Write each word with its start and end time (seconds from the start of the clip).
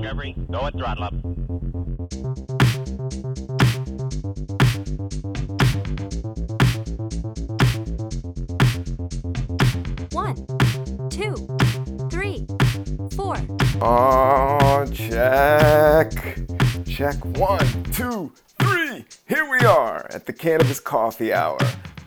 Discovery, 0.00 0.34
go 0.50 0.66
at 0.66 0.72
throttle 0.72 1.04
up. 1.04 1.12
One, 10.12 10.36
two, 11.10 11.36
three, 12.08 12.46
four. 13.14 13.36
Oh, 13.82 14.86
check. 14.90 16.12
Check 16.86 17.22
one, 17.36 17.84
two, 17.92 18.32
three. 18.58 19.04
Here 19.28 19.50
we 19.50 19.58
are 19.66 20.06
at 20.14 20.24
the 20.24 20.32
Cannabis 20.32 20.80
Coffee 20.80 21.34
Hour. 21.34 21.58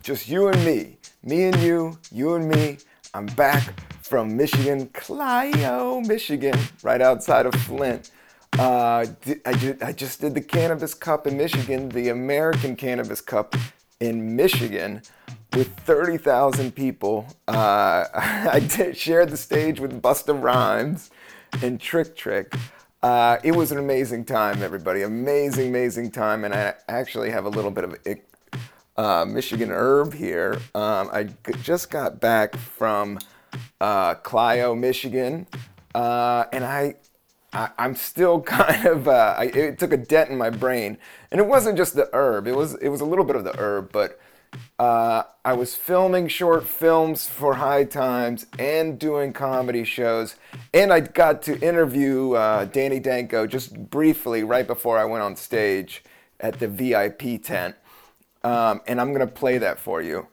Just 0.02 0.28
you 0.28 0.48
and 0.48 0.66
me. 0.66 0.98
Me 1.22 1.44
and 1.44 1.58
you, 1.58 2.00
you 2.12 2.34
and 2.34 2.50
me. 2.50 2.80
I'm 3.14 3.28
back 3.28 3.93
from 4.14 4.38
Michigan, 4.38 4.86
Clio, 4.94 6.00
Michigan, 6.02 6.54
right 6.84 7.02
outside 7.02 7.48
of 7.48 7.56
Flint. 7.56 8.12
Uh, 8.60 9.08
I, 9.44 9.54
ju- 9.54 9.78
I 9.82 9.92
just 9.92 10.22
did 10.22 10.36
the 10.36 10.42
Cannabis 10.42 10.94
Cup 10.94 11.26
in 11.26 11.36
Michigan, 11.36 11.90
the 11.90 12.10
American 12.10 12.76
Cannabis 12.76 13.22
Cup 13.22 13.56
in 14.00 14.36
Michigan 14.36 15.02
with 15.54 15.76
30,000 15.78 16.76
people. 16.76 17.26
Uh, 17.48 18.06
I 18.14 18.60
did, 18.60 18.96
shared 18.96 19.32
the 19.32 19.38
stage 19.38 19.80
with 19.80 20.00
Busta 20.00 20.40
Rhymes 20.40 21.10
and 21.64 21.82
Trick 21.82 22.16
Trick. 22.16 22.54
Uh, 23.02 23.38
it 23.44 23.56
was 23.56 23.72
an 23.72 23.80
amazing 23.80 24.26
time, 24.26 24.62
everybody. 24.62 25.02
Amazing, 25.02 25.70
amazing 25.70 26.12
time. 26.12 26.44
And 26.44 26.54
I 26.54 26.76
actually 26.88 27.32
have 27.32 27.46
a 27.46 27.50
little 27.50 27.72
bit 27.72 27.84
of 27.84 27.98
uh, 28.96 29.26
Michigan 29.26 29.72
herb 29.72 30.14
here. 30.14 30.60
Um, 30.76 31.10
I 31.12 31.30
just 31.64 31.90
got 31.90 32.20
back 32.20 32.56
from 32.56 33.18
uh, 33.82 34.16
Clio, 34.16 34.76
Michigan, 34.76 35.48
uh, 35.96 36.46
and 36.52 36.64
I, 36.64 36.96
I, 37.52 37.70
I'm 37.78 37.96
still 37.96 38.42
kind 38.60 38.86
of. 38.86 39.08
Uh, 39.08 39.36
I, 39.38 39.46
it 39.46 39.80
took 39.80 39.94
a 39.94 39.98
dent 39.98 40.30
in 40.30 40.38
my 40.38 40.50
brain, 40.50 40.98
and 41.32 41.40
it 41.40 41.48
wasn't 41.48 41.78
just 41.78 41.96
the 41.96 42.10
herb. 42.14 42.48
It 42.48 42.56
was 42.56 42.76
it 42.76 42.90
was 42.90 43.02
a 43.02 43.06
little 43.06 43.26
bit 43.26 43.36
of 43.36 43.44
the 43.44 43.58
herb, 43.58 43.92
but 43.92 44.20
uh, 44.78 45.24
I 45.44 45.54
was 45.54 45.76
filming 45.76 46.28
short 46.28 46.68
films 46.68 47.28
for 47.28 47.56
High 47.56 47.86
Times 47.86 48.46
and 48.60 49.00
doing 49.00 49.34
comedy 49.34 49.84
shows, 49.84 50.36
and 50.74 50.94
I 50.94 51.00
got 51.02 51.42
to 51.44 51.60
interview 51.60 52.34
uh, 52.34 52.66
Danny 52.66 53.00
Danko 53.00 53.48
just 53.48 53.90
briefly 53.90 54.44
right 54.44 54.68
before 54.68 54.98
I 54.98 55.06
went 55.06 55.24
on 55.24 55.36
stage 55.36 56.04
at 56.40 56.60
the 56.60 56.68
VIP 56.68 57.42
tent 57.42 57.76
um, 58.44 58.82
and 58.88 59.00
I'm 59.00 59.14
gonna 59.14 59.28
play 59.28 59.58
that 59.60 59.80
for 59.80 60.02
you. 60.02 60.28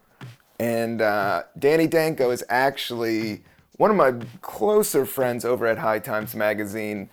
And 0.61 1.01
uh, 1.01 1.43
Danny 1.57 1.87
Danko 1.87 2.29
is 2.29 2.43
actually 2.47 3.43
one 3.77 3.89
of 3.89 3.97
my 3.97 4.13
closer 4.41 5.07
friends 5.07 5.43
over 5.43 5.65
at 5.65 5.79
High 5.79 5.97
Times 5.97 6.35
Magazine, 6.35 7.09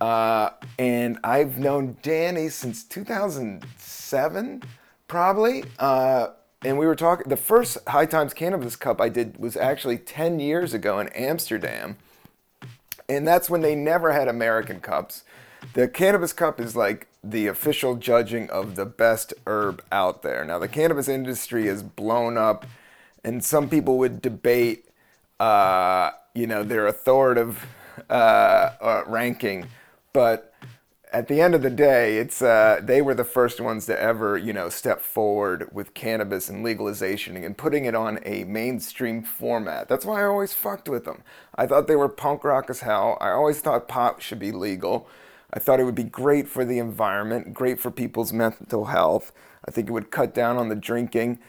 uh, 0.00 0.50
and 0.78 1.18
I've 1.24 1.58
known 1.58 1.96
Danny 2.02 2.48
since 2.48 2.84
2007, 2.84 4.62
probably. 5.08 5.64
Uh, 5.80 6.28
and 6.64 6.78
we 6.78 6.86
were 6.86 6.94
talking. 6.94 7.28
The 7.28 7.36
first 7.36 7.76
High 7.88 8.06
Times 8.06 8.32
Cannabis 8.32 8.76
Cup 8.76 9.00
I 9.00 9.08
did 9.08 9.36
was 9.36 9.56
actually 9.56 9.98
10 9.98 10.38
years 10.38 10.72
ago 10.72 11.00
in 11.00 11.08
Amsterdam 11.08 11.96
and 13.08 13.26
that's 13.26 13.50
when 13.50 13.60
they 13.60 13.74
never 13.74 14.12
had 14.12 14.28
American 14.28 14.80
cups. 14.80 15.24
The 15.74 15.86
Cannabis 15.88 16.32
Cup 16.32 16.60
is 16.60 16.74
like 16.74 17.08
the 17.22 17.46
official 17.46 17.94
judging 17.94 18.50
of 18.50 18.74
the 18.74 18.86
best 18.86 19.34
herb 19.46 19.82
out 19.92 20.22
there. 20.22 20.44
Now, 20.44 20.58
the 20.58 20.68
cannabis 20.68 21.08
industry 21.08 21.68
is 21.68 21.82
blown 21.82 22.36
up, 22.36 22.66
and 23.24 23.44
some 23.44 23.68
people 23.68 23.98
would 23.98 24.22
debate, 24.22 24.86
uh, 25.40 26.10
you 26.34 26.46
know, 26.46 26.62
their 26.62 26.86
authoritative 26.86 27.66
uh, 28.08 28.12
uh, 28.80 29.02
ranking, 29.06 29.66
but 30.12 30.52
at 31.12 31.28
the 31.28 31.40
end 31.42 31.54
of 31.54 31.60
the 31.60 31.70
day, 31.70 32.16
it's 32.16 32.40
uh, 32.40 32.80
they 32.82 33.02
were 33.02 33.14
the 33.14 33.24
first 33.24 33.60
ones 33.60 33.84
to 33.86 34.00
ever, 34.00 34.38
you 34.38 34.52
know, 34.52 34.70
step 34.70 35.00
forward 35.00 35.68
with 35.70 35.92
cannabis 35.92 36.48
and 36.48 36.64
legalization 36.64 37.36
and 37.36 37.56
putting 37.58 37.84
it 37.84 37.94
on 37.94 38.18
a 38.24 38.44
mainstream 38.44 39.22
format. 39.22 39.88
That's 39.88 40.06
why 40.06 40.22
I 40.22 40.24
always 40.24 40.54
fucked 40.54 40.88
with 40.88 41.04
them. 41.04 41.22
I 41.54 41.66
thought 41.66 41.86
they 41.86 41.96
were 41.96 42.08
punk 42.08 42.44
rock 42.44 42.70
as 42.70 42.80
hell. 42.80 43.18
I 43.20 43.30
always 43.30 43.60
thought 43.60 43.88
pot 43.88 44.22
should 44.22 44.38
be 44.38 44.52
legal. 44.52 45.06
I 45.52 45.58
thought 45.58 45.80
it 45.80 45.84
would 45.84 45.94
be 45.94 46.04
great 46.04 46.48
for 46.48 46.64
the 46.64 46.78
environment, 46.78 47.52
great 47.52 47.78
for 47.78 47.90
people's 47.90 48.32
mental 48.32 48.86
health. 48.86 49.32
I 49.68 49.70
think 49.70 49.88
it 49.88 49.92
would 49.92 50.10
cut 50.10 50.34
down 50.34 50.56
on 50.56 50.70
the 50.70 50.74
drinking 50.74 51.40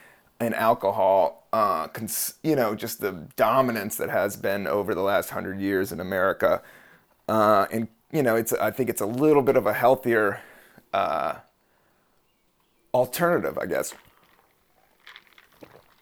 and 0.41 0.53
alcohol. 0.53 1.42
Uh, 1.53 1.87
cons- 1.89 2.33
you 2.41 2.55
know, 2.55 2.73
just 2.73 2.99
the 2.99 3.11
dominance 3.35 3.95
that 3.97 4.09
has 4.09 4.35
been 4.35 4.65
over 4.65 4.95
the 4.95 5.03
last 5.03 5.29
hundred 5.29 5.61
years 5.61 5.91
in 5.91 5.99
America. 5.99 6.63
Uh, 7.29 7.67
and 7.71 7.87
you 8.11 8.23
know, 8.23 8.35
it's 8.35 8.53
I 8.53 8.71
think 8.71 8.89
it's 8.89 9.01
a 9.01 9.05
little 9.05 9.43
bit 9.43 9.55
of 9.55 9.67
a 9.67 9.73
healthier 9.73 10.41
uh, 10.93 11.35
alternative, 12.91 13.59
I 13.59 13.67
guess. 13.67 13.93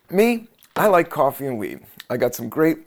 Me, 0.10 0.48
I 0.78 0.88
like 0.88 1.10
coffee 1.10 1.48
and 1.48 1.60
weed. 1.60 1.82
I 2.10 2.16
got 2.16 2.34
some 2.34 2.48
great 2.48 2.80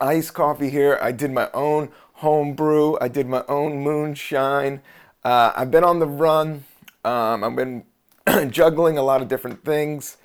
iced 0.00 0.34
coffee 0.34 0.70
here. 0.70 1.00
I 1.02 1.10
did 1.10 1.32
my 1.32 1.50
own 1.52 1.90
home 2.14 2.54
brew. 2.54 2.96
I 3.00 3.08
did 3.08 3.26
my 3.26 3.44
own 3.48 3.82
moonshine. 3.82 4.82
Uh, 5.24 5.52
I've 5.56 5.72
been 5.72 5.82
on 5.84 5.98
the 5.98 6.06
run. 6.06 6.64
Um, 7.04 7.42
I've 7.42 7.56
been 7.56 7.84
juggling 8.50 8.98
a 8.98 9.02
lot 9.02 9.20
of 9.20 9.26
different 9.26 9.64
things. 9.64 10.18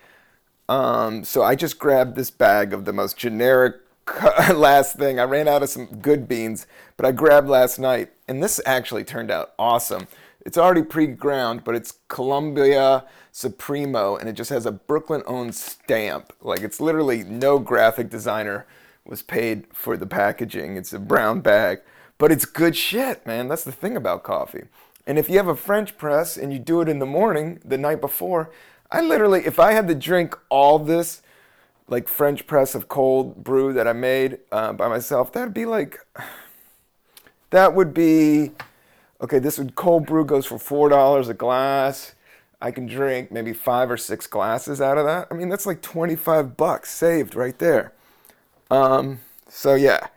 Um, 0.69 1.23
so 1.23 1.43
I 1.43 1.55
just 1.55 1.79
grabbed 1.79 2.15
this 2.15 2.29
bag 2.29 2.73
of 2.73 2.85
the 2.85 2.93
most 2.93 3.17
generic 3.17 3.75
last 4.53 4.97
thing. 4.97 5.19
I 5.19 5.23
ran 5.23 5.47
out 5.47 5.63
of 5.63 5.69
some 5.69 5.85
good 5.85 6.27
beans, 6.27 6.67
but 6.95 7.05
I 7.05 7.11
grabbed 7.11 7.47
last 7.47 7.79
night, 7.79 8.11
and 8.27 8.43
this 8.43 8.59
actually 8.65 9.03
turned 9.03 9.31
out 9.31 9.53
awesome. 9.57 10.07
It's 10.45 10.57
already 10.57 10.83
pre-ground, 10.83 11.63
but 11.63 11.75
it's 11.75 11.99
Colombia 12.07 13.05
Supremo, 13.31 14.15
and 14.15 14.29
it 14.29 14.33
just 14.33 14.49
has 14.49 14.65
a 14.65 14.71
Brooklyn-owned 14.71 15.55
stamp. 15.55 16.33
Like 16.41 16.61
it's 16.61 16.79
literally 16.79 17.23
no 17.23 17.59
graphic 17.59 18.09
designer 18.09 18.65
was 19.05 19.21
paid 19.21 19.65
for 19.73 19.97
the 19.97 20.07
packaging. 20.07 20.77
It's 20.77 20.93
a 20.93 20.99
brown 20.99 21.41
bag, 21.41 21.79
but 22.17 22.31
it's 22.31 22.45
good 22.45 22.75
shit, 22.75 23.25
man. 23.25 23.47
That's 23.47 23.63
the 23.63 23.71
thing 23.71 23.95
about 23.95 24.23
coffee. 24.23 24.63
And 25.05 25.17
if 25.17 25.29
you 25.29 25.37
have 25.37 25.47
a 25.47 25.55
French 25.55 25.97
press 25.97 26.35
and 26.35 26.51
you 26.51 26.59
do 26.59 26.81
it 26.81 26.89
in 26.89 26.99
the 26.99 27.05
morning, 27.05 27.59
the 27.63 27.77
night 27.77 28.01
before, 28.01 28.49
I 28.91 29.01
literally, 29.01 29.45
if 29.45 29.59
I 29.59 29.73
had 29.73 29.87
to 29.87 29.95
drink 29.95 30.37
all 30.49 30.79
this, 30.79 31.21
like 31.87 32.07
French 32.07 32.47
press 32.47 32.75
of 32.75 32.87
cold 32.87 33.43
brew 33.43 33.73
that 33.73 33.87
I 33.87 33.93
made 33.93 34.39
uh, 34.51 34.73
by 34.73 34.87
myself, 34.87 35.31
that'd 35.33 35.53
be 35.53 35.65
like, 35.65 35.99
that 37.49 37.73
would 37.73 37.93
be, 37.93 38.51
okay, 39.21 39.39
this 39.39 39.57
would, 39.57 39.75
cold 39.75 40.05
brew 40.05 40.25
goes 40.25 40.45
for 40.45 40.57
$4 40.89 41.29
a 41.29 41.33
glass. 41.33 42.15
I 42.61 42.71
can 42.71 42.87
drink 42.87 43.31
maybe 43.31 43.53
five 43.53 43.91
or 43.91 43.97
six 43.97 44.25
glasses 44.25 44.81
out 44.81 44.97
of 44.97 45.05
that. 45.05 45.27
I 45.29 45.35
mean, 45.35 45.49
that's 45.49 45.65
like 45.65 45.81
25 45.81 46.57
bucks 46.57 46.91
saved 46.91 47.35
right 47.35 47.57
there. 47.59 47.93
Um, 48.71 49.19
so 49.47 49.75
yeah, 49.75 50.07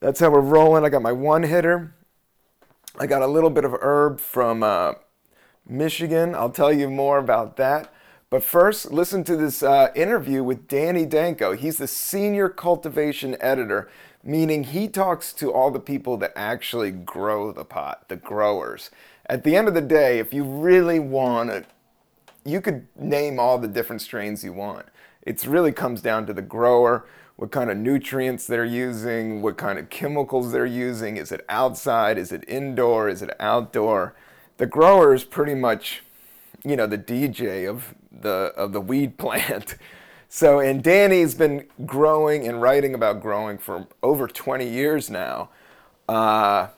that's 0.00 0.20
how 0.20 0.30
we're 0.30 0.40
rolling. 0.40 0.84
I 0.84 0.88
got 0.88 1.02
my 1.02 1.12
one 1.12 1.42
hitter. 1.42 1.94
I 2.98 3.06
got 3.06 3.22
a 3.22 3.26
little 3.26 3.50
bit 3.50 3.64
of 3.64 3.74
herb 3.80 4.18
from 4.18 4.62
uh, 4.62 4.94
Michigan. 5.68 6.34
I'll 6.34 6.50
tell 6.50 6.72
you 6.72 6.88
more 6.88 7.18
about 7.18 7.56
that. 7.56 7.92
But 8.30 8.44
first, 8.44 8.92
listen 8.92 9.24
to 9.24 9.36
this 9.36 9.62
uh, 9.62 9.90
interview 9.94 10.42
with 10.44 10.68
Danny 10.68 11.06
Danko. 11.06 11.54
He's 11.54 11.78
the 11.78 11.86
senior 11.86 12.50
cultivation 12.50 13.36
editor, 13.40 13.88
meaning 14.22 14.64
he 14.64 14.86
talks 14.86 15.32
to 15.34 15.52
all 15.52 15.70
the 15.70 15.80
people 15.80 16.18
that 16.18 16.32
actually 16.36 16.90
grow 16.90 17.52
the 17.52 17.64
pot, 17.64 18.08
the 18.08 18.16
growers. 18.16 18.90
At 19.26 19.44
the 19.44 19.56
end 19.56 19.66
of 19.66 19.74
the 19.74 19.80
day, 19.80 20.18
if 20.18 20.34
you 20.34 20.44
really 20.44 20.98
want 20.98 21.50
to, 21.50 21.64
you 22.44 22.60
could 22.60 22.86
name 22.96 23.38
all 23.38 23.58
the 23.58 23.68
different 23.68 24.02
strains 24.02 24.44
you 24.44 24.52
want. 24.52 24.86
It 25.22 25.46
really 25.46 25.72
comes 25.72 26.02
down 26.02 26.26
to 26.26 26.34
the 26.34 26.42
grower, 26.42 27.06
what 27.36 27.50
kind 27.50 27.70
of 27.70 27.76
nutrients 27.78 28.46
they're 28.46 28.64
using, 28.64 29.40
what 29.42 29.56
kind 29.56 29.78
of 29.78 29.88
chemicals 29.90 30.52
they're 30.52 30.66
using. 30.66 31.16
Is 31.16 31.32
it 31.32 31.44
outside? 31.48 32.18
Is 32.18 32.32
it 32.32 32.44
indoor? 32.48 33.08
Is 33.08 33.22
it 33.22 33.34
outdoor? 33.40 34.14
The 34.58 34.66
grower 34.66 35.14
is 35.14 35.24
pretty 35.24 35.54
much 35.54 36.02
you 36.64 36.76
know 36.76 36.86
the 36.86 36.98
DJ 36.98 37.68
of 37.68 37.94
the 38.12 38.52
of 38.56 38.72
the 38.72 38.80
weed 38.80 39.16
plant. 39.18 39.76
So 40.28 40.60
and 40.60 40.82
Danny's 40.82 41.34
been 41.34 41.66
growing 41.86 42.46
and 42.46 42.60
writing 42.60 42.94
about 42.94 43.22
growing 43.22 43.56
for 43.56 43.86
over 44.02 44.28
20 44.28 44.68
years 44.68 45.08
now. 45.08 45.48
Uh, 46.06 46.68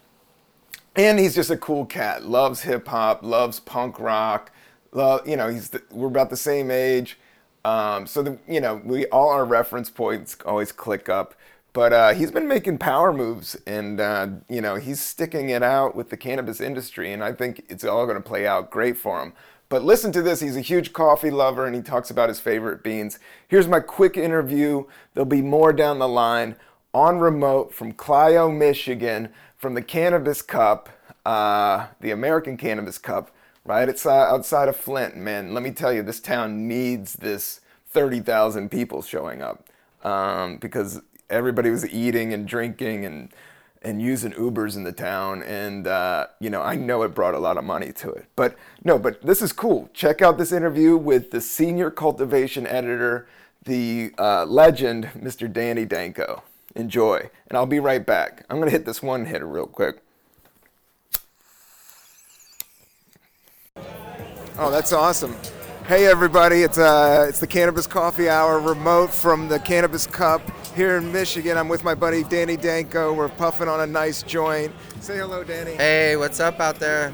and 0.94 1.18
he's 1.18 1.34
just 1.34 1.50
a 1.50 1.56
cool 1.56 1.84
cat. 1.86 2.24
Loves 2.24 2.62
hip 2.62 2.86
hop, 2.86 3.22
loves 3.22 3.58
punk 3.60 3.98
rock. 3.98 4.52
Love, 4.92 5.26
you 5.26 5.36
know, 5.36 5.48
he's 5.48 5.70
the, 5.70 5.82
we're 5.90 6.08
about 6.08 6.30
the 6.30 6.36
same 6.36 6.70
age. 6.70 7.18
Um, 7.64 8.06
so 8.06 8.22
the, 8.22 8.38
you 8.48 8.60
know, 8.60 8.80
we 8.84 9.06
all 9.06 9.30
our 9.30 9.44
reference 9.44 9.90
points 9.90 10.36
always 10.44 10.72
click 10.72 11.08
up. 11.08 11.34
But 11.72 11.92
uh, 11.92 12.14
he's 12.14 12.32
been 12.32 12.48
making 12.48 12.78
power 12.78 13.12
moves, 13.12 13.56
and 13.66 14.00
uh, 14.00 14.28
you 14.48 14.60
know 14.60 14.74
he's 14.74 15.00
sticking 15.00 15.50
it 15.50 15.62
out 15.62 15.94
with 15.94 16.10
the 16.10 16.16
cannabis 16.16 16.60
industry, 16.60 17.12
and 17.12 17.22
I 17.22 17.32
think 17.32 17.64
it's 17.68 17.84
all 17.84 18.06
going 18.06 18.16
to 18.16 18.28
play 18.28 18.46
out 18.46 18.70
great 18.70 18.96
for 18.96 19.22
him. 19.22 19.32
But 19.70 19.84
listen 19.84 20.10
to 20.12 20.22
this. 20.22 20.40
He's 20.40 20.56
a 20.56 20.60
huge 20.60 20.92
coffee 20.92 21.30
lover 21.30 21.64
and 21.64 21.76
he 21.76 21.80
talks 21.80 22.10
about 22.10 22.28
his 22.28 22.40
favorite 22.40 22.82
beans. 22.82 23.20
Here's 23.46 23.68
my 23.68 23.78
quick 23.78 24.16
interview. 24.16 24.84
There'll 25.14 25.26
be 25.26 25.42
more 25.42 25.72
down 25.72 26.00
the 26.00 26.08
line 26.08 26.56
on 26.92 27.20
remote 27.20 27.72
from 27.72 27.92
Clio, 27.92 28.50
Michigan 28.50 29.28
from 29.56 29.74
the 29.74 29.82
Cannabis 29.82 30.42
Cup, 30.42 30.88
uh, 31.24 31.86
the 32.00 32.10
American 32.10 32.56
Cannabis 32.56 32.98
Cup, 32.98 33.30
right? 33.64 33.88
It's 33.88 34.04
outside 34.04 34.68
of 34.68 34.74
Flint, 34.74 35.16
man. 35.16 35.54
Let 35.54 35.62
me 35.62 35.70
tell 35.70 35.92
you, 35.92 36.02
this 36.02 36.18
town 36.18 36.66
needs 36.66 37.12
this 37.12 37.60
30,000 37.90 38.72
people 38.72 39.02
showing 39.02 39.40
up 39.40 39.68
um, 40.02 40.56
because 40.56 41.00
everybody 41.30 41.70
was 41.70 41.88
eating 41.88 42.32
and 42.32 42.46
drinking 42.46 43.04
and 43.04 43.32
and 43.82 44.02
using 44.02 44.32
Ubers 44.32 44.76
in 44.76 44.84
the 44.84 44.92
town, 44.92 45.42
and 45.42 45.86
uh, 45.86 46.26
you 46.38 46.50
know 46.50 46.60
I 46.60 46.76
know 46.76 47.02
it 47.02 47.14
brought 47.14 47.34
a 47.34 47.38
lot 47.38 47.56
of 47.56 47.64
money 47.64 47.92
to 47.92 48.10
it. 48.12 48.26
But 48.36 48.56
no, 48.84 48.98
but 48.98 49.22
this 49.22 49.40
is 49.40 49.52
cool. 49.52 49.88
Check 49.94 50.20
out 50.20 50.36
this 50.36 50.52
interview 50.52 50.96
with 50.96 51.30
the 51.30 51.40
senior 51.40 51.90
cultivation 51.90 52.66
editor, 52.66 53.26
the 53.64 54.12
uh, 54.18 54.44
legend, 54.44 55.10
Mr. 55.16 55.50
Danny 55.50 55.86
Danko. 55.86 56.42
Enjoy, 56.76 57.30
and 57.48 57.56
I'll 57.56 57.66
be 57.66 57.80
right 57.80 58.04
back. 58.04 58.44
I'm 58.50 58.58
gonna 58.58 58.70
hit 58.70 58.84
this 58.84 59.02
one 59.02 59.24
hitter 59.24 59.46
real 59.46 59.66
quick. 59.66 60.02
Oh, 64.58 64.70
that's 64.70 64.92
awesome. 64.92 65.34
Hey 65.90 66.06
everybody, 66.06 66.62
it's 66.62 66.78
uh, 66.78 67.26
it's 67.28 67.40
the 67.40 67.48
Cannabis 67.48 67.88
Coffee 67.88 68.28
Hour 68.28 68.60
remote 68.60 69.12
from 69.12 69.48
the 69.48 69.58
Cannabis 69.58 70.06
Cup 70.06 70.40
here 70.76 70.98
in 70.98 71.10
Michigan. 71.10 71.58
I'm 71.58 71.66
with 71.66 71.82
my 71.82 71.96
buddy 71.96 72.22
Danny 72.22 72.56
Danko. 72.56 73.12
We're 73.12 73.28
puffing 73.28 73.66
on 73.66 73.80
a 73.80 73.88
nice 73.88 74.22
joint. 74.22 74.72
Say 75.00 75.16
hello, 75.16 75.42
Danny. 75.42 75.72
Hey, 75.72 76.16
what's 76.16 76.38
up 76.38 76.60
out 76.60 76.76
there? 76.76 77.12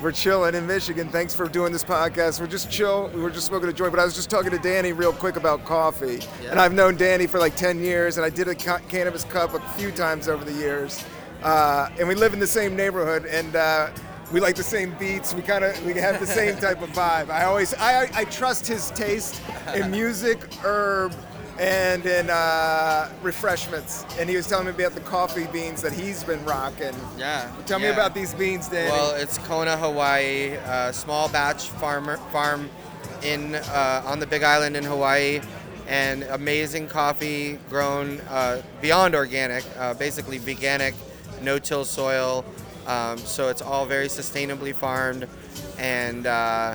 We're 0.00 0.12
chilling 0.12 0.54
in 0.54 0.68
Michigan. 0.68 1.08
Thanks 1.08 1.34
for 1.34 1.48
doing 1.48 1.72
this 1.72 1.82
podcast. 1.82 2.40
We're 2.40 2.46
just 2.46 2.70
chill. 2.70 3.10
We 3.12 3.20
were 3.20 3.28
just 3.28 3.48
smoking 3.48 3.68
a 3.68 3.72
joint, 3.72 3.90
but 3.90 3.98
I 3.98 4.04
was 4.04 4.14
just 4.14 4.30
talking 4.30 4.52
to 4.52 4.58
Danny 4.58 4.92
real 4.92 5.12
quick 5.12 5.34
about 5.34 5.64
coffee. 5.64 6.20
Yeah. 6.44 6.52
And 6.52 6.60
I've 6.60 6.74
known 6.74 6.96
Danny 6.96 7.26
for 7.26 7.40
like 7.40 7.56
10 7.56 7.80
years, 7.80 8.18
and 8.18 8.24
I 8.24 8.30
did 8.30 8.46
a 8.46 8.54
ca- 8.54 8.82
Cannabis 8.88 9.24
Cup 9.24 9.52
a 9.52 9.60
few 9.70 9.90
times 9.90 10.28
over 10.28 10.44
the 10.44 10.52
years. 10.52 11.04
Uh, 11.42 11.90
and 11.98 12.06
we 12.06 12.14
live 12.14 12.34
in 12.34 12.38
the 12.38 12.46
same 12.46 12.76
neighborhood, 12.76 13.26
and 13.26 13.56
uh, 13.56 13.90
we 14.32 14.40
like 14.40 14.56
the 14.56 14.62
same 14.62 14.94
beats. 14.98 15.34
We 15.34 15.42
kind 15.42 15.62
of 15.64 15.84
we 15.84 15.92
have 15.94 16.18
the 16.18 16.26
same 16.26 16.56
type 16.56 16.82
of 16.82 16.90
vibe. 16.90 17.30
I 17.30 17.44
always 17.44 17.74
I, 17.74 18.08
I, 18.14 18.24
trust 18.24 18.66
his 18.66 18.90
taste 18.92 19.40
in 19.74 19.90
music, 19.90 20.38
herb, 20.64 21.14
and 21.58 22.04
in 22.06 22.30
uh, 22.30 23.10
refreshments. 23.22 24.04
And 24.18 24.28
he 24.28 24.36
was 24.36 24.48
telling 24.48 24.66
me 24.66 24.72
about 24.72 24.94
the 24.94 25.00
coffee 25.00 25.46
beans 25.52 25.82
that 25.82 25.92
he's 25.92 26.24
been 26.24 26.42
rocking. 26.44 26.94
Yeah. 27.18 27.52
Tell 27.66 27.78
me 27.78 27.88
about 27.88 28.14
these 28.14 28.34
beans, 28.34 28.68
Danny. 28.68 28.90
Well, 28.90 29.14
it's 29.14 29.38
Kona, 29.38 29.76
Hawaii, 29.76 30.56
uh, 30.56 30.92
small 30.92 31.28
batch 31.28 31.68
farmer 31.68 32.16
farm 32.32 32.70
in 33.22 33.54
uh, 33.54 34.02
on 34.06 34.18
the 34.18 34.26
Big 34.26 34.42
Island 34.42 34.76
in 34.76 34.84
Hawaii, 34.84 35.40
and 35.86 36.22
amazing 36.24 36.88
coffee 36.88 37.58
grown 37.68 38.20
uh, 38.30 38.62
beyond 38.80 39.14
organic, 39.14 39.64
uh, 39.78 39.94
basically 39.94 40.38
veganic, 40.38 40.94
no-till 41.42 41.84
soil. 41.84 42.44
Um, 42.86 43.18
so 43.18 43.48
it's 43.48 43.62
all 43.62 43.86
very 43.86 44.08
sustainably 44.08 44.74
farmed, 44.74 45.28
and 45.78 46.26
uh, 46.26 46.74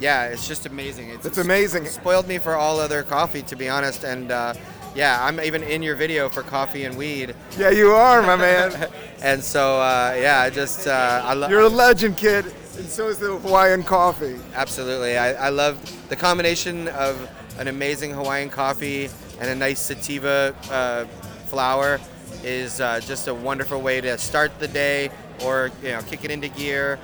yeah, 0.00 0.26
it's 0.26 0.46
just 0.46 0.66
amazing. 0.66 1.10
It's, 1.10 1.24
That's 1.24 1.38
amazing. 1.38 1.86
spoiled 1.86 2.28
me 2.28 2.38
for 2.38 2.54
all 2.54 2.78
other 2.80 3.02
coffee, 3.02 3.42
to 3.42 3.56
be 3.56 3.68
honest, 3.68 4.04
and. 4.04 4.30
Uh, 4.30 4.54
yeah, 4.94 5.24
I'm 5.24 5.40
even 5.40 5.64
in 5.64 5.82
your 5.82 5.96
video 5.96 6.28
for 6.28 6.42
coffee 6.42 6.84
and 6.84 6.96
weed, 6.96 7.34
yeah, 7.58 7.70
you 7.70 7.90
are, 7.90 8.22
my 8.22 8.36
man. 8.36 8.88
and 9.22 9.42
so 9.42 9.80
uh, 9.80 10.16
yeah, 10.16 10.40
I 10.40 10.50
just 10.50 10.86
uh, 10.86 11.20
I 11.24 11.34
love. 11.34 11.50
You're 11.50 11.62
a 11.62 11.68
legend, 11.68 12.16
kid. 12.16 12.44
And 12.76 12.88
so 12.88 13.08
is 13.08 13.18
the 13.18 13.36
Hawaiian 13.36 13.84
coffee. 13.84 14.36
Absolutely. 14.54 15.16
I, 15.16 15.46
I 15.46 15.48
love 15.48 15.78
the 16.08 16.16
combination 16.16 16.88
of 16.88 17.28
an 17.58 17.68
amazing 17.68 18.12
Hawaiian 18.12 18.50
coffee 18.50 19.08
and 19.40 19.48
a 19.48 19.54
nice 19.54 19.80
sativa 19.80 20.54
uh, 20.70 21.04
flower 21.46 22.00
is 22.42 22.80
uh, 22.80 23.00
just 23.00 23.28
a 23.28 23.34
wonderful 23.34 23.80
way 23.80 24.00
to 24.00 24.18
start 24.18 24.58
the 24.58 24.68
day 24.68 25.10
or 25.44 25.70
you 25.82 25.90
know 25.90 26.00
kick 26.02 26.24
it 26.24 26.30
into 26.30 26.48
gear 26.48 26.98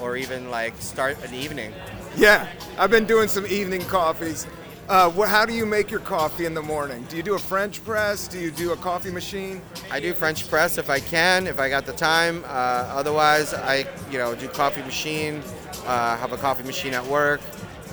or 0.00 0.16
even 0.16 0.50
like 0.50 0.74
start 0.80 1.16
an 1.24 1.34
evening. 1.34 1.72
Yeah, 2.16 2.46
I've 2.78 2.90
been 2.90 3.06
doing 3.06 3.28
some 3.28 3.46
evening 3.46 3.82
coffees. 3.82 4.46
Uh, 4.88 5.10
wh- 5.10 5.28
how 5.28 5.44
do 5.44 5.52
you 5.52 5.66
make 5.66 5.90
your 5.90 6.00
coffee 6.00 6.46
in 6.46 6.54
the 6.54 6.62
morning? 6.62 7.04
Do 7.10 7.16
you 7.16 7.22
do 7.22 7.34
a 7.34 7.38
French 7.38 7.84
press? 7.84 8.26
Do 8.26 8.38
you 8.38 8.50
do 8.50 8.72
a 8.72 8.76
coffee 8.76 9.10
machine? 9.10 9.60
I 9.90 10.00
do 10.00 10.14
French 10.14 10.48
press 10.48 10.78
if 10.78 10.88
I 10.88 10.98
can, 10.98 11.46
if 11.46 11.60
I 11.60 11.68
got 11.68 11.84
the 11.84 11.92
time. 11.92 12.42
Uh, 12.46 12.48
otherwise, 12.48 13.52
I 13.52 13.86
you 14.10 14.18
know 14.18 14.34
do 14.34 14.48
coffee 14.48 14.82
machine, 14.82 15.42
uh, 15.86 16.16
have 16.16 16.32
a 16.32 16.38
coffee 16.38 16.64
machine 16.64 16.94
at 16.94 17.04
work. 17.04 17.40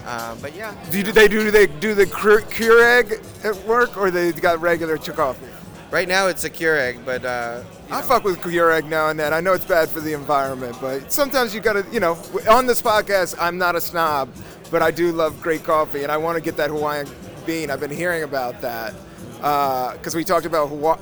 Uh, 0.06 0.36
but 0.42 0.56
yeah, 0.56 0.74
Do, 0.92 1.02
do 1.04 1.12
they 1.12 1.28
do 1.28 1.50
they 1.52 1.66
do 1.66 1.96
the 1.96 2.06
cur- 2.06 2.42
Keurig 2.42 3.20
at 3.44 3.56
work, 3.68 3.98
or 3.98 4.10
they 4.12 4.32
got 4.32 4.62
regular 4.62 4.98
coffee? 4.98 5.48
Right 5.92 6.08
now 6.08 6.28
it's 6.28 6.44
a 6.44 6.50
Keurig, 6.50 7.04
but 7.06 7.24
uh, 7.26 7.64
I 7.92 8.02
fuck 8.02 8.24
with 8.24 8.40
Keurig 8.40 8.86
now 8.86 9.10
and 9.10 9.20
then. 9.20 9.34
I 9.34 9.40
know 9.42 9.54
it's 9.54 9.66
bad 9.66 9.90
for 9.90 10.00
the 10.00 10.14
environment, 10.14 10.78
but 10.82 11.12
sometimes 11.12 11.54
you 11.54 11.62
gotta, 11.62 11.86
you 11.92 12.00
know, 12.00 12.18
on 12.50 12.66
this 12.66 12.82
podcast, 12.82 13.36
I'm 13.40 13.58
not 13.58 13.76
a 13.76 13.82
snob, 13.82 14.30
but 14.72 14.82
I 14.82 14.92
do 14.92 15.12
love 15.12 15.42
great 15.42 15.64
coffee, 15.64 16.04
and 16.04 16.12
I 16.12 16.18
want 16.18 16.36
to 16.36 16.42
get 16.42 16.58
that 16.58 16.70
Hawaiian 16.70 17.08
bean. 17.46 17.70
I've 17.70 17.80
been 17.80 17.92
hearing 17.92 18.24
about 18.24 18.62
that 18.62 18.94
because 19.38 20.16
we 20.16 20.24
talked 20.24 20.46
about 20.46 20.70
Hawaii, 20.70 21.00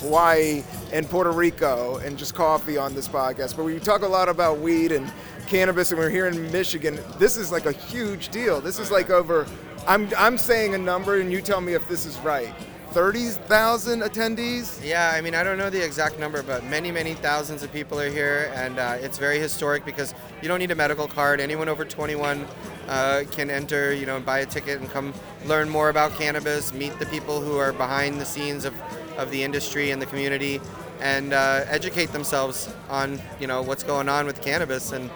Hawaii 0.00 0.64
and 0.92 1.08
Puerto 1.08 1.30
Rico 1.30 1.98
and 1.98 2.18
just 2.18 2.34
coffee 2.34 2.76
on 2.76 2.94
this 2.94 3.06
podcast, 3.06 3.56
but 3.56 3.64
we 3.64 3.78
talk 3.78 4.02
a 4.02 4.08
lot 4.08 4.28
about 4.28 4.58
weed 4.58 4.92
and 4.92 5.10
cannabis, 5.46 5.90
and 5.90 5.98
we're 5.98 6.10
here 6.10 6.26
in 6.26 6.50
Michigan. 6.52 6.98
This 7.18 7.36
is 7.36 7.50
like 7.50 7.66
a 7.66 7.72
huge 7.72 8.28
deal. 8.28 8.60
This 8.60 8.78
is 8.78 8.90
like 8.90 9.10
over. 9.10 9.46
I'm 9.86 10.08
I'm 10.16 10.36
saying 10.36 10.74
a 10.74 10.78
number, 10.78 11.20
and 11.20 11.32
you 11.32 11.40
tell 11.40 11.60
me 11.60 11.74
if 11.74 11.88
this 11.88 12.06
is 12.06 12.18
right. 12.18 12.52
Thirty 12.92 13.28
thousand 13.28 14.00
attendees. 14.00 14.84
Yeah, 14.84 15.12
I 15.14 15.20
mean, 15.20 15.36
I 15.36 15.44
don't 15.44 15.56
know 15.56 15.70
the 15.70 15.84
exact 15.84 16.18
number, 16.18 16.42
but 16.42 16.64
many, 16.64 16.90
many 16.90 17.14
thousands 17.14 17.62
of 17.62 17.72
people 17.72 18.00
are 18.00 18.10
here, 18.10 18.50
and 18.56 18.80
uh, 18.80 18.96
it's 19.00 19.16
very 19.16 19.38
historic 19.38 19.84
because 19.84 20.12
you 20.42 20.48
don't 20.48 20.58
need 20.58 20.72
a 20.72 20.74
medical 20.74 21.06
card. 21.06 21.40
Anyone 21.40 21.68
over 21.68 21.84
21 21.84 22.44
uh, 22.88 23.22
can 23.30 23.48
enter, 23.48 23.94
you 23.94 24.06
know, 24.06 24.18
buy 24.18 24.40
a 24.40 24.46
ticket 24.46 24.80
and 24.80 24.90
come 24.90 25.14
learn 25.46 25.68
more 25.68 25.88
about 25.88 26.16
cannabis, 26.18 26.74
meet 26.74 26.98
the 26.98 27.06
people 27.06 27.40
who 27.40 27.58
are 27.58 27.72
behind 27.72 28.20
the 28.20 28.24
scenes 28.24 28.64
of, 28.64 28.74
of 29.16 29.30
the 29.30 29.44
industry 29.44 29.92
and 29.92 30.02
the 30.02 30.06
community, 30.06 30.60
and 31.00 31.32
uh, 31.32 31.64
educate 31.68 32.12
themselves 32.12 32.74
on, 32.88 33.20
you 33.38 33.46
know, 33.46 33.62
what's 33.62 33.84
going 33.84 34.08
on 34.08 34.26
with 34.26 34.42
cannabis 34.42 34.90
and, 34.90 35.08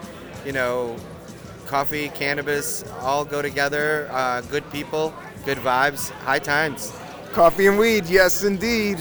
you 0.47 0.53
know, 0.53 0.97
coffee, 1.67 2.09
cannabis, 2.11 2.85
all 3.01 3.25
go 3.25 3.43
together. 3.43 4.09
Uh, 4.13 4.43
good 4.43 4.71
people, 4.71 5.13
good 5.45 5.59
vibes, 5.59 6.11
high 6.11 6.39
times. 6.39 6.93
Coffee 7.35 7.67
and 7.67 7.77
weed, 7.77 8.07
yes, 8.07 8.45
indeed. 8.45 8.97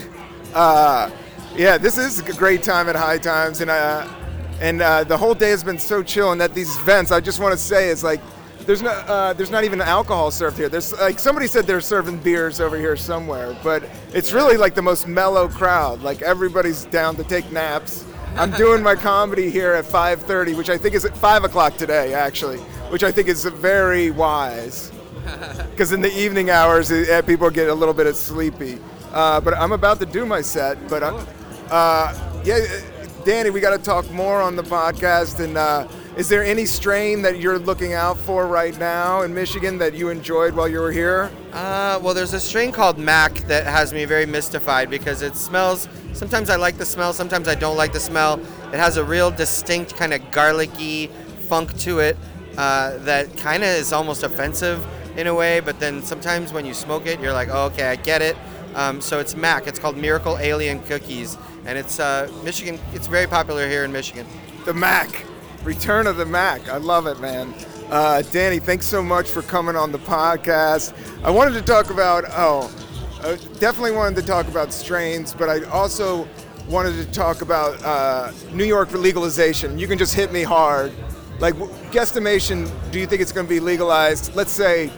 Uh, 0.54 1.08
yeah, 1.54 1.78
this 1.78 1.96
is 1.96 2.18
a 2.18 2.32
great 2.32 2.64
time 2.64 2.88
at 2.88 2.96
High 2.96 3.16
Times, 3.16 3.60
and 3.60 3.70
uh, 3.70 4.12
and 4.60 4.82
uh, 4.82 5.04
the 5.04 5.16
whole 5.16 5.34
day 5.34 5.50
has 5.50 5.62
been 5.62 5.78
so 5.78 6.02
chill. 6.02 6.32
And 6.32 6.42
at 6.42 6.52
these 6.52 6.76
events, 6.78 7.12
I 7.12 7.20
just 7.20 7.38
want 7.38 7.52
to 7.52 7.56
say, 7.56 7.90
is 7.90 8.02
like, 8.02 8.20
there's 8.66 8.82
no, 8.82 8.90
uh, 8.90 9.34
there's 9.34 9.52
not 9.52 9.62
even 9.62 9.80
alcohol 9.80 10.32
served 10.32 10.56
here. 10.56 10.68
There's 10.68 10.92
like 10.94 11.20
somebody 11.20 11.46
said 11.46 11.64
they're 11.64 11.80
serving 11.80 12.18
beers 12.18 12.60
over 12.60 12.76
here 12.76 12.96
somewhere, 12.96 13.56
but 13.62 13.84
it's 14.12 14.32
really 14.32 14.56
like 14.56 14.74
the 14.74 14.82
most 14.82 15.06
mellow 15.06 15.46
crowd. 15.46 16.02
Like 16.02 16.20
everybody's 16.20 16.86
down 16.86 17.14
to 17.16 17.22
take 17.22 17.52
naps. 17.52 18.04
I'm 18.34 18.50
doing 18.56 18.82
my 18.82 18.96
comedy 18.96 19.48
here 19.48 19.74
at 19.74 19.84
5:30, 19.84 20.56
which 20.56 20.70
I 20.70 20.76
think 20.76 20.96
is 20.96 21.04
at 21.04 21.16
five 21.16 21.44
o'clock 21.44 21.76
today, 21.76 22.14
actually, 22.14 22.58
which 22.90 23.04
I 23.04 23.12
think 23.12 23.28
is 23.28 23.44
very 23.44 24.10
wise 24.10 24.90
because 25.70 25.92
in 25.92 26.00
the 26.00 26.12
evening 26.12 26.50
hours 26.50 26.90
uh, 26.90 27.22
people 27.26 27.50
get 27.50 27.68
a 27.68 27.74
little 27.74 27.94
bit 27.94 28.14
sleepy. 28.14 28.78
Uh, 29.12 29.40
but 29.40 29.54
I'm 29.54 29.72
about 29.72 30.00
to 30.00 30.06
do 30.06 30.26
my 30.26 30.40
set. 30.40 30.88
But 30.88 31.02
uh, 31.02 31.24
uh, 31.70 32.42
yeah, 32.44 32.56
uh, 32.56 33.06
Danny, 33.24 33.50
we 33.50 33.60
got 33.60 33.76
to 33.76 33.82
talk 33.82 34.10
more 34.10 34.42
on 34.42 34.56
the 34.56 34.62
podcast. 34.62 35.38
And 35.38 35.56
uh, 35.56 35.86
is 36.16 36.28
there 36.28 36.44
any 36.44 36.66
strain 36.66 37.22
that 37.22 37.38
you're 37.38 37.58
looking 37.58 37.92
out 37.92 38.18
for 38.18 38.46
right 38.46 38.76
now 38.78 39.22
in 39.22 39.32
Michigan 39.32 39.78
that 39.78 39.94
you 39.94 40.08
enjoyed 40.08 40.54
while 40.54 40.68
you 40.68 40.80
were 40.80 40.92
here? 40.92 41.30
Uh, 41.52 42.00
well, 42.02 42.12
there's 42.12 42.34
a 42.34 42.40
strain 42.40 42.72
called 42.72 42.98
Mac 42.98 43.34
that 43.46 43.66
has 43.66 43.92
me 43.92 44.04
very 44.04 44.26
mystified 44.26 44.90
because 44.90 45.22
it 45.22 45.36
smells. 45.36 45.88
Sometimes 46.12 46.50
I 46.50 46.56
like 46.56 46.76
the 46.76 46.84
smell, 46.84 47.12
sometimes 47.12 47.48
I 47.48 47.54
don't 47.54 47.76
like 47.76 47.92
the 47.92 48.00
smell. 48.00 48.40
It 48.72 48.78
has 48.78 48.96
a 48.96 49.04
real 49.04 49.30
distinct 49.30 49.96
kind 49.96 50.12
of 50.12 50.30
garlicky 50.30 51.06
funk 51.48 51.76
to 51.78 52.00
it 52.00 52.16
uh, 52.56 52.98
that 52.98 53.36
kind 53.36 53.62
of 53.62 53.68
is 53.68 53.92
almost 53.92 54.22
offensive 54.22 54.84
in 55.16 55.26
a 55.26 55.34
way. 55.34 55.60
But 55.60 55.80
then 55.80 56.02
sometimes 56.02 56.52
when 56.52 56.64
you 56.64 56.74
smoke 56.74 57.06
it, 57.06 57.20
you're 57.20 57.32
like, 57.32 57.48
oh, 57.50 57.66
okay, 57.66 57.88
I 57.88 57.96
get 57.96 58.22
it. 58.22 58.36
Um, 58.74 59.00
so 59.00 59.20
it's 59.20 59.36
Mac. 59.36 59.66
It's 59.66 59.78
called 59.78 59.96
Miracle 59.96 60.36
Alien 60.38 60.80
Cookies, 60.82 61.38
and 61.64 61.78
it's 61.78 62.00
uh, 62.00 62.30
Michigan. 62.42 62.80
It's 62.92 63.06
very 63.06 63.26
popular 63.26 63.68
here 63.68 63.84
in 63.84 63.92
Michigan. 63.92 64.26
The 64.64 64.74
Mac, 64.74 65.24
Return 65.62 66.06
of 66.06 66.16
the 66.16 66.26
Mac. 66.26 66.68
I 66.68 66.78
love 66.78 67.06
it, 67.06 67.20
man. 67.20 67.54
Uh, 67.90 68.22
Danny, 68.22 68.58
thanks 68.58 68.86
so 68.86 69.02
much 69.02 69.28
for 69.28 69.42
coming 69.42 69.76
on 69.76 69.92
the 69.92 69.98
podcast. 69.98 70.92
I 71.22 71.30
wanted 71.30 71.52
to 71.52 71.62
talk 71.62 71.90
about, 71.90 72.24
oh, 72.30 72.72
I 73.20 73.36
definitely 73.58 73.92
wanted 73.92 74.16
to 74.16 74.26
talk 74.26 74.48
about 74.48 74.72
strains, 74.72 75.34
but 75.34 75.48
I 75.48 75.62
also 75.66 76.26
wanted 76.68 76.96
to 76.96 77.12
talk 77.12 77.42
about 77.42 77.80
uh, 77.84 78.32
New 78.52 78.64
York 78.64 78.88
for 78.88 78.98
legalization. 78.98 79.78
You 79.78 79.86
can 79.86 79.98
just 79.98 80.14
hit 80.14 80.32
me 80.32 80.42
hard. 80.42 80.92
Like, 81.38 81.54
guesstimation, 81.92 82.70
do 82.90 82.98
you 82.98 83.06
think 83.06 83.20
it's 83.20 83.32
going 83.32 83.46
to 83.46 83.50
be 83.50 83.60
legalized, 83.60 84.34
let's 84.34 84.52
say, 84.52 84.90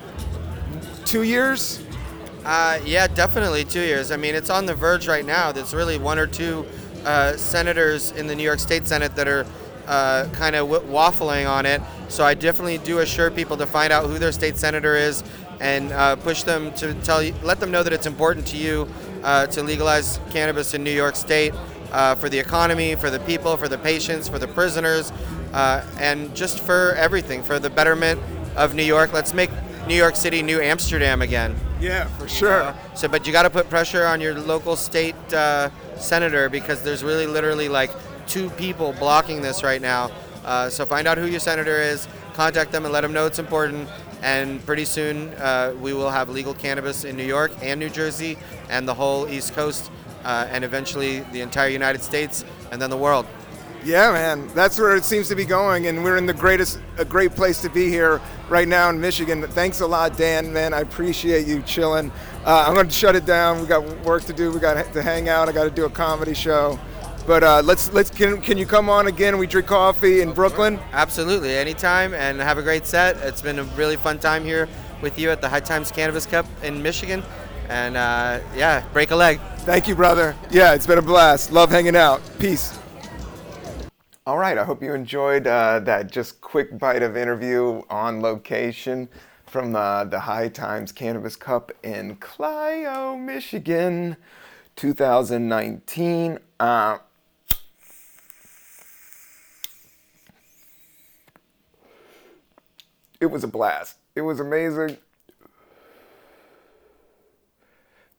two 1.07 1.23
years? 1.23 1.81
Uh, 2.45 2.79
yeah, 2.85 3.07
definitely 3.07 3.65
two 3.65 3.81
years. 3.81 4.11
I 4.11 4.17
mean, 4.17 4.35
it's 4.35 4.51
on 4.51 4.67
the 4.67 4.75
verge 4.75 5.09
right 5.09 5.25
now. 5.25 5.53
There's 5.53 5.73
really 5.73 5.99
one 5.99 6.19
or 6.19 6.27
two 6.27 6.67
uh, 7.05 7.37
senators 7.37 8.11
in 8.13 8.27
the 8.27 8.35
New 8.35 8.43
York 8.43 8.59
State 8.59 8.87
Senate 8.87 9.15
that 9.15 9.29
are 9.29 9.47
uh, 9.87 10.29
kind 10.33 10.57
of 10.57 10.69
w- 10.69 10.93
waffling 10.93 11.49
on 11.49 11.65
it. 11.65 11.81
So 12.09 12.25
I 12.25 12.35
definitely 12.35 12.79
do 12.79 12.99
assure 12.99 13.31
people 13.31 13.57
to 13.57 13.67
find 13.67 13.93
out 13.93 14.07
who 14.07 14.19
their 14.19 14.33
state 14.33 14.57
senator 14.57 14.97
is 14.97 15.23
and 15.61 15.93
uh, 15.93 16.17
push 16.17 16.43
them 16.43 16.73
to 16.75 16.93
tell 17.03 17.23
you, 17.23 17.35
let 17.43 17.61
them 17.61 17.71
know 17.71 17.83
that 17.83 17.93
it's 17.93 18.07
important 18.07 18.47
to 18.49 18.57
you 18.57 18.89
uh, 19.23 19.47
to 19.47 19.63
legalize 19.63 20.21
cannabis 20.31 20.75
in 20.75 20.85
New 20.85 20.91
York 20.91 21.17
State 21.17 21.55
uh, 21.93 22.15
for 22.17 22.29
the 22.29 22.39
economy, 22.39 22.95
for 22.97 23.11
the 23.11 23.21
people, 23.21 23.57
for 23.57 23.69
the 23.69 23.79
patients, 23.79 24.29
for 24.29 24.39
the 24.39 24.49
prisoners, 24.49 25.13
uh, 25.53 25.85
and 25.99 26.35
just 26.35 26.61
for 26.61 26.95
everything, 26.95 27.43
for 27.43 27.59
the 27.59 27.71
betterment 27.71 28.21
of 28.57 28.75
New 28.75 28.83
York. 28.83 29.13
Let's 29.13 29.33
make 29.33 29.51
New 29.87 29.95
York 29.95 30.17
City 30.17 30.43
New 30.43 30.61
Amsterdam 30.61 31.23
again. 31.23 31.55
Yeah, 31.81 32.07
for 32.19 32.29
sure. 32.29 32.75
So, 32.95 33.07
but 33.07 33.27
you 33.27 33.33
got 33.33 33.45
to 33.45 33.51
put 33.51 33.71
pressure 33.71 34.05
on 34.05 34.21
your 34.21 34.35
local 34.35 34.75
state 34.75 35.15
uh, 35.33 35.71
senator 35.97 36.49
because 36.49 36.83
there's 36.83 37.05
really 37.05 37.27
literally 37.27 37.69
like 37.69 37.91
two 38.27 38.51
people 38.51 38.93
blocking 38.95 39.43
this 39.43 39.63
right 39.63 39.81
now. 39.81 40.11
Uh, 40.45 40.69
so 40.69 40.85
find 40.85 41.07
out 41.07 41.19
who 41.19 41.27
your 41.27 41.41
senator 41.41 41.77
is, 41.81 42.09
contact 42.35 42.73
them, 42.73 42.85
and 42.85 42.93
let 42.93 43.03
them 43.03 43.13
know 43.13 43.27
it's 43.27 43.39
important. 43.39 43.89
And 44.23 44.65
pretty 44.67 44.85
soon 44.85 45.29
uh, 45.35 45.75
we 45.81 45.93
will 45.93 46.11
have 46.11 46.29
legal 46.31 46.55
cannabis 46.55 47.05
in 47.05 47.17
New 47.17 47.25
York 47.25 47.53
and 47.63 47.79
New 47.79 47.91
Jersey 47.91 48.39
and 48.69 48.89
the 48.89 48.95
whole 48.95 49.29
East 49.29 49.55
Coast, 49.55 49.91
uh, 50.25 50.49
and 50.51 50.65
eventually 50.65 51.21
the 51.33 51.43
entire 51.43 51.69
United 51.69 52.03
States 52.03 52.45
and 52.73 52.83
then 52.83 52.91
the 52.91 52.97
world. 52.97 53.27
Yeah, 53.87 54.11
man, 54.11 54.49
that's 54.49 54.81
where 54.81 54.97
it 54.97 55.05
seems 55.05 55.29
to 55.29 55.37
be 55.37 55.45
going, 55.45 55.87
and 55.87 56.03
we're 56.03 56.17
in 56.17 56.27
the 56.27 56.35
greatest, 56.35 56.81
a 56.99 57.05
great 57.05 57.37
place 57.37 57.63
to 57.63 57.69
be 57.69 57.89
here 57.89 58.21
right 58.49 58.67
now 58.67 58.91
in 58.91 59.01
Michigan. 59.01 59.45
Thanks 59.45 59.79
a 59.79 59.87
lot, 59.87 60.17
Dan, 60.17 60.53
man. 60.53 60.75
I 60.75 60.81
appreciate 60.81 61.47
you 61.47 61.63
chilling. 61.63 62.11
Uh, 62.45 62.65
I'm 62.67 62.75
going 62.75 62.89
to 62.89 62.93
shut 62.93 63.15
it 63.15 63.25
down. 63.27 63.61
We 63.61 63.69
got 63.69 63.87
work 64.05 64.25
to 64.25 64.33
do. 64.33 64.51
We 64.51 64.59
got 64.59 64.93
to 64.93 65.03
hang 65.03 65.29
out. 65.29 65.49
I 65.49 65.53
got 65.53 65.65
to 65.65 65.71
do 65.71 65.85
a 65.85 65.91
comedy 65.91 66.35
show. 66.35 66.81
But 67.29 67.45
uh, 67.45 67.63
let's 67.65 67.93
let's 67.93 68.11
can, 68.11 68.41
can 68.41 68.59
you 68.59 68.67
come 68.67 68.89
on 68.89 69.07
again? 69.07 69.39
We 69.39 69.47
drink 69.47 69.69
coffee 69.69 70.21
in 70.21 70.33
Brooklyn. 70.33 70.81
Absolutely, 70.91 71.55
anytime, 71.55 72.13
and 72.13 72.41
have 72.41 72.59
a 72.59 72.63
great 72.63 72.89
set. 72.89 73.17
It's 73.19 73.41
been 73.41 73.61
a 73.61 73.65
really 73.77 73.97
fun 73.97 74.19
time 74.19 74.43
here 74.43 74.69
with 75.01 75.17
you 75.17 75.31
at 75.31 75.41
the 75.41 75.49
High 75.49 75.61
Times 75.61 75.93
Cannabis 75.93 76.27
Cup 76.27 76.47
in 76.65 76.83
Michigan, 76.83 77.23
and 77.69 77.97
uh, 77.97 78.41
yeah, 78.57 78.85
break 78.93 79.13
a 79.13 79.17
leg. 79.17 79.39
Thank 79.59 79.87
you, 79.87 79.95
brother. 79.95 80.35
Yeah, 80.51 80.75
it's 80.75 80.89
been 80.89 80.99
a 80.99 81.03
blast. 81.03 81.53
Love 81.53 81.71
hanging 81.71 81.95
out. 81.95 82.21
Peace. 82.41 82.77
All 84.27 84.39
right, 84.39 84.59
I 84.59 84.65
hope 84.65 84.83
you 84.83 84.93
enjoyed 84.93 85.47
uh, 85.47 85.79
that 85.85 86.11
just 86.11 86.41
quick 86.41 86.77
bite 86.81 87.05
of 87.05 87.17
interview 87.17 87.83
on 87.89 88.21
location 88.21 89.09
from 89.47 89.77
uh, 89.77 90.03
the 90.03 90.19
High 90.19 90.49
Times 90.49 90.91
Cannabis 90.91 91.37
Cup 91.37 91.71
in 91.85 92.17
Clio, 92.17 93.17
Michigan, 93.17 94.17
2019. 94.75 96.41
Uh, 96.59 96.99
it 103.21 103.27
was 103.27 103.45
a 103.45 103.49
blast. 103.49 103.99
It 104.17 104.23
was 104.23 104.41
amazing. 104.41 104.97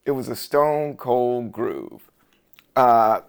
It 0.05 0.11
was 0.11 0.29
a 0.29 0.37
stone 0.37 0.95
cold 0.95 1.51
groove. 1.51 2.09
Uh, 2.77 3.19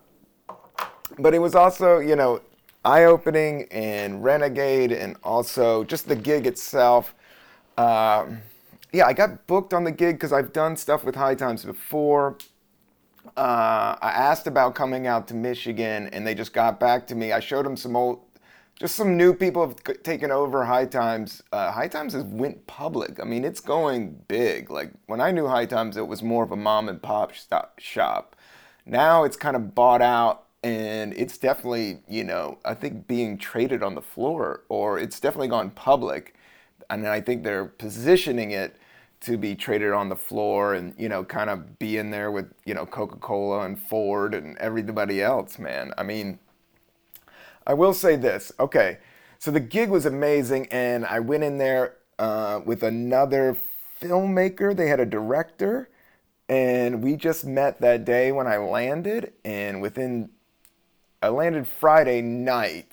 but 1.19 1.35
it 1.35 1.41
was 1.41 1.57
also, 1.57 1.99
you 1.99 2.15
know, 2.15 2.41
eye 2.85 3.05
opening 3.05 3.67
and 3.71 4.23
renegade, 4.23 4.93
and 4.93 5.17
also 5.23 5.85
just 5.85 6.09
the 6.09 6.17
gig 6.17 6.47
itself. 6.47 7.15
Um, 7.77 8.39
yeah, 8.93 9.07
I 9.07 9.13
got 9.13 9.47
booked 9.47 9.75
on 9.75 9.85
the 9.85 9.93
gig 9.93 10.17
because 10.17 10.33
I've 10.33 10.53
done 10.53 10.77
stuff 10.77 11.05
with 11.05 11.15
High 11.15 11.35
Times 11.35 11.65
before. 11.65 12.39
Uh, 13.37 13.97
I 14.01 14.11
asked 14.11 14.47
about 14.47 14.75
coming 14.75 15.07
out 15.07 15.29
to 15.29 15.35
Michigan, 15.35 16.09
and 16.13 16.27
they 16.27 16.35
just 16.35 16.53
got 16.53 16.81
back 16.81 17.07
to 17.09 17.15
me. 17.15 17.33
I 17.33 17.41
showed 17.41 17.67
them 17.67 17.77
some 17.77 17.95
old, 17.95 18.21
just 18.81 18.95
some 18.95 19.17
new 19.17 19.35
people 19.35 19.67
have 19.67 20.03
taken 20.03 20.31
over 20.31 20.65
High 20.65 20.87
Times. 20.87 21.43
Uh, 21.53 21.71
High 21.71 21.89
Times 21.89 22.15
has 22.15 22.25
went 22.25 22.67
public. 22.67 23.21
I 23.21 23.25
mean, 23.25 23.45
it's 23.45 23.61
going 23.61 24.25
big. 24.29 24.71
Like 24.71 24.93
when 25.07 25.21
I 25.21 25.31
knew 25.31 25.47
High 25.47 25.67
Times, 25.67 25.97
it 25.97 26.09
was 26.09 26.23
more 26.23 26.43
of 26.43 26.51
a 26.51 26.57
mom 26.57 26.89
and 26.89 27.03
pop 27.03 27.33
shop. 27.79 28.35
Now 28.87 29.25
it's 29.25 29.37
kind 29.37 29.55
of 29.55 29.75
bought 29.75 30.01
out, 30.01 30.45
and 30.69 31.15
it's 31.15 31.39
definitely, 31.39 32.01
you 32.09 32.25
know, 32.25 32.59
I 32.65 32.75
think 32.75 33.07
being 33.07 33.39
traded 33.39 33.83
on 33.83 33.95
the 33.95 34.03
floor, 34.03 34.65
or 34.69 34.99
it's 34.99 35.19
definitely 35.19 35.49
gone 35.49 35.71
public. 35.71 36.35
And 36.91 37.07
I 37.07 37.21
think 37.23 37.43
they're 37.43 37.65
positioning 37.65 38.51
it 38.51 38.77
to 39.21 39.37
be 39.37 39.55
traded 39.55 39.93
on 39.93 40.09
the 40.09 40.17
floor 40.17 40.75
and 40.75 40.95
you 40.97 41.09
know 41.09 41.25
kind 41.25 41.51
of 41.51 41.79
be 41.79 41.97
in 41.97 42.11
there 42.11 42.31
with 42.31 42.53
you 42.65 42.73
know 42.73 42.87
Coca-Cola 42.87 43.65
and 43.65 43.77
Ford 43.81 44.33
and 44.33 44.57
everybody 44.59 45.21
else 45.21 45.59
man. 45.59 45.93
I 45.99 46.05
mean 46.05 46.39
I 47.67 47.75
will 47.75 47.93
say 47.93 48.15
this. 48.15 48.53
Okay. 48.61 48.99
So 49.41 49.51
the 49.51 49.61
gig 49.61 49.91
was 49.91 50.07
amazing 50.07 50.69
and 50.71 51.05
I 51.05 51.19
went 51.19 51.43
in 51.43 51.59
there 51.59 51.97
uh, 52.19 52.61
with 52.65 52.83
another 52.85 53.57
filmmaker. 54.01 54.75
They 54.75 54.87
had 54.89 55.01
a 55.01 55.07
director 55.07 55.91
and 56.49 57.03
we 57.03 57.17
just 57.17 57.45
met 57.45 57.81
that 57.81 58.05
day 58.05 58.31
when 58.31 58.47
I 58.47 58.57
landed 58.59 59.33
and 59.45 59.83
within 59.83 60.31
I 61.21 61.31
landed 61.31 61.67
Friday 61.67 62.23
night 62.23 62.93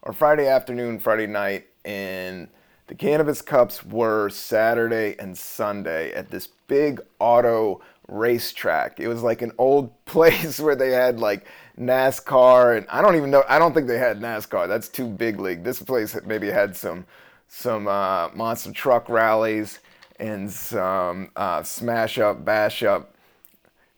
or 0.00 0.14
Friday 0.14 0.48
afternoon 0.48 0.98
Friday 0.98 1.26
night 1.26 1.66
and 1.84 2.48
the 2.86 2.94
cannabis 2.94 3.42
cups 3.42 3.84
were 3.84 4.30
Saturday 4.30 5.14
and 5.18 5.36
Sunday 5.36 6.10
at 6.14 6.30
this 6.30 6.48
big 6.68 7.02
auto 7.18 7.82
racetrack. 8.08 8.98
It 8.98 9.08
was 9.08 9.22
like 9.22 9.42
an 9.42 9.52
old 9.58 9.92
place 10.06 10.58
where 10.58 10.74
they 10.74 10.90
had 10.92 11.20
like 11.20 11.46
NASCAR 11.78 12.78
and 12.78 12.86
I 12.88 13.02
don't 13.02 13.16
even 13.16 13.30
know 13.30 13.44
I 13.46 13.58
don't 13.58 13.74
think 13.74 13.88
they 13.88 13.98
had 13.98 14.20
NASCAR. 14.20 14.66
That's 14.66 14.88
too 14.88 15.06
big 15.06 15.38
league. 15.38 15.62
This 15.62 15.82
place 15.82 16.16
maybe 16.24 16.48
had 16.50 16.74
some 16.74 17.04
some 17.46 17.86
uh, 17.88 18.30
monster 18.34 18.72
truck 18.72 19.10
rallies 19.10 19.80
and 20.18 20.50
some 20.50 21.30
uh, 21.36 21.62
smash 21.62 22.18
up 22.18 22.42
bash 22.42 22.82
up. 22.82 23.14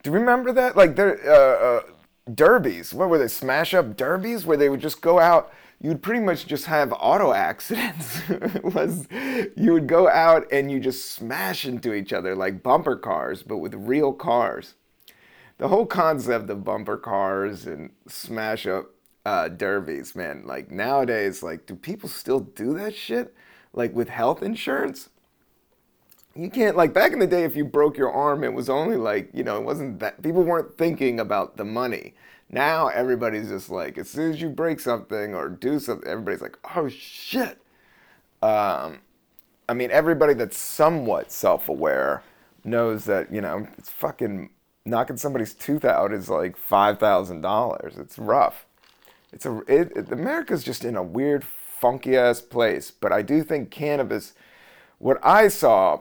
Do 0.02 0.10
you 0.10 0.18
remember 0.18 0.52
that? 0.52 0.76
Like 0.76 0.96
there 0.96 1.16
uh, 1.30 1.78
uh, 1.78 1.82
derbies. 2.32 2.92
What 2.92 3.08
were 3.08 3.18
they? 3.18 3.28
Smash 3.28 3.74
up 3.74 3.96
derbies 3.96 4.44
where 4.44 4.56
they 4.56 4.68
would 4.68 4.80
just 4.80 5.00
go 5.00 5.18
out 5.18 5.52
you'd 5.82 6.00
pretty 6.00 6.20
much 6.20 6.46
just 6.46 6.66
have 6.66 6.94
auto 6.98 7.32
accidents. 7.32 8.22
was 8.62 9.08
you 9.56 9.72
would 9.72 9.88
go 9.88 10.08
out 10.08 10.46
and 10.52 10.70
you 10.70 10.78
just 10.80 11.10
smash 11.10 11.66
into 11.66 11.92
each 11.92 12.12
other 12.12 12.34
like 12.34 12.62
bumper 12.62 12.96
cars, 12.96 13.42
but 13.42 13.58
with 13.58 13.74
real 13.74 14.12
cars. 14.12 14.74
The 15.58 15.68
whole 15.68 15.86
concept 15.86 16.48
of 16.48 16.64
bumper 16.64 16.96
cars 16.96 17.66
and 17.66 17.90
smash 18.08 18.66
up 18.66 18.90
uh, 19.26 19.48
derbies, 19.48 20.14
man. 20.14 20.44
Like 20.46 20.70
nowadays, 20.70 21.42
like 21.42 21.66
do 21.66 21.74
people 21.74 22.08
still 22.08 22.40
do 22.40 22.72
that 22.74 22.94
shit? 22.94 23.34
Like 23.72 23.94
with 23.94 24.08
health 24.08 24.42
insurance? 24.42 25.08
You 26.34 26.48
can't 26.50 26.76
like 26.76 26.94
back 26.94 27.12
in 27.12 27.18
the 27.18 27.26
day 27.26 27.44
if 27.44 27.56
you 27.56 27.64
broke 27.64 27.96
your 27.98 28.10
arm 28.10 28.42
it 28.42 28.52
was 28.52 28.70
only 28.70 28.96
like, 28.96 29.30
you 29.34 29.44
know, 29.44 29.58
it 29.58 29.64
wasn't 29.64 30.00
that 30.00 30.22
people 30.22 30.42
weren't 30.42 30.78
thinking 30.78 31.20
about 31.20 31.56
the 31.56 31.64
money. 31.64 32.14
Now 32.50 32.88
everybody's 32.88 33.48
just 33.48 33.70
like, 33.70 33.98
as 33.98 34.08
soon 34.10 34.32
as 34.32 34.40
you 34.40 34.48
break 34.48 34.80
something 34.80 35.34
or 35.34 35.48
do 35.48 35.78
something, 35.78 36.08
everybody's 36.08 36.42
like, 36.42 36.58
oh 36.76 36.88
shit. 36.88 37.58
Um, 38.42 39.00
I 39.68 39.74
mean, 39.74 39.90
everybody 39.90 40.34
that's 40.34 40.56
somewhat 40.56 41.30
self 41.30 41.68
aware 41.68 42.22
knows 42.64 43.04
that, 43.04 43.32
you 43.32 43.40
know, 43.40 43.66
it's 43.78 43.90
fucking 43.90 44.50
knocking 44.84 45.16
somebody's 45.16 45.54
tooth 45.54 45.84
out 45.84 46.12
is 46.12 46.28
like 46.28 46.56
$5,000. 46.58 48.00
It's 48.00 48.18
rough. 48.18 48.66
It's 49.32 49.46
a, 49.46 49.58
it, 49.66 49.92
it, 49.96 50.12
America's 50.12 50.62
just 50.64 50.84
in 50.84 50.96
a 50.96 51.02
weird, 51.02 51.44
funky 51.44 52.16
ass 52.16 52.40
place. 52.40 52.90
But 52.90 53.12
I 53.12 53.22
do 53.22 53.42
think 53.42 53.70
cannabis, 53.70 54.34
what 54.98 55.18
I 55.22 55.48
saw 55.48 56.00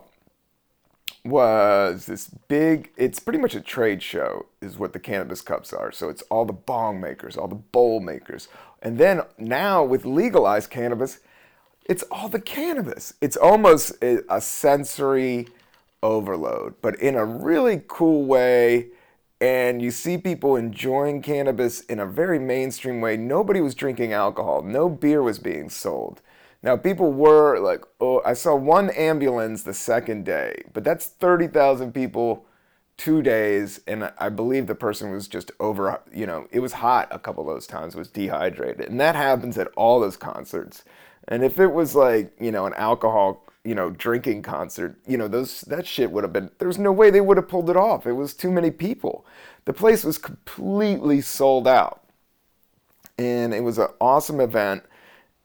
was 1.23 2.07
this 2.07 2.29
big 2.47 2.91
it's 2.97 3.19
pretty 3.19 3.37
much 3.37 3.53
a 3.53 3.61
trade 3.61 4.01
show 4.01 4.47
is 4.59 4.77
what 4.77 4.93
the 4.93 4.99
cannabis 4.99 5.41
cups 5.41 5.71
are. 5.71 5.91
So 5.91 6.09
it's 6.09 6.23
all 6.23 6.45
the 6.45 6.53
bong 6.53 6.99
makers 6.99 7.37
all 7.37 7.47
the 7.47 7.55
bowl 7.55 7.99
makers. 7.99 8.47
And 8.81 8.97
then 8.97 9.21
now 9.37 9.83
with 9.83 10.05
legalized 10.05 10.69
cannabis 10.69 11.19
it's 11.85 12.03
all 12.11 12.29
the 12.29 12.39
cannabis. 12.39 13.13
It's 13.21 13.35
almost 13.35 13.91
a, 14.01 14.41
sensory 14.41 15.47
overload 16.01 16.75
but 16.81 16.95
in 16.99 17.15
a 17.15 17.25
really 17.25 17.83
cool 17.87 18.25
way. 18.25 18.87
And 19.39 19.81
you 19.81 19.89
see 19.89 20.17
people 20.19 20.55
enjoying 20.55 21.21
cannabis 21.21 21.81
in 21.81 21.99
a 21.99 22.05
very 22.05 22.37
mainstream 22.37 23.01
way. 23.01 23.17
Nobody 23.17 23.59
was 23.59 23.73
drinking 23.73 24.13
alcohol. 24.13 24.61
No 24.61 24.87
beer 24.87 25.23
was 25.23 25.39
being 25.39 25.69
sold 25.69 26.21
now, 26.63 26.77
people 26.77 27.11
were 27.11 27.59
like, 27.59 27.83
oh, 27.99 28.21
I 28.23 28.33
saw 28.33 28.55
one 28.55 28.91
ambulance 28.91 29.63
the 29.63 29.73
second 29.73 30.25
day, 30.25 30.63
but 30.73 30.83
that's 30.83 31.07
30,000 31.07 31.91
people, 31.91 32.45
two 32.97 33.23
days, 33.23 33.81
and 33.87 34.11
I 34.19 34.29
believe 34.29 34.67
the 34.67 34.75
person 34.75 35.11
was 35.11 35.27
just 35.27 35.51
over, 35.59 36.01
you 36.13 36.27
know, 36.27 36.47
it 36.51 36.59
was 36.59 36.73
hot 36.73 37.07
a 37.09 37.17
couple 37.17 37.47
of 37.47 37.55
those 37.55 37.65
times, 37.65 37.95
was 37.95 38.09
dehydrated. 38.09 38.89
And 38.89 38.99
that 38.99 39.15
happens 39.15 39.57
at 39.57 39.69
all 39.75 39.99
those 39.99 40.17
concerts. 40.17 40.83
And 41.27 41.43
if 41.43 41.59
it 41.59 41.71
was 41.71 41.95
like, 41.95 42.33
you 42.39 42.51
know, 42.51 42.67
an 42.67 42.73
alcohol 42.75 43.43
you 43.63 43.75
know, 43.75 43.91
drinking 43.91 44.41
concert, 44.41 44.97
you 45.05 45.17
know, 45.17 45.27
those 45.27 45.61
that 45.61 45.85
shit 45.85 46.11
would 46.11 46.23
have 46.23 46.33
been. 46.33 46.49
There's 46.57 46.79
no 46.79 46.91
way 46.91 47.11
they 47.11 47.21
would 47.21 47.37
have 47.37 47.47
pulled 47.47 47.69
it 47.69 47.77
off. 47.77 48.07
It 48.07 48.13
was 48.13 48.33
too 48.33 48.51
many 48.51 48.71
people. 48.71 49.25
The 49.65 49.73
place 49.73 50.03
was 50.03 50.17
completely 50.17 51.21
sold 51.21 51.67
out, 51.67 52.01
and 53.19 53.53
it 53.53 53.63
was 53.63 53.77
an 53.77 53.89
awesome 53.99 54.39
event. 54.39 54.83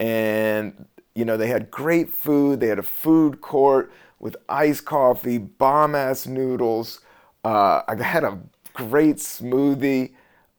And 0.00 0.86
you 1.16 1.24
know, 1.24 1.36
they 1.36 1.48
had 1.48 1.70
great 1.70 2.10
food. 2.10 2.60
They 2.60 2.68
had 2.68 2.78
a 2.78 2.84
food 2.84 3.40
court 3.40 3.90
with 4.20 4.36
iced 4.48 4.84
coffee, 4.84 5.38
bomb 5.38 5.94
ass 5.94 6.26
noodles. 6.26 7.00
Uh, 7.44 7.82
I 7.88 8.02
had 8.02 8.22
a 8.22 8.38
great 8.74 9.16
smoothie. 9.16 10.12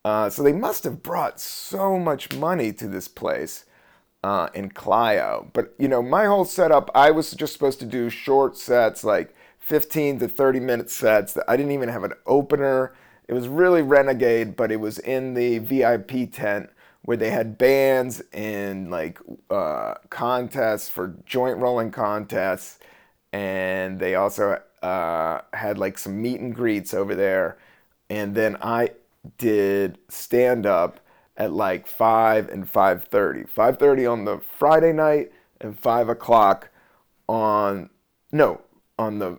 Uh, 0.04 0.30
so 0.30 0.42
they 0.42 0.54
must 0.54 0.84
have 0.84 1.04
brought 1.04 1.40
so 1.40 2.00
much 2.00 2.34
money 2.34 2.74
to 2.74 2.88
this 2.88 3.08
place 3.08 3.66
uh, 4.24 4.50
in 4.54 4.70
Clio. 4.70 5.50
But 5.54 5.76
you 5.78 5.88
know, 5.88 6.02
my 6.02 6.26
whole 6.26 6.46
setup, 6.46 6.90
I 6.96 7.12
was 7.12 7.32
just 7.32 7.54
supposed 7.54 7.80
to 7.80 7.86
do 7.86 8.10
short 8.10 8.58
sets, 8.58 9.04
like 9.04 9.36
15 9.60 10.20
to 10.20 10.28
30 10.28 10.60
minute 10.60 10.90
sets. 10.90 11.38
I 11.48 11.56
didn't 11.56 11.74
even 11.74 11.90
have 11.90 12.04
an 12.04 12.14
opener. 12.26 12.94
It 13.28 13.34
was 13.34 13.48
really 13.48 13.82
renegade, 13.82 14.56
but 14.56 14.72
it 14.72 14.80
was 14.80 14.98
in 15.00 15.34
the 15.34 15.60
VIP 15.60 16.32
tent 16.32 16.70
where 17.08 17.16
they 17.16 17.30
had 17.30 17.58
bands 17.58 18.22
and 18.34 18.92
like 18.92 19.18
uh, 19.50 19.94
contests 20.10 20.90
for 20.90 21.16
joint 21.26 21.58
rolling 21.58 21.90
contests, 21.90 22.80
and 23.32 23.98
they 23.98 24.14
also 24.14 24.62
uh, 24.84 25.40
had 25.54 25.78
like 25.78 25.98
some 25.98 26.22
meet 26.22 26.42
and 26.42 26.54
greets 26.54 26.94
over 26.94 27.16
there. 27.16 27.58
And 28.10 28.36
then 28.36 28.58
I 28.62 28.90
did 29.38 30.00
stand 30.10 30.66
up 30.66 31.00
at 31.38 31.54
like 31.54 31.88
5 31.88 32.50
and 32.50 32.70
5.30 32.70 33.50
5.30 33.50 34.12
on 34.12 34.26
the 34.26 34.40
friday 34.40 34.92
night 34.92 35.32
and 35.62 35.80
5 35.80 36.10
o'clock 36.10 36.70
on 37.30 37.90
no 38.32 38.62
on 38.98 39.20
the 39.20 39.38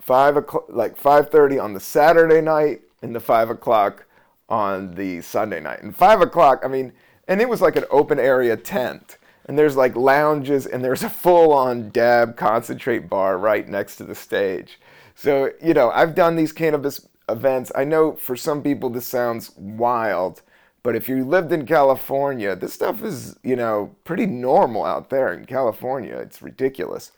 5 0.00 0.36
o'clock 0.36 0.64
like 0.68 1.00
5.30 1.00 1.62
on 1.62 1.74
the 1.74 1.80
saturday 1.80 2.40
night 2.40 2.82
and 3.02 3.14
the 3.14 3.20
5 3.20 3.50
o'clock 3.50 4.04
on 4.52 4.94
the 4.94 5.20
sunday 5.22 5.60
night 5.60 5.82
and 5.82 5.96
5 5.96 6.20
o'clock 6.20 6.60
i 6.62 6.68
mean 6.68 6.92
and 7.26 7.40
it 7.40 7.48
was 7.48 7.60
like 7.60 7.76
an 7.76 7.84
open 7.90 8.20
area 8.20 8.56
tent 8.56 9.18
and 9.46 9.58
there's 9.58 9.76
like 9.76 9.96
lounges 9.96 10.66
and 10.66 10.84
there's 10.84 11.02
a 11.02 11.10
full-on 11.10 11.90
dab 11.90 12.36
concentrate 12.36 13.08
bar 13.08 13.38
right 13.38 13.68
next 13.68 13.96
to 13.96 14.04
the 14.04 14.14
stage 14.14 14.78
so 15.14 15.50
you 15.62 15.74
know 15.74 15.90
i've 15.90 16.14
done 16.14 16.36
these 16.36 16.52
cannabis 16.52 17.08
events 17.28 17.72
i 17.74 17.82
know 17.82 18.12
for 18.12 18.36
some 18.36 18.62
people 18.62 18.90
this 18.90 19.06
sounds 19.06 19.50
wild 19.56 20.42
but 20.82 20.96
if 20.96 21.08
you 21.08 21.24
lived 21.24 21.52
in 21.52 21.64
California, 21.64 22.56
this 22.56 22.72
stuff 22.72 23.04
is, 23.04 23.36
you 23.44 23.54
know, 23.54 23.94
pretty 24.04 24.26
normal 24.26 24.84
out 24.84 25.10
there 25.10 25.32
in 25.32 25.44
California. 25.44 26.16
It's 26.16 26.42
ridiculous. 26.42 27.12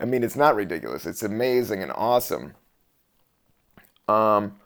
I 0.00 0.04
mean, 0.04 0.24
it's 0.24 0.34
not 0.34 0.56
ridiculous. 0.56 1.06
It's 1.06 1.22
amazing 1.22 1.82
and 1.82 1.92
awesome. 1.94 2.54
Um, 4.08 4.56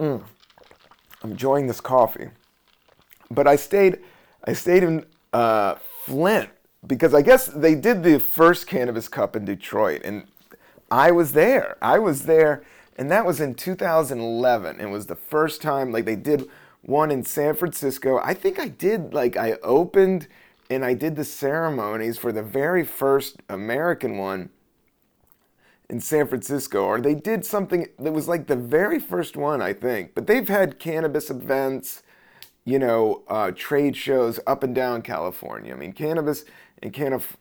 mm, 0.00 0.22
I'm 1.22 1.30
enjoying 1.30 1.66
this 1.66 1.80
coffee, 1.80 2.30
but 3.30 3.46
I 3.46 3.56
stayed, 3.56 3.98
I 4.44 4.54
stayed 4.54 4.82
in 4.82 5.04
uh, 5.32 5.76
Flint 6.04 6.50
because 6.86 7.14
I 7.14 7.22
guess 7.22 7.46
they 7.46 7.74
did 7.74 8.02
the 8.02 8.18
first 8.18 8.66
Cannabis 8.66 9.08
Cup 9.08 9.36
in 9.36 9.44
Detroit, 9.44 10.00
and 10.04 10.26
I 10.90 11.10
was 11.10 11.32
there. 11.32 11.76
I 11.80 11.98
was 11.98 12.24
there 12.24 12.64
and 13.00 13.10
that 13.10 13.24
was 13.24 13.40
in 13.40 13.54
2011. 13.54 14.78
It 14.78 14.90
was 14.90 15.06
the 15.06 15.16
first 15.16 15.62
time 15.62 15.90
like 15.90 16.04
they 16.04 16.16
did 16.16 16.46
one 16.82 17.10
in 17.10 17.24
San 17.24 17.54
Francisco. 17.54 18.20
I 18.22 18.34
think 18.34 18.58
I 18.58 18.68
did 18.68 19.14
like 19.14 19.38
I 19.38 19.52
opened 19.62 20.28
and 20.68 20.84
I 20.84 20.92
did 20.92 21.16
the 21.16 21.24
ceremonies 21.24 22.18
for 22.18 22.30
the 22.30 22.42
very 22.42 22.84
first 22.84 23.38
American 23.48 24.18
one 24.18 24.50
in 25.90 26.00
San 26.00 26.26
Francisco, 26.28 26.84
or 26.84 27.00
they 27.00 27.14
did 27.14 27.44
something 27.44 27.88
that 27.98 28.12
was 28.12 28.28
like 28.28 28.46
the 28.46 28.56
very 28.56 29.00
first 29.00 29.36
one, 29.36 29.60
I 29.60 29.72
think. 29.72 30.14
But 30.14 30.26
they've 30.26 30.48
had 30.48 30.78
cannabis 30.78 31.30
events, 31.30 32.02
you 32.64 32.78
know, 32.78 33.22
uh, 33.28 33.50
trade 33.50 33.96
shows 33.96 34.38
up 34.46 34.62
and 34.62 34.74
down 34.74 35.02
California. 35.02 35.74
I 35.74 35.76
mean, 35.76 35.92
cannabis 35.92 36.44
in 36.80 36.92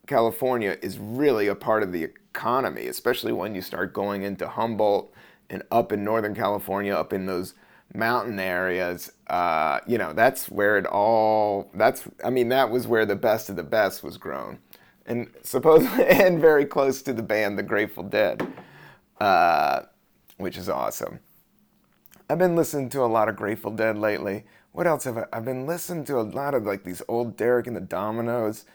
California 0.07 0.77
is 0.81 0.97
really 0.97 1.47
a 1.47 1.55
part 1.55 1.83
of 1.83 1.91
the 1.91 2.03
economy, 2.03 2.87
especially 2.87 3.31
when 3.31 3.53
you 3.53 3.61
start 3.61 3.93
going 3.93 4.23
into 4.23 4.47
Humboldt 4.47 5.13
and 5.49 5.63
up 5.71 5.91
in 5.91 6.03
Northern 6.03 6.35
California, 6.35 6.93
up 6.93 7.13
in 7.13 7.27
those 7.27 7.53
mountain 7.93 8.39
areas, 8.39 9.11
uh, 9.27 9.79
you 9.87 9.97
know, 9.97 10.13
that's 10.13 10.49
where 10.49 10.77
it 10.77 10.85
all, 10.85 11.71
that's, 11.73 12.03
I 12.23 12.29
mean, 12.29 12.49
that 12.49 12.69
was 12.69 12.87
where 12.87 13.05
the 13.05 13.15
best 13.15 13.49
of 13.49 13.55
the 13.55 13.63
best 13.63 14.03
was 14.03 14.17
grown. 14.17 14.59
And 15.09 15.27
supposedly, 15.41 16.05
and 16.07 16.39
very 16.39 16.65
close 16.65 17.01
to 17.01 17.13
the 17.13 17.23
band, 17.23 17.57
The 17.57 17.63
Grateful 17.63 18.03
Dead, 18.03 18.47
uh, 19.19 19.81
which 20.37 20.55
is 20.55 20.69
awesome. 20.69 21.19
I've 22.29 22.37
been 22.37 22.55
listening 22.55 22.89
to 22.89 23.01
a 23.01 23.07
lot 23.07 23.27
of 23.27 23.35
Grateful 23.35 23.71
Dead 23.71 23.97
lately. 23.97 24.45
What 24.71 24.85
else 24.85 25.05
have 25.05 25.17
I? 25.17 25.25
I've 25.33 25.45
been 25.45 25.65
listening 25.65 26.05
to 26.05 26.19
a 26.19 26.21
lot 26.21 26.53
of 26.53 26.63
like 26.63 26.83
these 26.83 27.01
old 27.07 27.35
Derek 27.35 27.65
and 27.65 27.75
the 27.75 27.81
Dominos, 27.81 28.65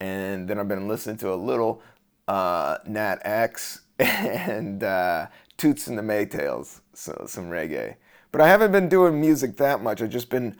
and 0.00 0.48
then 0.48 0.58
I've 0.58 0.68
been 0.68 0.88
listening 0.88 1.18
to 1.18 1.32
a 1.32 1.36
little 1.36 1.82
uh, 2.26 2.78
Nat 2.86 3.18
X 3.22 3.82
and 3.98 4.82
uh, 4.82 5.26
Toots 5.58 5.86
and 5.86 5.98
the 5.98 6.02
Maytals, 6.02 6.80
so 6.94 7.26
some 7.28 7.50
reggae. 7.50 7.96
But 8.32 8.40
I 8.40 8.48
haven't 8.48 8.72
been 8.72 8.88
doing 8.88 9.20
music 9.20 9.58
that 9.58 9.82
much. 9.82 10.00
I've 10.00 10.08
just 10.08 10.30
been 10.30 10.56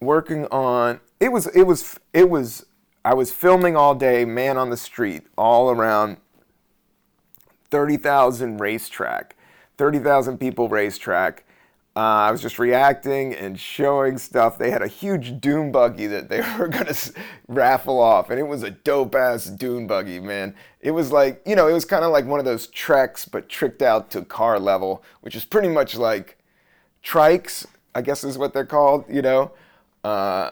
working 0.00 0.44
on. 0.48 1.00
It 1.18 1.32
was 1.32 1.46
it 1.46 1.62
was 1.62 1.98
it 2.12 2.28
was. 2.28 2.66
I 3.06 3.14
was 3.14 3.30
filming 3.30 3.76
all 3.76 3.94
day, 3.94 4.24
man 4.24 4.56
on 4.56 4.70
the 4.70 4.76
street, 4.76 5.22
all 5.38 5.70
around. 5.70 6.16
Thirty 7.70 7.96
thousand 7.96 8.58
racetrack, 8.58 9.36
thirty 9.78 10.00
thousand 10.00 10.38
people 10.38 10.68
racetrack, 10.68 11.44
uh, 11.94 12.00
I 12.00 12.32
was 12.32 12.42
just 12.42 12.58
reacting 12.58 13.32
and 13.32 13.60
showing 13.60 14.18
stuff. 14.18 14.58
They 14.58 14.72
had 14.72 14.82
a 14.82 14.88
huge 14.88 15.40
dune 15.40 15.70
buggy 15.70 16.08
that 16.08 16.28
they 16.28 16.40
were 16.58 16.66
gonna 16.66 16.90
s- 16.90 17.12
raffle 17.46 18.00
off, 18.00 18.28
and 18.28 18.40
it 18.40 18.48
was 18.48 18.64
a 18.64 18.70
dope 18.70 19.14
ass 19.14 19.44
dune 19.44 19.86
buggy, 19.86 20.18
man. 20.18 20.56
It 20.80 20.90
was 20.90 21.12
like, 21.12 21.40
you 21.46 21.54
know, 21.54 21.68
it 21.68 21.72
was 21.72 21.84
kind 21.84 22.04
of 22.04 22.10
like 22.10 22.26
one 22.26 22.40
of 22.40 22.44
those 22.44 22.66
treks, 22.66 23.24
but 23.24 23.48
tricked 23.48 23.82
out 23.82 24.10
to 24.10 24.22
car 24.22 24.58
level, 24.58 25.04
which 25.20 25.36
is 25.36 25.44
pretty 25.44 25.68
much 25.68 25.96
like 25.96 26.38
trikes, 27.04 27.66
I 27.94 28.02
guess 28.02 28.24
is 28.24 28.36
what 28.36 28.52
they're 28.52 28.66
called. 28.66 29.04
You 29.08 29.22
know, 29.22 29.52
uh, 30.02 30.50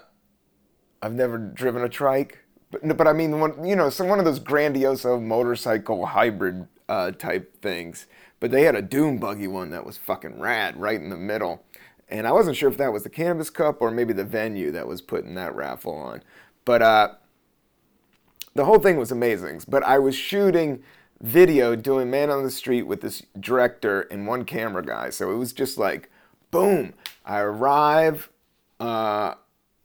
I've 1.02 1.14
never 1.14 1.36
driven 1.36 1.82
a 1.82 1.88
trike, 1.88 2.43
but 2.82 2.96
but 2.96 3.08
I 3.08 3.12
mean, 3.12 3.40
one, 3.40 3.64
you 3.64 3.76
know, 3.76 3.90
some 3.90 4.08
one 4.08 4.18
of 4.18 4.24
those 4.24 4.40
grandioso 4.40 5.20
motorcycle 5.20 6.06
hybrid 6.06 6.66
uh, 6.88 7.12
type 7.12 7.60
things 7.62 8.06
but 8.44 8.50
they 8.50 8.64
had 8.64 8.74
a 8.74 8.82
dune 8.82 9.16
buggy 9.16 9.46
one 9.46 9.70
that 9.70 9.86
was 9.86 9.96
fucking 9.96 10.38
rad 10.38 10.76
right 10.76 11.00
in 11.00 11.08
the 11.08 11.16
middle. 11.16 11.64
And 12.10 12.26
I 12.26 12.32
wasn't 12.32 12.58
sure 12.58 12.68
if 12.68 12.76
that 12.76 12.92
was 12.92 13.02
the 13.02 13.08
Cannabis 13.08 13.48
Cup 13.48 13.80
or 13.80 13.90
maybe 13.90 14.12
the 14.12 14.22
venue 14.22 14.70
that 14.72 14.86
was 14.86 15.00
putting 15.00 15.34
that 15.36 15.54
raffle 15.54 15.94
on. 15.94 16.22
But 16.66 16.82
uh, 16.82 17.08
the 18.52 18.66
whole 18.66 18.80
thing 18.80 18.98
was 18.98 19.10
amazing. 19.10 19.62
But 19.66 19.82
I 19.82 19.98
was 19.98 20.14
shooting 20.14 20.82
video 21.22 21.74
doing 21.74 22.10
Man 22.10 22.28
on 22.28 22.42
the 22.42 22.50
Street 22.50 22.82
with 22.82 23.00
this 23.00 23.22
director 23.40 24.02
and 24.02 24.26
one 24.26 24.44
camera 24.44 24.84
guy. 24.84 25.08
So 25.08 25.32
it 25.32 25.36
was 25.36 25.54
just 25.54 25.78
like, 25.78 26.10
boom. 26.50 26.92
I 27.24 27.38
arrive, 27.38 28.28
uh, 28.78 29.36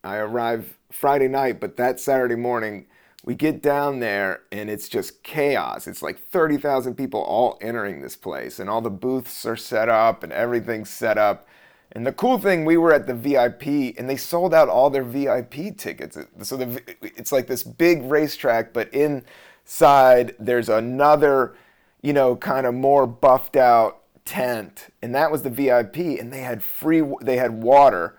I 0.04 0.18
arrive 0.18 0.78
Friday 0.92 1.28
night, 1.28 1.60
but 1.60 1.78
that 1.78 2.00
Saturday 2.00 2.36
morning, 2.36 2.88
we 3.24 3.36
get 3.36 3.62
down 3.62 4.00
there 4.00 4.42
and 4.52 4.70
it's 4.70 4.88
just 4.90 5.24
chaos. 5.24 5.88
It's 5.88 6.02
like 6.02 6.20
30,000 6.20 6.96
people 6.96 7.22
all 7.22 7.58
entering 7.62 8.02
this 8.02 8.16
place, 8.16 8.60
and 8.60 8.70
all 8.70 8.82
the 8.82 8.90
booths 8.90 9.46
are 9.46 9.58
set 9.58 9.90
up 9.90 10.24
and 10.24 10.32
everything's 10.32 10.90
set 10.90 11.18
up. 11.18 11.48
And 11.92 12.06
the 12.06 12.14
cool 12.14 12.38
thing, 12.38 12.66
we 12.66 12.78
were 12.78 12.94
at 12.94 13.08
the 13.08 13.16
VIP 13.16 13.98
and 13.98 14.08
they 14.10 14.16
sold 14.16 14.54
out 14.54 14.70
all 14.70 14.90
their 14.90 15.04
VIP 15.04 15.76
tickets. 15.76 16.18
So 16.44 16.56
the, 16.56 16.82
it's 17.02 17.32
like 17.32 17.48
this 17.48 17.64
big 17.64 18.04
racetrack, 18.04 18.74
but 18.74 18.94
inside 18.94 20.36
there's 20.40 20.70
another, 20.70 21.56
you 22.02 22.14
know, 22.14 22.36
kind 22.36 22.68
of 22.68 22.76
more 22.76 23.08
buffed 23.08 23.56
out 23.56 24.02
tent. 24.24 24.94
And 25.02 25.16
that 25.16 25.32
was 25.32 25.42
the 25.42 25.50
VIP. 25.50 25.98
And 25.98 26.32
they 26.32 26.42
had 26.42 26.62
free, 26.62 27.02
they 27.22 27.38
had 27.38 27.64
water 27.64 28.19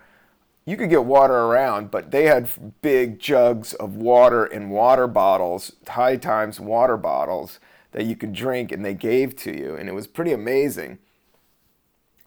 you 0.70 0.76
could 0.76 0.88
get 0.88 1.04
water 1.04 1.34
around, 1.34 1.90
but 1.90 2.12
they 2.12 2.26
had 2.26 2.48
big 2.80 3.18
jugs 3.18 3.74
of 3.74 3.96
water 3.96 4.46
in 4.46 4.70
water 4.70 5.08
bottles, 5.08 5.72
high 5.88 6.16
times 6.16 6.60
water 6.60 6.96
bottles 6.96 7.58
that 7.90 8.06
you 8.06 8.14
could 8.14 8.32
drink 8.32 8.70
and 8.70 8.84
they 8.84 8.94
gave 8.94 9.34
to 9.34 9.56
you. 9.56 9.74
And 9.74 9.88
it 9.88 9.92
was 9.92 10.06
pretty 10.06 10.32
amazing. 10.32 10.98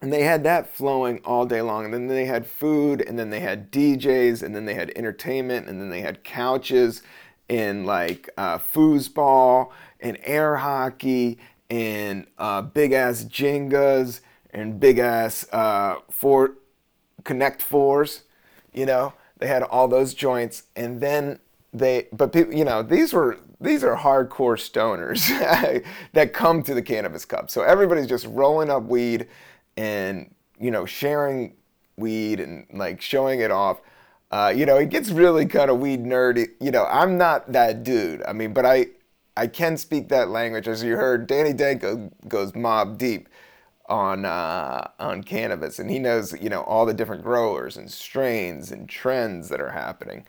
And 0.02 0.12
they 0.12 0.24
had 0.24 0.44
that 0.44 0.68
flowing 0.68 1.22
all 1.24 1.46
day 1.46 1.62
long. 1.62 1.86
And 1.86 1.94
then 1.94 2.08
they 2.10 2.26
had 2.26 2.46
food, 2.46 3.00
and 3.00 3.18
then 3.18 3.30
they 3.30 3.40
had 3.40 3.72
DJs, 3.72 4.44
and 4.44 4.54
then 4.54 4.66
they 4.66 4.74
had 4.74 4.92
entertainment, 4.94 5.70
and 5.70 5.80
then 5.80 5.90
they 5.90 6.02
had 6.02 6.26
couches 6.26 7.02
and 7.48 7.86
like 7.86 8.30
uh, 8.36 8.58
foosball 8.58 9.72
and 10.02 10.18
air 10.26 10.58
hockey 10.58 11.40
and 11.70 12.28
uh, 12.38 12.62
big 12.62 12.92
ass 12.92 13.24
Jengas 13.24 14.20
and 14.52 14.82
big 14.82 15.00
ass 15.00 15.48
uh, 15.54 15.96
Connect 17.24 17.62
Fours 17.62 18.24
you 18.74 18.86
know, 18.86 19.14
they 19.38 19.48
had 19.48 19.64
all 19.64 19.88
those 19.88 20.14
joints. 20.14 20.64
And 20.76 21.02
then 21.02 21.40
they 21.74 22.08
but 22.14 22.32
people 22.32 22.54
you 22.54 22.64
know 22.64 22.84
these 22.84 23.12
were 23.14 23.38
these 23.60 23.84
are 23.84 23.96
hardcore 23.96 24.58
stoners 24.58 25.28
that 26.14 26.34
come 26.34 26.62
to 26.64 26.74
the 26.74 26.82
cannabis 26.82 27.26
cup. 27.26 27.50
So 27.50 27.64
everybody's 27.64 28.08
just 28.08 28.26
rolling 28.28 28.70
up 28.70 28.84
weed 28.84 29.28
and 29.76 30.34
you 30.60 30.72
know 30.72 30.86
sharing 30.86 31.56
weed 31.98 32.40
and 32.40 32.68
like 32.72 33.02
showing 33.02 33.40
it 33.40 33.52
off. 33.52 33.82
Uh, 34.32 34.52
you 34.56 34.66
know 34.66 34.78
it 34.78 34.90
gets 34.90 35.10
really 35.10 35.46
kind 35.46 35.70
of 35.70 35.80
weed 35.80 36.04
nerdy. 36.04 36.48
You 36.60 36.72
know 36.72 36.86
i'm 36.86 37.18
not 37.18 37.52
that 37.52 37.84
dude. 37.84 38.24
I 38.24 38.34
mean 38.34 38.54
but 38.54 38.66
i 38.66 38.88
i 39.36 39.48
can 39.48 39.78
speak 39.78 40.10
that 40.10 40.30
language. 40.30 40.68
As 40.68 40.84
you 40.84 40.96
heard 40.96 41.28
danny 41.28 41.54
danko 41.54 42.12
goes 42.28 42.54
mob 42.54 42.98
deep 42.98 43.30
on 43.88 44.26
uh, 44.26 44.88
on 45.00 45.24
cannabis 45.24 45.78
and 45.78 45.90
he 45.90 46.00
knows 46.00 46.34
you 46.42 46.50
know 46.50 46.62
all 46.62 46.86
the 46.86 46.94
different 46.94 47.22
growers 47.22 47.76
and 47.76 47.92
strains 47.92 48.72
and 48.72 48.88
trends 48.88 49.50
that 49.50 49.60
are 49.60 49.72
happening 49.72 50.26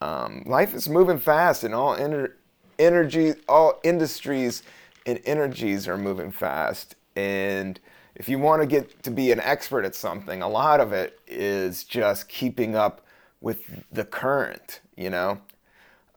um, 0.00 0.42
life 0.46 0.74
is 0.74 0.88
moving 0.88 1.18
fast, 1.18 1.64
and 1.64 1.74
all 1.74 1.96
ener- 1.96 2.32
energy, 2.78 3.34
all 3.48 3.80
industries 3.82 4.62
and 5.06 5.20
energies 5.24 5.88
are 5.88 5.96
moving 5.96 6.30
fast. 6.30 6.96
And 7.14 7.80
if 8.14 8.28
you 8.28 8.38
want 8.38 8.62
to 8.62 8.66
get 8.66 9.02
to 9.04 9.10
be 9.10 9.32
an 9.32 9.40
expert 9.40 9.84
at 9.84 9.94
something, 9.94 10.42
a 10.42 10.48
lot 10.48 10.80
of 10.80 10.92
it 10.92 11.18
is 11.26 11.84
just 11.84 12.28
keeping 12.28 12.76
up 12.76 13.06
with 13.40 13.84
the 13.90 14.04
current. 14.04 14.80
You 14.96 15.10
know, 15.10 15.40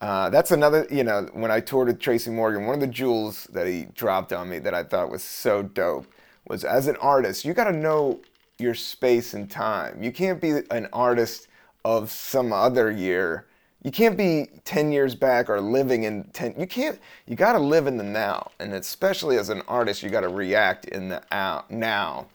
uh, 0.02 0.30
that's 0.30 0.52
another. 0.52 0.86
You 0.92 1.04
know, 1.06 1.30
when 1.34 1.52
I 1.52 1.62
toured 1.62 1.88
with 1.88 2.00
Tracy 2.00 2.32
Morgan, 2.32 2.66
one 2.66 2.76
of 2.76 2.82
the 2.82 2.88
jewels 2.88 3.46
that 3.46 3.68
he 3.68 3.86
dropped 3.96 4.34
on 4.34 4.50
me 4.50 4.60
that 4.60 4.74
I 4.74 4.84
thought 4.84 5.10
was 5.10 5.24
so 5.24 5.62
dope 5.62 6.06
was 6.48 6.64
as 6.64 6.88
an 6.88 6.96
artist, 6.98 7.46
you 7.46 7.54
got 7.54 7.66
to 7.66 7.72
know 7.72 8.20
your 8.60 8.76
space 8.76 9.34
and 9.34 9.50
time. 9.50 10.02
You 10.04 10.12
can't 10.12 10.42
be 10.42 10.62
an 10.70 10.88
artist 10.92 11.48
of 11.86 12.12
some 12.12 12.52
other 12.52 12.92
year. 12.92 13.46
You 13.84 13.92
can't 13.92 14.18
be 14.18 14.50
10 14.66 14.92
years 14.92 15.16
back 15.16 15.50
or 15.50 15.62
living 15.62 16.04
in 16.04 16.26
10 16.34 16.56
you 16.58 16.68
can't 16.68 17.00
you 17.26 17.38
got 17.38 17.54
to 17.54 17.60
live 17.60 17.88
in 17.88 17.96
the 17.96 18.04
now. 18.04 18.52
And 18.60 18.74
especially 18.74 19.38
as 19.38 19.50
an 19.50 19.62
artist 19.68 20.04
you 20.04 20.10
got 20.10 20.22
to 20.22 20.30
react 20.30 20.86
in 20.86 21.08
the 21.08 21.24
out 21.32 21.72
now. 21.72 22.28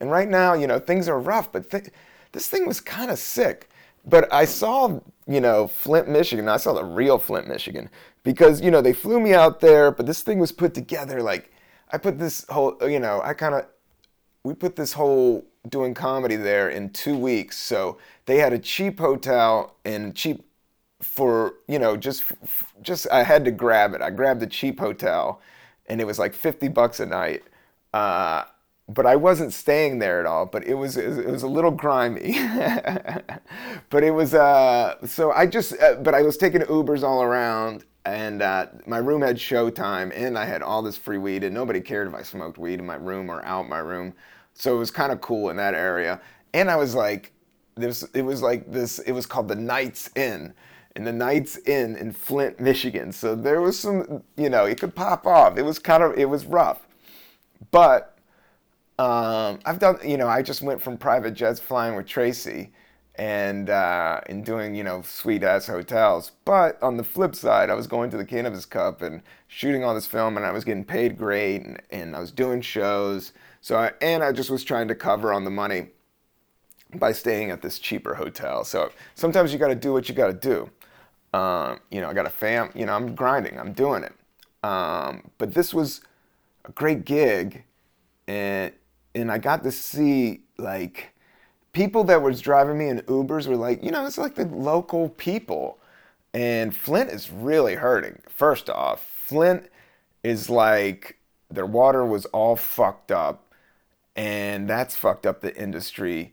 And 0.00 0.10
right 0.10 0.28
now 0.28 0.54
you 0.54 0.68
know 0.68 0.78
things 0.78 1.08
are 1.08 1.18
rough 1.18 1.50
but 1.50 1.70
th- 1.70 1.90
this 2.32 2.46
thing 2.46 2.66
was 2.66 2.80
kind 2.80 3.10
of 3.10 3.18
sick. 3.18 3.68
But 4.06 4.32
i 4.32 4.44
saw 4.44 5.00
you 5.26 5.40
know 5.40 5.66
flint 5.66 6.08
michigan. 6.08 6.48
I 6.48 6.58
saw 6.58 6.72
the 6.72 6.84
real 6.84 7.18
flint 7.18 7.48
michigan. 7.48 7.90
Because 8.22 8.60
you 8.60 8.70
know 8.70 8.80
they 8.80 8.92
flew 8.92 9.18
me 9.18 9.34
out 9.34 9.58
there 9.58 9.90
but 9.90 10.06
this 10.06 10.22
thing 10.22 10.38
was 10.38 10.52
put 10.52 10.72
together 10.72 11.20
like 11.20 11.50
i 11.92 11.98
put 11.98 12.18
this 12.18 12.46
whole 12.48 12.76
you 12.82 13.00
know 13.00 13.20
i 13.22 13.34
kind 13.34 13.54
of 13.54 13.66
we 14.42 14.54
put 14.54 14.76
this 14.76 14.92
whole 14.92 15.44
doing 15.68 15.94
comedy 15.94 16.36
there 16.36 16.70
in 16.70 16.90
two 16.90 17.16
weeks. 17.16 17.58
So 17.58 17.98
they 18.26 18.38
had 18.38 18.52
a 18.52 18.58
cheap 18.58 18.98
hotel 18.98 19.76
and 19.84 20.14
cheap 20.14 20.44
for 21.00 21.54
you 21.66 21.78
know 21.78 21.96
just 21.96 22.24
just 22.82 23.06
I 23.10 23.22
had 23.22 23.44
to 23.46 23.50
grab 23.50 23.94
it. 23.94 24.02
I 24.02 24.10
grabbed 24.10 24.40
the 24.40 24.46
cheap 24.46 24.80
hotel, 24.80 25.40
and 25.86 26.00
it 26.00 26.06
was 26.06 26.18
like 26.18 26.34
fifty 26.34 26.68
bucks 26.68 27.00
a 27.00 27.06
night. 27.06 27.42
Uh, 27.92 28.44
but 28.94 29.06
I 29.06 29.16
wasn't 29.16 29.52
staying 29.52 29.98
there 29.98 30.20
at 30.20 30.26
all. 30.26 30.46
But 30.46 30.66
it 30.66 30.74
was 30.74 30.96
it 30.96 31.26
was 31.26 31.42
a 31.42 31.48
little 31.48 31.70
grimy. 31.70 32.34
but 33.90 34.02
it 34.02 34.12
was 34.12 34.34
uh, 34.34 34.96
so 35.06 35.32
I 35.32 35.46
just 35.46 35.80
uh, 35.80 35.94
but 35.94 36.14
I 36.14 36.22
was 36.22 36.36
taking 36.36 36.60
Ubers 36.62 37.02
all 37.02 37.22
around, 37.22 37.84
and 38.04 38.42
uh, 38.42 38.66
my 38.86 38.98
room 38.98 39.22
had 39.22 39.36
Showtime, 39.36 40.12
and 40.14 40.38
I 40.38 40.44
had 40.44 40.62
all 40.62 40.82
this 40.82 40.96
free 40.96 41.18
weed, 41.18 41.44
and 41.44 41.54
nobody 41.54 41.80
cared 41.80 42.08
if 42.08 42.14
I 42.14 42.22
smoked 42.22 42.58
weed 42.58 42.80
in 42.80 42.86
my 42.86 42.96
room 42.96 43.30
or 43.30 43.44
out 43.44 43.68
my 43.68 43.78
room. 43.78 44.14
So 44.54 44.74
it 44.74 44.78
was 44.78 44.90
kind 44.90 45.12
of 45.12 45.20
cool 45.20 45.50
in 45.50 45.56
that 45.56 45.74
area. 45.74 46.20
And 46.52 46.70
I 46.70 46.76
was 46.76 46.94
like, 46.94 47.32
this, 47.76 48.02
it 48.14 48.22
was 48.22 48.42
like 48.42 48.70
this, 48.70 48.98
it 49.00 49.12
was 49.12 49.26
called 49.26 49.48
the 49.48 49.54
Knights 49.54 50.10
Inn. 50.16 50.52
And 50.96 51.06
the 51.06 51.12
Knights 51.12 51.56
Inn 51.66 51.96
in 51.96 52.12
Flint, 52.12 52.58
Michigan. 52.58 53.12
So 53.12 53.36
there 53.36 53.60
was 53.60 53.78
some, 53.78 54.22
you 54.36 54.50
know, 54.50 54.64
it 54.64 54.80
could 54.80 54.94
pop 54.94 55.26
off. 55.26 55.56
It 55.56 55.62
was 55.62 55.78
kind 55.78 56.02
of, 56.02 56.18
it 56.18 56.24
was 56.28 56.44
rough. 56.44 56.80
But 57.70 58.18
um, 59.00 59.60
I've 59.64 59.78
done, 59.78 59.98
you 60.04 60.16
know, 60.18 60.28
I 60.28 60.42
just 60.42 60.60
went 60.60 60.82
from 60.82 60.98
private 60.98 61.32
jets 61.32 61.58
flying 61.58 61.96
with 61.96 62.06
Tracy 62.06 62.72
and 63.14 63.70
uh, 63.70 64.20
doing 64.42 64.74
you 64.74 64.84
know 64.84 65.02
sweet 65.02 65.42
ass 65.42 65.66
hotels. 65.66 66.32
But 66.44 66.82
on 66.82 66.96
the 66.96 67.04
flip 67.04 67.34
side, 67.34 67.70
I 67.70 67.74
was 67.74 67.86
going 67.86 68.10
to 68.10 68.16
the 68.18 68.24
Cannabis 68.24 68.66
Cup 68.66 69.00
and 69.02 69.22
shooting 69.48 69.84
all 69.84 69.94
this 69.94 70.06
film, 70.06 70.36
and 70.36 70.44
I 70.44 70.52
was 70.52 70.64
getting 70.64 70.84
paid 70.84 71.16
great, 71.16 71.62
and, 71.62 71.80
and 71.90 72.14
I 72.14 72.20
was 72.20 72.30
doing 72.30 72.60
shows. 72.60 73.32
So 73.62 73.76
I, 73.76 73.92
and 74.02 74.22
I 74.22 74.32
just 74.32 74.50
was 74.50 74.64
trying 74.64 74.88
to 74.88 74.94
cover 74.94 75.32
on 75.32 75.44
the 75.44 75.50
money 75.50 75.88
by 76.94 77.12
staying 77.12 77.50
at 77.50 77.62
this 77.62 77.78
cheaper 77.78 78.14
hotel. 78.14 78.64
So 78.64 78.90
sometimes 79.14 79.52
you 79.52 79.58
got 79.58 79.68
to 79.68 79.74
do 79.74 79.92
what 79.92 80.08
you 80.08 80.14
got 80.14 80.28
to 80.28 80.32
do. 80.34 81.38
Um, 81.38 81.80
you 81.90 82.00
know, 82.02 82.10
I 82.10 82.14
got 82.14 82.26
a 82.26 82.30
fam. 82.30 82.70
You 82.74 82.86
know, 82.86 82.94
I'm 82.94 83.14
grinding. 83.14 83.58
I'm 83.58 83.72
doing 83.72 84.02
it. 84.02 84.12
Um, 84.62 85.30
but 85.38 85.54
this 85.54 85.72
was 85.72 86.02
a 86.66 86.72
great 86.72 87.04
gig, 87.06 87.64
and 88.28 88.72
and 89.14 89.30
I 89.30 89.38
got 89.38 89.62
to 89.64 89.72
see 89.72 90.42
like 90.58 91.14
people 91.72 92.04
that 92.04 92.22
was 92.22 92.40
driving 92.40 92.78
me 92.78 92.88
in 92.88 93.00
Ubers 93.02 93.46
were 93.46 93.56
like, 93.56 93.82
you 93.82 93.90
know, 93.90 94.06
it's 94.06 94.18
like 94.18 94.34
the 94.34 94.46
local 94.46 95.08
people. 95.10 95.78
And 96.32 96.74
Flint 96.74 97.10
is 97.10 97.30
really 97.30 97.74
hurting. 97.74 98.20
First 98.28 98.70
off, 98.70 99.04
Flint 99.24 99.68
is 100.22 100.48
like 100.48 101.18
their 101.50 101.66
water 101.66 102.04
was 102.04 102.26
all 102.26 102.56
fucked 102.56 103.10
up 103.10 103.52
and 104.14 104.68
that's 104.68 104.94
fucked 104.94 105.26
up 105.26 105.40
the 105.40 105.56
industry. 105.56 106.32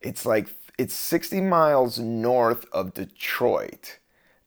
It's 0.00 0.26
like 0.26 0.48
it's 0.78 0.94
60 0.94 1.40
miles 1.40 1.98
north 1.98 2.66
of 2.72 2.94
Detroit. 2.94 3.98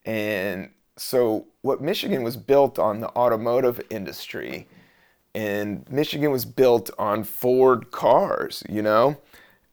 And 0.05 0.71
so 0.97 1.47
what 1.61 1.81
Michigan 1.81 2.23
was 2.23 2.37
built 2.37 2.79
on 2.79 2.99
the 2.99 3.09
automotive 3.09 3.81
industry 3.89 4.67
and 5.35 5.85
Michigan 5.91 6.31
was 6.31 6.45
built 6.45 6.89
on 6.97 7.25
Ford 7.25 7.91
cars, 7.91 8.63
you 8.69 8.81
know? 8.81 9.17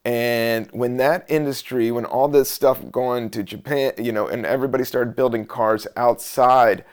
And 0.05 0.69
when 0.73 0.97
that 0.97 1.25
industry, 1.29 1.93
when 1.93 2.05
all 2.05 2.27
this 2.27 2.51
stuff 2.51 2.91
going 2.91 3.31
to 3.31 3.45
Japan, 3.45 3.93
you 3.97 4.11
know, 4.11 4.27
and 4.27 4.45
everybody 4.45 4.83
started 4.83 5.15
building 5.15 5.47
cars 5.47 5.87
outside 5.97 6.85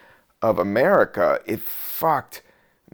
of 0.44 0.60
America, 0.60 1.40
it 1.48 1.60
fucked 1.60 2.44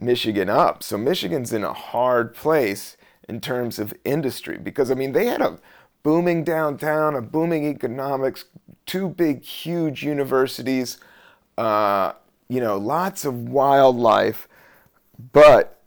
Michigan 0.00 0.48
up. 0.48 0.82
So 0.82 0.96
Michigan's 0.96 1.52
in 1.52 1.62
a 1.62 1.74
hard 1.74 2.34
place 2.34 2.96
in 3.28 3.42
terms 3.42 3.78
of 3.78 3.92
industry 4.04 4.56
because 4.56 4.90
I 4.90 4.94
mean 4.94 5.12
they 5.12 5.26
had 5.26 5.42
a 5.42 5.58
booming 6.02 6.42
downtown, 6.42 7.14
a 7.14 7.20
booming 7.20 7.66
economics, 7.66 8.46
two 8.86 9.10
big, 9.10 9.42
huge 9.42 10.02
universities, 10.02 10.98
uh, 11.58 12.12
you 12.48 12.60
know, 12.60 12.78
lots 12.78 13.26
of 13.26 13.48
wildlife, 13.50 14.48
but 15.32 15.80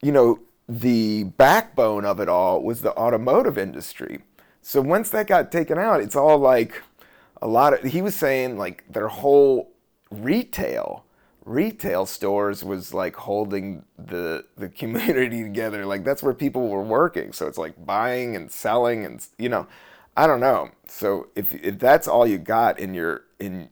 you 0.00 0.12
know 0.12 0.40
the 0.68 1.24
backbone 1.24 2.04
of 2.04 2.20
it 2.20 2.28
all 2.28 2.62
was 2.62 2.80
the 2.80 2.96
automotive 2.96 3.58
industry. 3.58 4.22
So 4.62 4.80
once 4.80 5.10
that 5.10 5.26
got 5.26 5.50
taken 5.50 5.78
out, 5.78 6.00
it's 6.00 6.16
all 6.16 6.38
like 6.38 6.82
a 7.40 7.48
lot 7.48 7.74
of. 7.74 7.90
He 7.90 8.00
was 8.00 8.14
saying 8.14 8.56
like 8.56 8.84
their 8.88 9.08
whole 9.08 9.72
retail 10.10 11.04
retail 11.44 12.06
stores 12.06 12.62
was 12.62 12.94
like 12.94 13.16
holding 13.16 13.84
the 13.98 14.44
the 14.56 14.68
community 14.80 15.42
together 15.42 15.84
like 15.84 16.04
that's 16.04 16.22
where 16.22 16.34
people 16.34 16.68
were 16.68 16.82
working 16.82 17.32
so 17.32 17.46
it's 17.46 17.58
like 17.58 17.84
buying 17.84 18.36
and 18.36 18.50
selling 18.50 19.04
and 19.04 19.26
you 19.38 19.48
know 19.48 19.66
i 20.16 20.26
don't 20.26 20.40
know 20.40 20.70
so 20.86 21.28
if 21.34 21.52
if 21.54 21.78
that's 21.78 22.06
all 22.06 22.26
you 22.26 22.38
got 22.38 22.78
in 22.78 22.94
your 22.94 23.22
in 23.40 23.68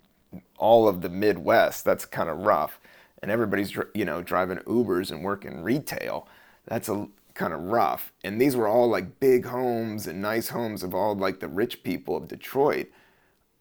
all 0.58 0.88
of 0.88 1.00
the 1.00 1.08
midwest 1.08 1.84
that's 1.84 2.04
kind 2.04 2.28
of 2.28 2.38
rough 2.38 2.80
and 3.22 3.30
everybody's 3.30 3.76
you 3.94 4.04
know 4.04 4.22
driving 4.22 4.58
ubers 4.58 5.10
and 5.10 5.24
working 5.24 5.62
retail 5.62 6.26
that's 6.66 6.88
a 6.88 7.08
kind 7.34 7.52
of 7.52 7.60
rough 7.60 8.12
and 8.24 8.40
these 8.40 8.56
were 8.56 8.68
all 8.68 8.88
like 8.88 9.20
big 9.20 9.46
homes 9.46 10.06
and 10.06 10.20
nice 10.20 10.48
homes 10.48 10.82
of 10.82 10.94
all 10.94 11.14
like 11.14 11.40
the 11.40 11.48
rich 11.48 11.82
people 11.82 12.16
of 12.16 12.28
detroit 12.28 12.90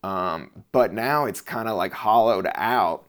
um, 0.03 0.63
but 0.71 0.93
now 0.93 1.25
it's 1.25 1.41
kind 1.41 1.67
of 1.67 1.77
like 1.77 1.91
hollowed 1.91 2.47
out 2.55 3.05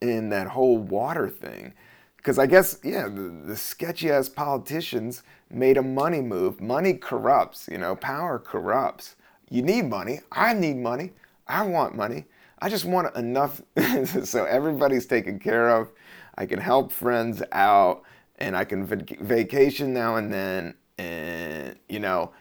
in 0.00 0.30
that 0.30 0.48
whole 0.48 0.78
water 0.78 1.28
thing. 1.28 1.74
Because 2.16 2.38
I 2.38 2.46
guess, 2.46 2.78
yeah, 2.82 3.08
the, 3.08 3.42
the 3.46 3.56
sketchy 3.56 4.10
ass 4.10 4.28
politicians 4.28 5.22
made 5.50 5.76
a 5.76 5.82
money 5.82 6.20
move. 6.20 6.60
Money 6.60 6.94
corrupts, 6.94 7.68
you 7.70 7.78
know, 7.78 7.96
power 7.96 8.38
corrupts. 8.38 9.16
You 9.50 9.62
need 9.62 9.86
money. 9.86 10.20
I 10.30 10.52
need 10.52 10.76
money. 10.76 11.12
I 11.48 11.66
want 11.66 11.96
money. 11.96 12.26
I 12.60 12.68
just 12.68 12.84
want 12.84 13.14
enough 13.16 13.62
so 14.24 14.44
everybody's 14.44 15.06
taken 15.06 15.38
care 15.38 15.70
of. 15.70 15.90
I 16.36 16.46
can 16.46 16.58
help 16.58 16.92
friends 16.92 17.42
out 17.52 18.02
and 18.38 18.56
I 18.56 18.64
can 18.64 18.84
vac- 18.86 19.18
vacation 19.20 19.92
now 19.92 20.16
and 20.16 20.32
then 20.32 20.74
and 20.98 21.76
you 21.88 21.98
know 21.98 22.32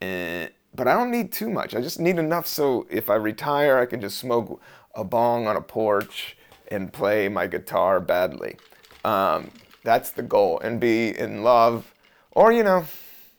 and 0.00 0.50
but 0.74 0.88
I 0.88 0.94
don't 0.94 1.10
need 1.10 1.32
too 1.32 1.50
much. 1.50 1.74
I 1.74 1.80
just 1.80 2.00
need 2.00 2.18
enough 2.18 2.46
so 2.46 2.86
if 2.90 3.10
I 3.10 3.14
retire 3.14 3.78
I 3.78 3.86
can 3.86 4.00
just 4.00 4.18
smoke 4.18 4.60
a 4.94 5.04
bong 5.04 5.46
on 5.46 5.56
a 5.56 5.60
porch 5.60 6.36
and 6.68 6.92
play 6.92 7.28
my 7.28 7.46
guitar 7.46 8.00
badly. 8.00 8.56
Um, 9.04 9.50
that's 9.84 10.10
the 10.10 10.22
goal, 10.22 10.60
and 10.60 10.80
be 10.80 11.16
in 11.18 11.42
love, 11.42 11.92
or 12.30 12.52
you 12.52 12.62
know, 12.62 12.84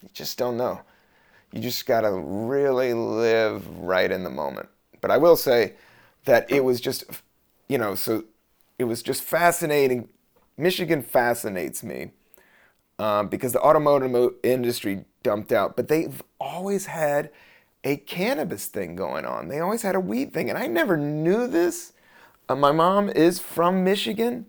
you 0.01 0.09
just 0.13 0.37
don't 0.37 0.57
know. 0.57 0.81
You 1.51 1.61
just 1.61 1.85
gotta 1.85 2.11
really 2.11 2.93
live 2.93 3.67
right 3.79 4.11
in 4.11 4.23
the 4.23 4.29
moment. 4.29 4.67
But 4.99 5.11
I 5.11 5.17
will 5.17 5.37
say 5.37 5.73
that 6.25 6.49
it 6.51 6.63
was 6.63 6.79
just, 6.81 7.03
you 7.67 7.77
know, 7.77 7.95
so 7.95 8.23
it 8.79 8.85
was 8.85 9.01
just 9.01 9.23
fascinating. 9.23 10.09
Michigan 10.57 11.01
fascinates 11.01 11.83
me 11.83 12.11
um, 12.99 13.27
because 13.27 13.53
the 13.53 13.61
automotive 13.61 14.33
industry 14.43 15.05
dumped 15.23 15.51
out, 15.51 15.75
but 15.75 15.87
they've 15.87 16.21
always 16.39 16.87
had 16.87 17.29
a 17.83 17.97
cannabis 17.97 18.67
thing 18.67 18.95
going 18.95 19.25
on. 19.25 19.47
They 19.47 19.59
always 19.59 19.81
had 19.81 19.95
a 19.95 19.99
weed 19.99 20.33
thing, 20.33 20.49
and 20.49 20.57
I 20.57 20.67
never 20.67 20.95
knew 20.97 21.47
this. 21.47 21.93
Uh, 22.47 22.55
my 22.55 22.71
mom 22.71 23.09
is 23.09 23.39
from 23.39 23.83
Michigan, 23.83 24.45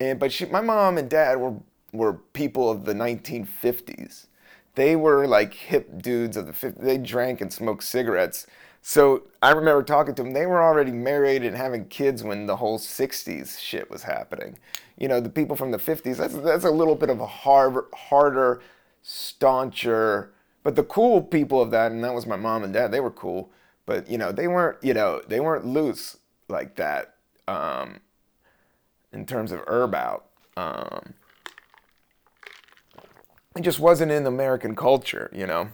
and 0.00 0.18
but 0.18 0.32
she, 0.32 0.46
my 0.46 0.60
mom 0.60 0.98
and 0.98 1.08
dad 1.08 1.38
were 1.38 1.54
were 1.92 2.12
people 2.12 2.70
of 2.70 2.84
the 2.84 2.94
1950s. 2.94 4.26
They 4.74 4.94
were 4.94 5.26
like 5.26 5.54
hip 5.54 6.02
dudes 6.02 6.36
of 6.36 6.46
the 6.46 6.52
50s. 6.52 6.80
They 6.82 6.98
drank 6.98 7.40
and 7.40 7.52
smoked 7.52 7.84
cigarettes. 7.84 8.46
So 8.82 9.24
I 9.42 9.50
remember 9.50 9.82
talking 9.82 10.14
to 10.14 10.22
them. 10.22 10.32
They 10.32 10.46
were 10.46 10.62
already 10.62 10.92
married 10.92 11.44
and 11.44 11.56
having 11.56 11.86
kids 11.86 12.22
when 12.22 12.46
the 12.46 12.56
whole 12.56 12.78
60s 12.78 13.58
shit 13.58 13.90
was 13.90 14.02
happening. 14.02 14.58
You 14.96 15.08
know, 15.08 15.20
the 15.20 15.28
people 15.28 15.56
from 15.56 15.70
the 15.70 15.78
50s, 15.78 16.16
that's, 16.16 16.34
that's 16.34 16.64
a 16.64 16.70
little 16.70 16.94
bit 16.94 17.10
of 17.10 17.20
a 17.20 17.26
hard, 17.26 17.84
harder, 17.94 18.62
stauncher, 19.02 20.32
but 20.62 20.76
the 20.76 20.84
cool 20.84 21.22
people 21.22 21.62
of 21.62 21.70
that, 21.70 21.92
and 21.92 22.02
that 22.04 22.14
was 22.14 22.26
my 22.26 22.36
mom 22.36 22.64
and 22.64 22.72
dad, 22.72 22.92
they 22.92 23.00
were 23.00 23.10
cool. 23.10 23.50
But, 23.86 24.10
you 24.10 24.18
know, 24.18 24.32
they 24.32 24.48
weren't, 24.48 24.82
you 24.82 24.92
know, 24.92 25.22
they 25.26 25.40
weren't 25.40 25.64
loose 25.64 26.18
like 26.48 26.76
that 26.76 27.14
um, 27.46 28.00
in 29.12 29.24
terms 29.24 29.52
of 29.52 29.62
herb 29.66 29.94
out. 29.94 30.26
Um, 30.56 31.14
it 33.56 33.62
just 33.62 33.80
wasn't 33.80 34.12
in 34.12 34.26
American 34.26 34.76
culture, 34.76 35.30
you 35.32 35.46
know. 35.46 35.68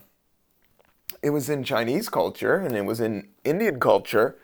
It 1.25 1.31
was 1.31 1.49
in 1.49 1.65
Chinese 1.65 2.11
culture 2.11 2.57
and 2.57 2.77
it 2.77 2.85
was 2.85 3.01
in 3.01 3.29
Indian 3.45 3.81
culture, 3.81 4.37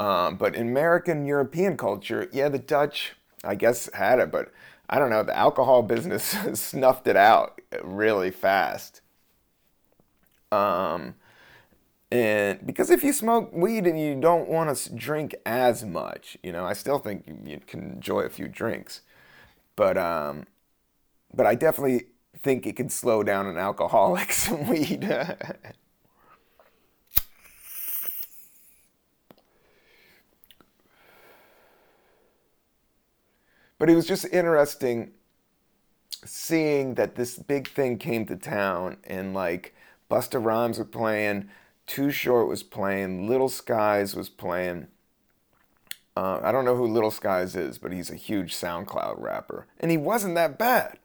um, 0.00 0.36
but 0.36 0.56
in 0.56 0.68
American 0.68 1.26
European 1.26 1.76
culture, 1.76 2.28
yeah, 2.32 2.48
the 2.48 2.58
Dutch, 2.58 3.12
I 3.44 3.54
guess, 3.54 3.88
had 3.94 4.18
it, 4.18 4.32
but 4.32 4.52
I 4.90 4.98
don't 4.98 5.10
know. 5.10 5.22
The 5.22 5.36
alcohol 5.36 5.84
business 5.84 6.24
snuffed 6.54 7.06
it 7.06 7.16
out 7.16 7.60
really 7.84 8.32
fast. 8.32 9.00
Um, 10.50 11.14
and 12.10 12.66
because 12.66 12.90
if 12.90 13.04
you 13.04 13.12
smoke 13.12 13.52
weed 13.52 13.86
and 13.86 13.98
you 13.98 14.16
don't 14.16 14.48
want 14.48 14.76
to 14.76 14.92
drink 14.92 15.36
as 15.46 15.84
much, 15.84 16.36
you 16.42 16.50
know, 16.50 16.64
I 16.64 16.72
still 16.72 16.98
think 16.98 17.28
you, 17.44 17.60
can 17.64 17.92
enjoy 17.92 18.22
a 18.22 18.28
few 18.28 18.48
drinks, 18.48 19.02
but 19.76 19.96
um, 19.96 20.46
but 21.32 21.46
I 21.46 21.54
definitely 21.54 22.06
think 22.42 22.66
it 22.66 22.74
can 22.74 22.88
slow 22.88 23.22
down 23.22 23.46
an 23.46 23.56
alcoholic 23.56 24.32
some 24.44 24.68
weed. 24.68 25.04
but 33.84 33.90
it 33.90 33.96
was 33.96 34.06
just 34.06 34.24
interesting 34.32 35.12
seeing 36.24 36.94
that 36.94 37.16
this 37.16 37.38
big 37.38 37.68
thing 37.68 37.98
came 37.98 38.24
to 38.24 38.34
town 38.34 38.96
and 39.04 39.34
like 39.34 39.74
Busta 40.10 40.42
Rhymes 40.42 40.78
was 40.78 40.88
playing, 40.88 41.50
Too 41.86 42.10
Short 42.10 42.48
was 42.48 42.62
playing, 42.62 43.28
Lil 43.28 43.50
Skies 43.50 44.16
was 44.16 44.30
playing. 44.30 44.86
Uh, 46.16 46.40
I 46.42 46.50
don't 46.50 46.64
know 46.64 46.76
who 46.76 46.86
Lil 46.86 47.10
Skies 47.10 47.54
is, 47.54 47.76
but 47.76 47.92
he's 47.92 48.08
a 48.08 48.14
huge 48.16 48.54
SoundCloud 48.54 49.20
rapper, 49.20 49.66
and 49.78 49.90
he 49.90 49.98
wasn't 49.98 50.34
that 50.36 50.56
bad. 50.58 50.98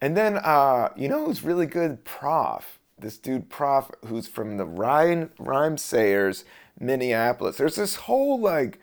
And 0.00 0.16
then, 0.16 0.38
uh, 0.38 0.88
you 0.96 1.06
know 1.06 1.26
who's 1.26 1.44
really 1.44 1.66
good? 1.66 2.04
Prof. 2.04 2.80
This 2.98 3.16
dude, 3.16 3.48
Prof, 3.48 3.92
who's 4.06 4.26
from 4.26 4.56
the 4.56 4.66
Rhyme, 4.66 5.30
Rhymesayers, 5.38 6.42
Minneapolis. 6.80 7.58
There's 7.58 7.76
this 7.76 7.94
whole 7.94 8.40
like 8.40 8.80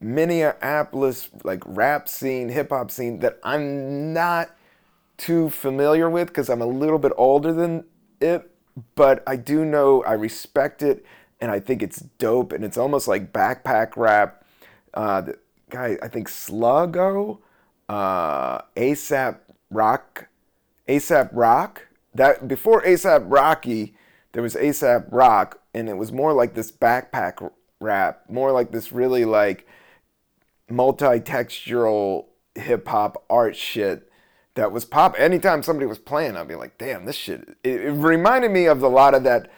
Minneapolis 0.00 1.28
like 1.42 1.62
rap 1.66 2.08
scene, 2.08 2.48
hip 2.48 2.70
hop 2.70 2.90
scene 2.90 3.20
that 3.20 3.38
I'm 3.42 4.12
not 4.12 4.50
too 5.16 5.50
familiar 5.50 6.10
with 6.10 6.28
because 6.28 6.48
I'm 6.48 6.62
a 6.62 6.66
little 6.66 6.98
bit 6.98 7.12
older 7.16 7.52
than 7.52 7.84
it, 8.20 8.50
but 8.94 9.22
I 9.26 9.36
do 9.36 9.64
know 9.64 10.02
I 10.04 10.12
respect 10.12 10.82
it 10.82 11.04
and 11.40 11.50
I 11.50 11.60
think 11.60 11.82
it's 11.82 12.00
dope 12.18 12.52
and 12.52 12.64
it's 12.64 12.76
almost 12.76 13.08
like 13.08 13.32
backpack 13.32 13.96
rap. 13.96 14.44
Uh, 14.92 15.20
the 15.22 15.38
guy, 15.70 15.96
I 16.02 16.08
think 16.08 16.28
Sluggo, 16.28 17.38
uh, 17.88 18.62
ASAP 18.76 19.38
Rock 19.70 20.28
ASAP 20.88 21.30
Rock. 21.32 21.86
That 22.14 22.46
before 22.46 22.82
ASAP 22.82 23.24
Rocky, 23.26 23.96
there 24.32 24.42
was 24.42 24.54
ASAP 24.54 25.06
Rock, 25.10 25.60
and 25.72 25.88
it 25.88 25.96
was 25.96 26.12
more 26.12 26.32
like 26.32 26.54
this 26.54 26.70
backpack 26.70 27.50
rap, 27.80 28.22
more 28.28 28.52
like 28.52 28.70
this 28.70 28.92
really 28.92 29.24
like 29.24 29.66
multi-textural 30.70 32.26
hip 32.54 32.86
hop 32.88 33.24
art 33.28 33.56
shit 33.56 34.10
that 34.54 34.72
was 34.72 34.84
pop. 34.84 35.14
Anytime 35.18 35.62
somebody 35.62 35.86
was 35.86 35.98
playing, 35.98 36.36
I'd 36.36 36.48
be 36.48 36.54
like, 36.54 36.78
damn, 36.78 37.04
this 37.04 37.16
shit. 37.16 37.56
It, 37.62 37.80
it 37.80 37.90
reminded 37.92 38.50
me 38.50 38.66
of 38.66 38.82
a 38.82 38.88
lot 38.88 39.14
of 39.14 39.24
that 39.24 39.50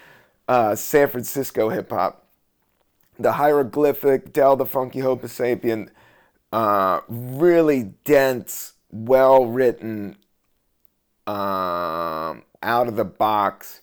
uh, 0.49 0.75
San 0.75 1.09
Francisco 1.09 1.69
hip 1.69 1.91
hop. 1.91 2.25
The 3.19 3.33
hieroglyphic, 3.33 4.33
Del 4.33 4.57
the 4.57 4.67
Funky 4.67 5.01
Homosapien, 5.01 5.89
uh, 6.53 7.01
really 7.09 7.95
dense, 8.05 8.75
well 8.91 9.47
written 9.47 10.17
um, 11.27 12.45
out 12.63 12.89
of 12.89 12.97
the 12.97 13.05
box, 13.05 13.81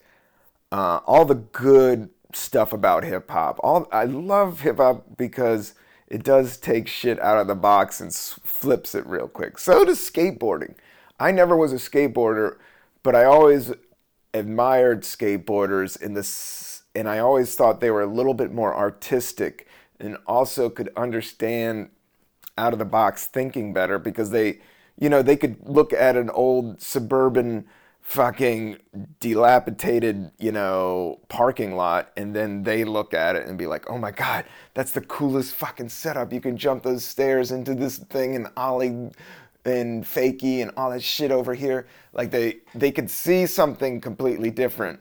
uh, 0.72 1.00
all 1.06 1.26
the 1.26 1.36
good 1.36 2.10
stuff 2.34 2.74
about 2.74 3.04
hip 3.04 3.30
hop. 3.30 3.60
All 3.64 3.88
I 3.92 4.06
love 4.06 4.62
hip 4.62 4.78
hop 4.78 5.18
because 5.18 5.74
it 6.13 6.21
does 6.21 6.58
take 6.58 6.88
shit 6.88 7.19
out 7.19 7.39
of 7.39 7.47
the 7.47 7.56
box 7.56 7.99
and 7.99 8.13
flips 8.13 8.93
it 8.93 9.04
real 9.08 9.28
quick. 9.28 9.58
So 9.58 9.84
does 9.84 9.97
skateboarding. 9.97 10.76
I 11.19 11.32
never 11.32 11.58
was 11.58 11.73
a 11.73 11.78
skateboarder, 11.78 12.58
but 13.02 13.15
I 13.15 13.23
always 13.23 13.73
admired 14.32 15.02
skateboarders 15.02 15.99
in 15.99 16.13
this, 16.13 16.84
and 16.93 17.10
I 17.10 17.17
always 17.17 17.56
thought 17.56 17.82
they 17.82 17.89
were 17.89 18.04
a 18.04 18.13
little 18.13 18.36
bit 18.36 18.54
more 18.54 18.76
artistic 18.76 19.67
and 19.99 20.17
also 20.28 20.69
could 20.69 20.91
understand 20.95 21.89
out 22.60 22.73
of 22.73 22.80
the 22.80 22.86
box 22.86 23.26
thinking 23.26 23.73
better 23.73 23.97
because 23.97 24.30
they 24.30 24.60
you 24.95 25.10
know, 25.10 25.23
they 25.23 25.36
could 25.36 25.58
look 25.67 25.91
at 25.91 26.15
an 26.15 26.30
old 26.30 26.80
suburban 26.80 27.65
fucking 28.04 28.78
dilapidated, 29.22 30.30
you 30.38 30.52
know, 30.52 31.22
parking 31.30 31.76
lot 31.76 32.12
and 32.18 32.36
then 32.36 32.63
they 32.63 32.84
look 32.84 33.13
at 33.13 33.36
it 33.36 33.48
and 33.48 33.58
be 33.58 33.66
like, 33.66 33.89
"Oh 33.89 33.98
my 33.98 34.12
god, 34.12 34.46
that's 34.74 34.92
the 34.92 35.02
coolest 35.02 35.56
fucking 35.56 35.89
setup. 35.89 36.32
You 36.34 36.42
can 36.42 36.58
jump 36.58 36.84
those 36.84 37.04
stairs 37.04 37.52
into 37.52 37.74
this 37.74 37.98
thing 37.98 38.36
and 38.36 38.50
ollie 38.58 39.12
and 39.66 40.04
fakie 40.04 40.62
and 40.62 40.72
all 40.76 40.92
that 40.92 41.02
shit 41.02 41.32
over 41.32 41.54
here." 41.56 41.88
Like 42.12 42.30
they 42.32 42.58
they 42.76 42.92
could 42.92 43.10
see 43.10 43.48
something 43.48 44.02
completely 44.02 44.52
different 44.52 45.00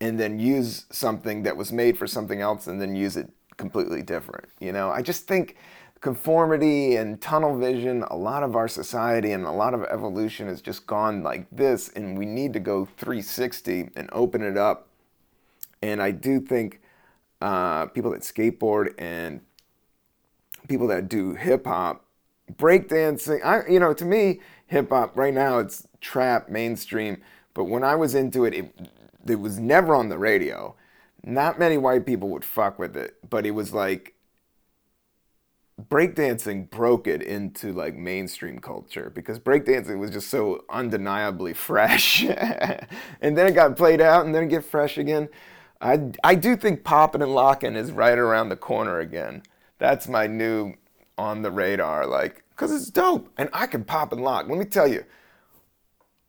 and 0.00 0.18
then 0.18 0.38
use 0.38 0.84
something 0.90 1.44
that 1.44 1.56
was 1.56 1.72
made 1.72 1.96
for 1.96 2.06
something 2.06 2.40
else 2.40 2.66
and 2.66 2.80
then 2.80 2.94
use 2.96 3.16
it 3.16 3.30
completely 3.56 4.02
different. 4.02 4.48
You 4.60 4.72
know, 4.72 4.90
I 4.90 5.00
just 5.00 5.26
think 5.26 5.56
conformity 6.00 6.96
and 6.96 7.20
tunnel 7.20 7.58
vision, 7.58 8.02
a 8.04 8.16
lot 8.16 8.42
of 8.42 8.54
our 8.54 8.68
society 8.68 9.32
and 9.32 9.44
a 9.44 9.50
lot 9.50 9.74
of 9.74 9.82
evolution 9.84 10.46
has 10.46 10.60
just 10.60 10.86
gone 10.86 11.22
like 11.22 11.46
this, 11.50 11.88
and 11.90 12.18
we 12.18 12.26
need 12.26 12.52
to 12.52 12.60
go 12.60 12.84
360 12.84 13.90
and 13.96 14.08
open 14.12 14.42
it 14.42 14.56
up. 14.56 14.88
And 15.82 16.02
I 16.02 16.10
do 16.10 16.40
think 16.40 16.80
uh, 17.40 17.86
people 17.86 18.10
that 18.12 18.22
skateboard 18.22 18.94
and 18.98 19.40
people 20.68 20.86
that 20.88 21.08
do 21.08 21.34
hip 21.34 21.66
hop, 21.66 22.04
breakdancing, 22.52 23.44
I 23.44 23.68
you 23.68 23.80
know, 23.80 23.92
to 23.94 24.04
me, 24.04 24.40
hip 24.66 24.90
hop 24.90 25.16
right 25.16 25.34
now 25.34 25.58
it's 25.58 25.86
trap 26.00 26.48
mainstream, 26.48 27.22
but 27.54 27.64
when 27.64 27.84
I 27.84 27.94
was 27.94 28.14
into 28.14 28.44
it, 28.44 28.54
it 28.54 28.90
it 29.26 29.40
was 29.40 29.58
never 29.58 29.94
on 29.94 30.08
the 30.08 30.18
radio. 30.18 30.74
Not 31.24 31.58
many 31.58 31.76
white 31.76 32.06
people 32.06 32.28
would 32.30 32.44
fuck 32.44 32.78
with 32.78 32.96
it, 32.96 33.16
but 33.28 33.44
it 33.44 33.52
was 33.52 33.72
like 33.72 34.15
breakdancing 35.80 36.70
broke 36.70 37.06
it 37.06 37.22
into 37.22 37.72
like 37.72 37.94
mainstream 37.94 38.58
culture 38.58 39.10
because 39.14 39.38
breakdancing 39.38 39.98
was 39.98 40.10
just 40.10 40.30
so 40.30 40.64
undeniably 40.70 41.52
fresh. 41.54 42.24
and 42.24 43.36
then 43.36 43.46
it 43.46 43.54
got 43.54 43.76
played 43.76 44.00
out 44.00 44.24
and 44.24 44.34
then 44.34 44.44
it 44.44 44.48
get 44.48 44.64
fresh 44.64 44.96
again. 44.98 45.28
I, 45.80 46.12
I 46.24 46.34
do 46.34 46.56
think 46.56 46.84
popping 46.84 47.20
and 47.20 47.34
locking 47.34 47.76
is 47.76 47.92
right 47.92 48.16
around 48.16 48.48
the 48.48 48.56
corner 48.56 48.98
again. 49.00 49.42
That's 49.78 50.08
my 50.08 50.26
new 50.26 50.74
on 51.18 51.42
the 51.42 51.50
radar, 51.50 52.06
like, 52.06 52.44
because 52.50 52.72
it's 52.72 52.90
dope. 52.90 53.30
And 53.36 53.50
I 53.52 53.66
can 53.66 53.84
pop 53.84 54.12
and 54.12 54.22
lock. 54.22 54.48
Let 54.48 54.58
me 54.58 54.64
tell 54.64 54.88
you. 54.88 55.04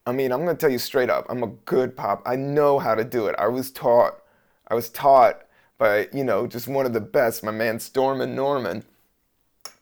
I 0.05 0.11
mean, 0.11 0.33
I'm 0.33 0.43
going 0.43 0.55
to 0.55 0.59
tell 0.59 0.69
you 0.69 0.79
straight 0.79 1.09
up. 1.09 1.25
I'm 1.29 1.43
a 1.43 1.47
good 1.47 1.95
pop. 1.95 2.21
I 2.25 2.35
know 2.35 2.79
how 2.79 2.95
to 2.95 3.05
do 3.05 3.27
it. 3.27 3.35
I 3.37 3.47
was 3.47 3.71
taught, 3.71 4.21
I 4.67 4.75
was 4.75 4.89
taught 4.89 5.43
by, 5.77 6.09
you 6.13 6.23
know, 6.25 6.47
just 6.47 6.67
one 6.67 6.85
of 6.85 6.93
the 6.93 7.01
best, 7.01 7.43
my 7.43 7.51
man 7.51 7.79
Stormin 7.79 8.35
Norman 8.35 8.83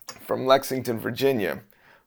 from 0.08 0.46
Lexington, 0.46 0.98
Virginia, 0.98 1.60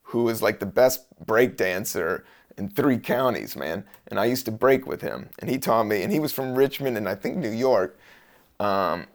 who 0.04 0.30
is 0.30 0.42
like 0.42 0.60
the 0.60 0.66
best 0.66 1.06
break 1.26 1.58
dancer 1.58 2.26
in 2.58 2.70
three 2.70 2.98
counties, 2.98 3.56
man. 3.56 3.86
And 4.08 4.20
I 4.20 4.26
used 4.26 4.46
to 4.46 4.52
break 4.52 4.86
with 4.86 5.02
him, 5.02 5.30
and 5.40 5.50
he 5.50 5.58
taught 5.58 5.84
me. 5.84 6.04
And 6.04 6.12
he 6.12 6.20
was 6.20 6.32
from 6.32 6.56
Richmond 6.56 6.98
and 6.98 7.08
I 7.08 7.16
think 7.16 7.38
New 7.38 7.52
York. 7.52 7.98
Um, 8.60 9.08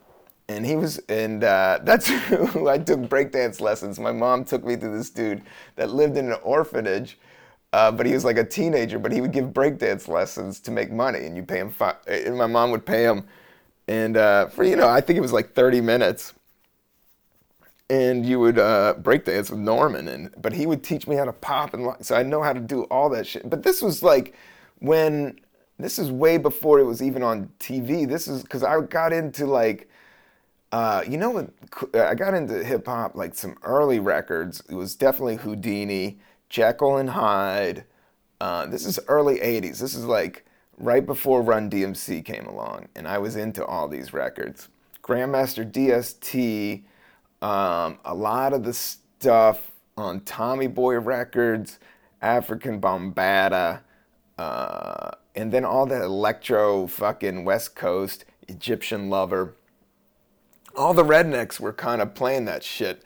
and 0.48 0.66
he 0.66 0.76
was, 0.76 0.98
and 1.08 1.44
uh, 1.44 1.80
that's 1.84 2.08
who 2.08 2.68
I 2.68 2.78
took 2.78 3.00
breakdance 3.00 3.60
lessons. 3.60 3.98
My 3.98 4.12
mom 4.12 4.44
took 4.44 4.64
me 4.64 4.76
to 4.76 4.88
this 4.88 5.10
dude 5.10 5.42
that 5.76 5.90
lived 5.90 6.16
in 6.16 6.30
an 6.30 6.38
orphanage, 6.42 7.18
uh, 7.72 7.92
but 7.92 8.06
he 8.06 8.12
was 8.12 8.24
like 8.24 8.38
a 8.38 8.44
teenager. 8.44 8.98
But 8.98 9.12
he 9.12 9.20
would 9.20 9.32
give 9.32 9.46
breakdance 9.46 10.08
lessons 10.08 10.60
to 10.60 10.70
make 10.70 10.90
money, 10.90 11.26
and 11.26 11.36
you 11.36 11.42
pay 11.42 11.58
him. 11.58 11.72
And 12.06 12.36
my 12.36 12.46
mom 12.46 12.70
would 12.70 12.86
pay 12.86 13.04
him, 13.04 13.24
and 13.88 14.16
uh, 14.16 14.48
for 14.48 14.64
you 14.64 14.76
know, 14.76 14.88
I 14.88 15.00
think 15.00 15.16
it 15.16 15.22
was 15.22 15.32
like 15.32 15.54
30 15.54 15.80
minutes. 15.80 16.34
And 17.90 18.24
you 18.24 18.40
would 18.40 18.58
uh, 18.58 18.94
breakdance 18.98 19.50
with 19.50 19.60
Norman, 19.60 20.08
and 20.08 20.34
but 20.40 20.54
he 20.54 20.66
would 20.66 20.82
teach 20.82 21.06
me 21.06 21.16
how 21.16 21.26
to 21.26 21.32
pop 21.32 21.74
and 21.74 21.84
lock, 21.84 22.02
so 22.02 22.16
I 22.16 22.22
know 22.22 22.42
how 22.42 22.54
to 22.54 22.60
do 22.60 22.84
all 22.84 23.10
that 23.10 23.26
shit. 23.26 23.48
But 23.48 23.62
this 23.62 23.82
was 23.82 24.02
like 24.02 24.34
when 24.78 25.38
this 25.78 25.98
is 25.98 26.10
way 26.10 26.38
before 26.38 26.78
it 26.78 26.84
was 26.84 27.02
even 27.02 27.22
on 27.22 27.50
TV. 27.60 28.08
This 28.08 28.26
is 28.26 28.42
because 28.42 28.62
I 28.62 28.80
got 28.80 29.12
into 29.12 29.44
like 29.44 29.88
uh, 30.74 31.04
you 31.08 31.16
know 31.16 31.30
what? 31.30 31.50
I 31.94 32.16
got 32.16 32.34
into 32.34 32.64
hip 32.64 32.86
hop 32.86 33.14
like 33.14 33.36
some 33.36 33.56
early 33.62 34.00
records. 34.00 34.60
It 34.68 34.74
was 34.74 34.96
definitely 34.96 35.36
Houdini, 35.36 36.18
Jekyll 36.48 36.96
and 36.96 37.10
Hyde. 37.10 37.84
Uh, 38.40 38.66
this 38.66 38.84
is 38.84 38.98
early 39.06 39.38
'80s. 39.38 39.78
This 39.78 39.94
is 39.94 40.04
like 40.04 40.44
right 40.76 41.06
before 41.06 41.42
Run 41.42 41.70
DMC 41.70 42.24
came 42.24 42.44
along, 42.46 42.88
and 42.96 43.06
I 43.06 43.18
was 43.18 43.36
into 43.36 43.64
all 43.64 43.86
these 43.86 44.12
records. 44.12 44.68
Grandmaster 45.00 45.64
DST, 45.70 46.82
um, 47.44 47.98
a 48.04 48.14
lot 48.14 48.52
of 48.52 48.64
the 48.64 48.72
stuff 48.72 49.70
on 49.96 50.20
Tommy 50.20 50.66
Boy 50.66 50.98
Records, 50.98 51.78
Afrika 52.22 52.80
Bambaataa, 52.80 53.80
uh, 54.38 55.10
and 55.34 55.52
then 55.52 55.64
all 55.64 55.86
the 55.86 56.02
electro 56.02 56.86
fucking 56.86 57.44
West 57.44 57.74
Coast, 57.74 58.24
Egyptian 58.48 59.10
Lover 59.10 59.54
all 60.76 60.94
the 60.94 61.04
rednecks 61.04 61.60
were 61.60 61.72
kind 61.72 62.02
of 62.02 62.14
playing 62.14 62.44
that 62.46 62.62
shit 62.62 63.02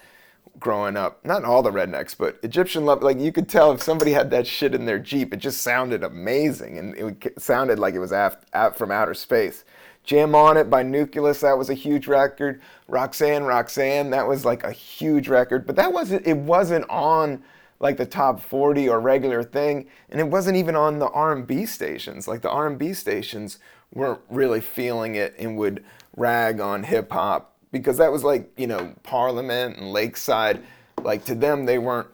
growing 0.59 0.97
up. 0.97 1.25
Not 1.25 1.45
all 1.45 1.63
the 1.63 1.71
rednecks, 1.71 2.17
but 2.17 2.39
Egyptian 2.43 2.85
love. 2.85 3.03
Like 3.03 3.21
you 3.21 3.33
could 3.33 3.49
tell 3.49 3.73
if 3.73 3.83
somebody 3.83 4.13
had 4.13 4.31
that 4.31 4.47
shit 4.47 4.75
in 4.75 4.87
their 4.87 4.99
Jeep, 4.99 5.33
it 5.33 5.39
just 5.39 5.61
sounded 5.61 6.03
amazing, 6.03 6.79
and 6.79 6.95
it 6.97 7.41
sounded 7.41 7.79
like 7.79 7.95
it 7.95 8.01
was 8.01 8.13
af- 8.13 8.45
from 8.75 8.91
outer 8.91 9.15
space. 9.15 9.65
Jam 10.09 10.35
on 10.35 10.57
It 10.57 10.71
by 10.71 10.83
Newcleus, 10.83 11.41
that 11.41 11.59
was 11.59 11.69
a 11.69 11.75
huge 11.75 12.07
record. 12.07 12.63
Roxanne, 12.89 13.45
Roxanne, 13.45 14.09
that 14.09 14.27
was 14.27 14.43
like 14.43 14.65
a 14.65 14.73
huge 14.73 15.29
record, 15.29 15.67
but 15.67 15.77
that 15.77 15.93
wasn't. 15.93 16.27
It 16.27 16.39
wasn't 16.39 16.89
on 16.89 17.45
like 17.79 17.99
the 17.99 18.07
top 18.07 18.41
40 18.41 18.89
or 18.89 19.01
regular 19.01 19.43
thing, 19.43 19.87
and 20.09 20.19
it 20.19 20.27
wasn't 20.27 20.57
even 20.57 20.75
on 20.75 20.99
the 20.99 21.11
R&B 21.11 21.67
stations. 21.67 22.27
Like 22.27 22.41
the 22.41 22.49
R&B 22.49 22.95
stations 22.95 23.59
weren't 23.93 24.23
really 24.31 24.63
feeling 24.63 25.15
it 25.15 25.35
and 25.39 25.59
would 25.59 25.85
rag 26.17 26.59
on 26.59 26.85
hip 26.85 27.13
hop 27.13 27.55
because 27.71 27.99
that 27.99 28.11
was 28.11 28.25
like 28.25 28.51
you 28.57 28.67
know 28.67 28.95
Parliament 29.03 29.77
and 29.77 29.93
Lakeside. 29.93 30.63
Like 31.03 31.27
to 31.27 31.35
them, 31.35 31.67
they 31.67 31.77
weren't 31.77 32.09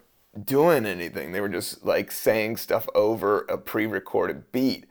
doing 0.45 0.85
anything. 0.85 1.31
They 1.31 1.41
were 1.41 1.49
just 1.49 1.85
like 1.85 2.11
saying 2.11 2.57
stuff 2.57 2.89
over 2.93 3.43
a 3.43 3.57
pre-recorded 3.57 4.51
beat. 4.51 4.87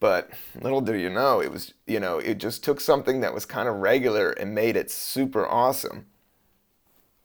But 0.00 0.30
little 0.60 0.80
do 0.80 0.94
you 0.94 1.10
know, 1.10 1.40
it 1.40 1.52
was 1.52 1.74
you 1.86 2.00
know 2.00 2.18
it 2.18 2.38
just 2.38 2.64
took 2.64 2.80
something 2.80 3.20
that 3.20 3.34
was 3.34 3.44
kind 3.44 3.68
of 3.68 3.76
regular 3.76 4.30
and 4.30 4.54
made 4.54 4.76
it 4.76 4.90
super 4.90 5.46
awesome. 5.46 6.06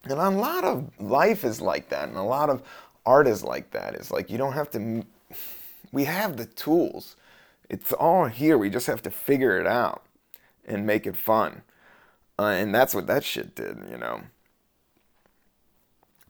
And 0.03 0.19
a 0.19 0.29
lot 0.29 0.63
of 0.63 0.91
life 0.99 1.43
is 1.43 1.61
like 1.61 1.89
that, 1.89 2.09
and 2.09 2.17
a 2.17 2.23
lot 2.23 2.49
of 2.49 2.61
art 3.05 3.27
is 3.27 3.43
like 3.43 3.71
that. 3.71 3.95
It's 3.95 4.11
like 4.11 4.29
you 4.29 4.37
don't 4.37 4.53
have 4.53 4.69
to. 4.71 5.03
We 5.91 6.03
have 6.03 6.37
the 6.37 6.45
tools. 6.45 7.15
It's 7.69 7.93
all 7.93 8.25
here. 8.25 8.57
We 8.57 8.69
just 8.69 8.87
have 8.87 9.01
to 9.03 9.09
figure 9.09 9.57
it 9.59 9.65
out 9.65 10.03
and 10.65 10.85
make 10.85 11.07
it 11.07 11.15
fun. 11.15 11.63
Uh, 12.37 12.47
and 12.47 12.75
that's 12.75 12.93
what 12.93 13.07
that 13.07 13.23
shit 13.23 13.55
did, 13.55 13.77
you 13.89 13.97
know. 13.97 14.21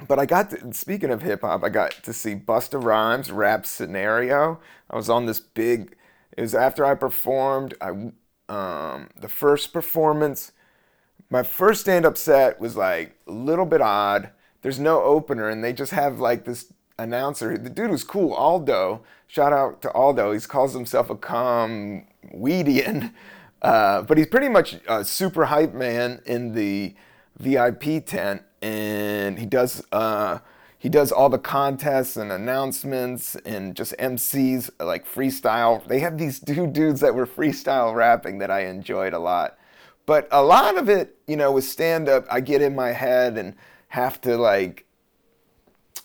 But 0.07 0.19
I 0.19 0.25
got 0.25 0.51
to, 0.51 0.73
speaking 0.73 1.09
of 1.09 1.21
hip 1.21 1.41
hop, 1.41 1.63
I 1.63 1.69
got 1.69 1.91
to 2.03 2.13
see 2.13 2.35
Busta 2.35 2.81
Rhymes 2.81 3.31
rap 3.31 3.65
scenario. 3.65 4.59
I 4.89 4.95
was 4.95 5.09
on 5.09 5.25
this 5.25 5.39
big. 5.39 5.95
It 6.35 6.41
was 6.41 6.55
after 6.55 6.85
I 6.85 6.95
performed. 6.95 7.73
I 7.81 8.11
um, 8.47 9.09
the 9.19 9.27
first 9.27 9.73
performance, 9.73 10.51
my 11.29 11.43
first 11.43 11.81
stand 11.81 12.05
up 12.05 12.17
set 12.17 12.59
was 12.59 12.75
like 12.75 13.17
a 13.27 13.31
little 13.31 13.65
bit 13.65 13.81
odd. 13.81 14.29
There's 14.61 14.79
no 14.79 15.01
opener, 15.01 15.49
and 15.49 15.63
they 15.63 15.73
just 15.73 15.91
have 15.91 16.19
like 16.19 16.45
this 16.45 16.71
announcer. 16.97 17.57
The 17.57 17.69
dude 17.69 17.91
was 17.91 18.03
cool, 18.03 18.33
Aldo. 18.33 19.03
Shout 19.27 19.53
out 19.53 19.81
to 19.83 19.91
Aldo. 19.91 20.31
He 20.33 20.39
calls 20.41 20.73
himself 20.73 21.09
a 21.09 21.15
comedian. 21.15 21.93
Uh, 23.61 24.03
but 24.03 24.15
he's 24.15 24.27
pretty 24.27 24.49
much 24.49 24.77
a 24.87 25.03
super 25.03 25.45
hype 25.45 25.73
man 25.73 26.21
in 26.27 26.53
the 26.53 26.93
VIP 27.39 28.05
tent, 28.05 28.43
and 28.61 29.39
he 29.39 29.45
does 29.47 29.83
uh, 29.91 30.37
he 30.85 30.89
does 30.89 31.11
all 31.11 31.29
the 31.29 31.39
contests 31.39 32.15
and 32.15 32.31
announcements 32.31 33.33
and 33.37 33.75
just 33.75 33.97
MCs 33.97 34.69
like 34.79 35.11
freestyle. 35.11 35.83
They 35.87 35.97
have 36.01 36.19
these 36.19 36.39
two 36.39 36.67
dudes 36.67 36.99
that 36.99 37.15
were 37.15 37.25
freestyle 37.25 37.95
rapping 37.95 38.37
that 38.37 38.51
I 38.51 38.65
enjoyed 38.65 39.11
a 39.11 39.17
lot. 39.17 39.57
But 40.05 40.27
a 40.29 40.43
lot 40.43 40.77
of 40.77 40.87
it, 40.87 41.17
you 41.25 41.37
know, 41.37 41.51
with 41.51 41.63
stand 41.63 42.07
up, 42.07 42.27
I 42.29 42.39
get 42.39 42.61
in 42.61 42.75
my 42.75 42.91
head 42.91 43.35
and 43.35 43.55
have 43.87 44.21
to 44.21 44.37
like 44.37 44.85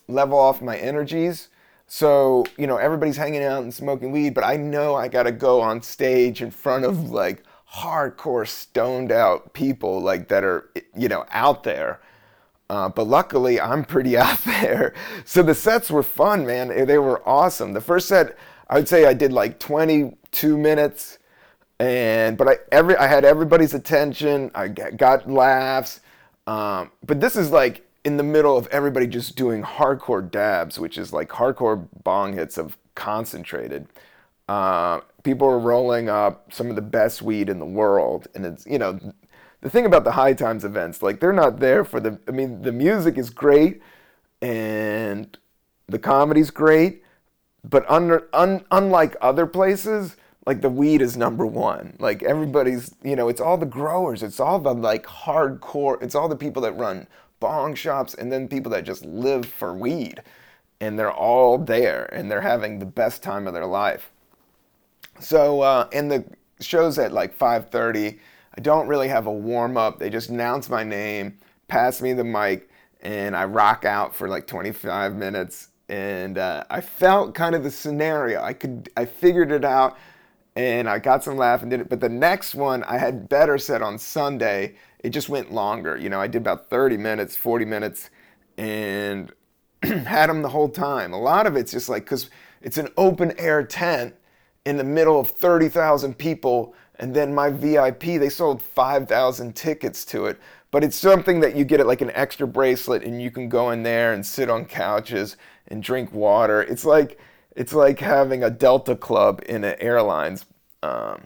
level 0.09 0.39
off 0.39 0.63
my 0.63 0.79
energies. 0.79 1.51
So, 1.87 2.47
you 2.57 2.67
know, 2.67 2.79
everybody's 2.79 3.19
hanging 3.19 3.45
out 3.45 3.63
and 3.63 3.75
smoking 3.75 4.13
weed, 4.13 4.33
but 4.33 4.45
I 4.45 4.57
know 4.57 4.95
I 4.95 5.09
got 5.09 5.25
to 5.25 5.33
go 5.33 5.61
on 5.61 5.83
stage 5.83 6.41
in 6.41 6.51
front 6.51 6.87
of 6.87 7.11
like 7.11 7.43
hardcore 7.75 8.49
stoned 8.49 9.13
out 9.13 9.53
people 9.53 10.01
like 10.01 10.29
that 10.29 10.43
are 10.43 10.71
you 10.97 11.09
know 11.09 11.27
out 11.31 11.65
there 11.65 12.01
uh, 12.71 12.89
but 12.89 13.07
luckily 13.07 13.61
i'm 13.61 13.85
pretty 13.85 14.17
out 14.27 14.39
there. 14.45 14.95
So 15.25 15.43
the 15.43 15.55
sets 15.55 15.91
were 15.91 16.03
fun 16.03 16.47
man. 16.47 16.69
They 16.87 16.99
were 16.99 17.27
awesome. 17.29 17.73
The 17.73 17.81
first 17.81 18.09
set 18.09 18.39
i 18.69 18.77
would 18.77 18.89
say 18.89 19.05
i 19.05 19.13
did 19.13 19.33
like 19.33 19.59
22 19.59 20.57
minutes 20.57 21.19
and 21.81 22.39
but 22.39 22.47
i 22.49 22.55
every 22.71 22.97
i 22.97 23.07
had 23.07 23.25
everybody's 23.25 23.75
attention. 23.75 24.51
I 24.55 24.69
got 24.69 25.29
laughs. 25.29 26.01
Um, 26.47 26.91
but 27.05 27.21
this 27.21 27.37
is 27.37 27.51
like 27.51 27.87
in 28.05 28.17
the 28.17 28.23
middle 28.23 28.57
of 28.57 28.67
everybody 28.69 29.07
just 29.07 29.37
doing 29.37 29.63
hardcore 29.63 30.29
dabs 30.31 30.79
which 30.79 30.97
is 30.97 31.13
like 31.13 31.29
hardcore 31.29 31.87
bong 32.05 32.33
hits 32.35 32.57
of 32.57 32.79
concentrated. 32.95 33.89
Uh, 34.49 35.01
people 35.23 35.47
are 35.49 35.59
rolling 35.59 36.09
up 36.09 36.53
some 36.53 36.71
of 36.71 36.77
the 36.77 36.83
best 36.83 37.23
weed 37.23 37.49
in 37.49 37.59
the 37.59 37.65
world, 37.65 38.29
and 38.35 38.45
it's 38.45 38.67
you 38.67 38.79
know 38.79 38.99
the 39.61 39.71
thing 39.71 39.87
about 39.87 40.05
the 40.05 40.13
high 40.13 40.33
times 40.33 40.65
events, 40.65 41.03
like 41.03 41.21
they're 41.21 41.33
not 41.33 41.61
there 41.61 41.85
for 41.85 42.01
the. 42.01 42.19
I 42.27 42.31
mean, 42.31 42.63
the 42.63 42.73
music 42.73 43.19
is 43.19 43.31
great, 43.31 43.83
and 44.41 45.37
the 45.89 45.99
comedy's 45.99 46.51
great, 46.51 47.03
but 47.69 47.89
under, 47.91 48.29
un, 48.33 48.65
unlike 48.71 49.17
other 49.21 49.47
places, 49.47 50.17
like 50.47 50.63
the 50.63 50.71
weed 50.71 51.03
is 51.03 51.17
number 51.17 51.45
one. 51.47 51.97
Like 51.99 52.23
everybody's, 52.23 52.95
you 53.03 53.17
know, 53.17 53.29
it's 53.29 53.41
all 53.41 53.59
the 53.59 53.67
growers, 53.67 54.23
it's 54.23 54.41
all 54.41 54.59
the 54.59 54.73
like 54.73 55.05
hardcore, 55.05 56.03
it's 56.03 56.15
all 56.15 56.29
the 56.29 56.37
people 56.37 56.63
that 56.63 56.77
run 56.77 57.07
bong 57.39 57.75
shops, 57.75 58.15
and 58.15 58.31
then 58.33 58.49
people 58.49 58.71
that 58.73 58.85
just 58.85 59.05
live 59.05 59.47
for 59.47 59.75
weed, 59.75 60.23
and 60.81 60.99
they're 60.99 61.13
all 61.13 61.59
there, 61.59 62.09
and 62.15 62.31
they're 62.31 62.41
having 62.41 62.79
the 62.79 62.87
best 62.87 63.23
time 63.23 63.47
of 63.47 63.55
their 63.55 63.67
life. 63.67 64.11
So, 65.19 65.61
uh, 65.61 65.89
and 65.93 66.11
the 66.11 66.25
show's 66.61 66.99
at 66.99 67.13
like 67.13 67.37
5:30. 67.37 68.19
I 68.57 68.61
don't 68.61 68.89
really 68.89 69.09
have 69.09 69.27
a 69.27 69.33
warm 69.33 69.77
up. 69.77 69.99
They 69.99 70.11
just 70.11 70.29
announce 70.29 70.69
my 70.69 70.83
name, 70.83 71.39
pass 71.69 72.03
me 72.03 72.13
the 72.13 72.25
mic, 72.25 72.69
and 73.01 73.37
I 73.37 73.45
rock 73.45 73.85
out 73.85 74.15
for 74.15 74.29
like 74.29 74.47
25 74.47 75.15
minutes. 75.15 75.69
And 75.89 76.39
uh, 76.39 76.65
I 76.71 76.81
felt 76.81 77.35
kind 77.35 77.55
of 77.55 77.65
the 77.65 77.71
scenario. 77.71 78.43
I 78.43 78.53
could, 78.53 78.91
I 78.97 79.05
figured 79.05 79.51
it 79.51 79.65
out, 79.65 79.99
and 80.57 80.89
I 80.89 80.99
got 80.99 81.25
some 81.25 81.37
laugh 81.37 81.63
and 81.63 81.71
did 81.71 81.81
it. 81.81 81.89
But 81.89 82.01
the 82.01 82.09
next 82.09 82.55
one 82.55 82.85
I 82.85 82.99
had 82.99 83.29
better 83.29 83.59
set 83.59 83.83
on 83.83 83.99
Sunday. 83.99 84.77
It 85.01 85.11
just 85.11 85.29
went 85.29 85.53
longer. 85.53 85.97
You 85.97 86.11
know, 86.11 86.21
I 86.21 86.27
did 86.27 86.39
about 86.43 86.69
30 86.69 86.97
minutes, 86.97 87.35
40 87.35 87.65
minutes, 87.65 88.11
and 88.59 89.33
had 89.83 90.29
them 90.29 90.43
the 90.43 90.49
whole 90.49 90.69
time. 90.69 91.13
A 91.13 91.21
lot 91.21 91.47
of 91.47 91.57
it's 91.57 91.73
just 91.73 91.89
like 91.89 92.05
because 92.05 92.31
it's 92.61 92.79
an 92.79 92.89
open 92.97 93.33
air 93.39 93.65
tent 93.65 94.15
in 94.67 94.77
the 94.77 94.85
middle 94.85 95.19
of 95.19 95.31
30,000 95.31 96.19
people. 96.19 96.75
And 97.01 97.15
then 97.15 97.35
my 97.35 97.51
VIP, 97.51 98.03
they 98.21 98.29
sold 98.29 98.63
5,000 98.63 99.57
tickets 99.57 100.05
to 100.05 100.27
it. 100.27 100.39
But 100.71 100.85
it's 100.85 100.97
something 100.97 101.41
that 101.41 101.57
you 101.57 101.65
get 101.65 101.81
at 101.81 101.87
like 101.87 102.03
an 102.03 102.13
extra 102.13 102.47
bracelet 102.47 103.03
and 103.03 103.21
you 103.21 103.31
can 103.31 103.49
go 103.49 103.71
in 103.71 103.83
there 103.83 104.13
and 104.13 104.25
sit 104.25 104.49
on 104.49 104.67
couches 104.67 105.37
and 105.67 105.83
drink 105.83 106.13
water. 106.13 106.63
It's 106.63 106.85
like, 106.85 107.19
it's 107.57 107.73
like 107.73 107.99
having 107.99 108.45
a 108.45 108.51
Delta 108.51 108.95
Club 108.95 109.43
in 109.49 109.65
an 109.65 109.77
airlines 109.81 110.45
um, 110.83 111.23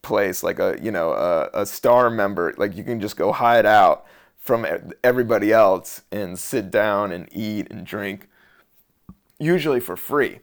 place, 0.00 0.42
like 0.42 0.60
a, 0.60 0.78
you 0.80 0.92
know, 0.92 1.12
a, 1.12 1.50
a 1.52 1.66
star 1.66 2.08
member. 2.08 2.54
Like 2.56 2.76
you 2.76 2.84
can 2.84 3.00
just 3.00 3.16
go 3.16 3.32
hide 3.32 3.66
out 3.66 4.06
from 4.38 4.64
everybody 5.04 5.52
else 5.52 6.02
and 6.12 6.38
sit 6.38 6.70
down 6.70 7.12
and 7.12 7.28
eat 7.32 7.70
and 7.70 7.84
drink, 7.84 8.28
usually 9.38 9.80
for 9.80 9.96
free 9.96 10.38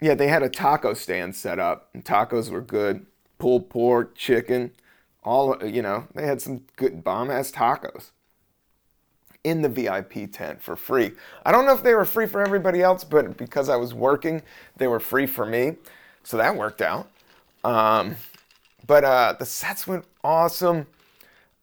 yeah, 0.00 0.14
they 0.14 0.28
had 0.28 0.42
a 0.42 0.48
taco 0.48 0.94
stand 0.94 1.34
set 1.34 1.58
up, 1.58 1.88
and 1.92 2.04
tacos 2.04 2.50
were 2.50 2.60
good. 2.60 3.06
Pulled 3.38 3.70
pork, 3.70 4.16
chicken, 4.16 4.72
all 5.22 5.56
you 5.64 5.82
know, 5.82 6.08
they 6.14 6.26
had 6.26 6.40
some 6.40 6.62
good 6.76 7.04
bomb 7.04 7.30
ass 7.30 7.50
tacos 7.50 8.10
in 9.44 9.62
the 9.62 9.68
VIP 9.68 10.30
tent 10.30 10.60
for 10.60 10.76
free. 10.76 11.12
I 11.44 11.52
don't 11.52 11.66
know 11.66 11.74
if 11.74 11.82
they 11.82 11.94
were 11.94 12.04
free 12.04 12.26
for 12.26 12.42
everybody 12.42 12.82
else, 12.82 13.04
but 13.04 13.36
because 13.36 13.68
I 13.68 13.76
was 13.76 13.94
working, 13.94 14.42
they 14.76 14.86
were 14.86 15.00
free 15.00 15.26
for 15.26 15.46
me. 15.46 15.76
So 16.22 16.36
that 16.36 16.56
worked 16.56 16.82
out. 16.82 17.08
Um, 17.64 18.16
but 18.86 19.04
uh, 19.04 19.34
the 19.38 19.46
sets 19.46 19.86
went 19.86 20.04
awesome. 20.24 20.86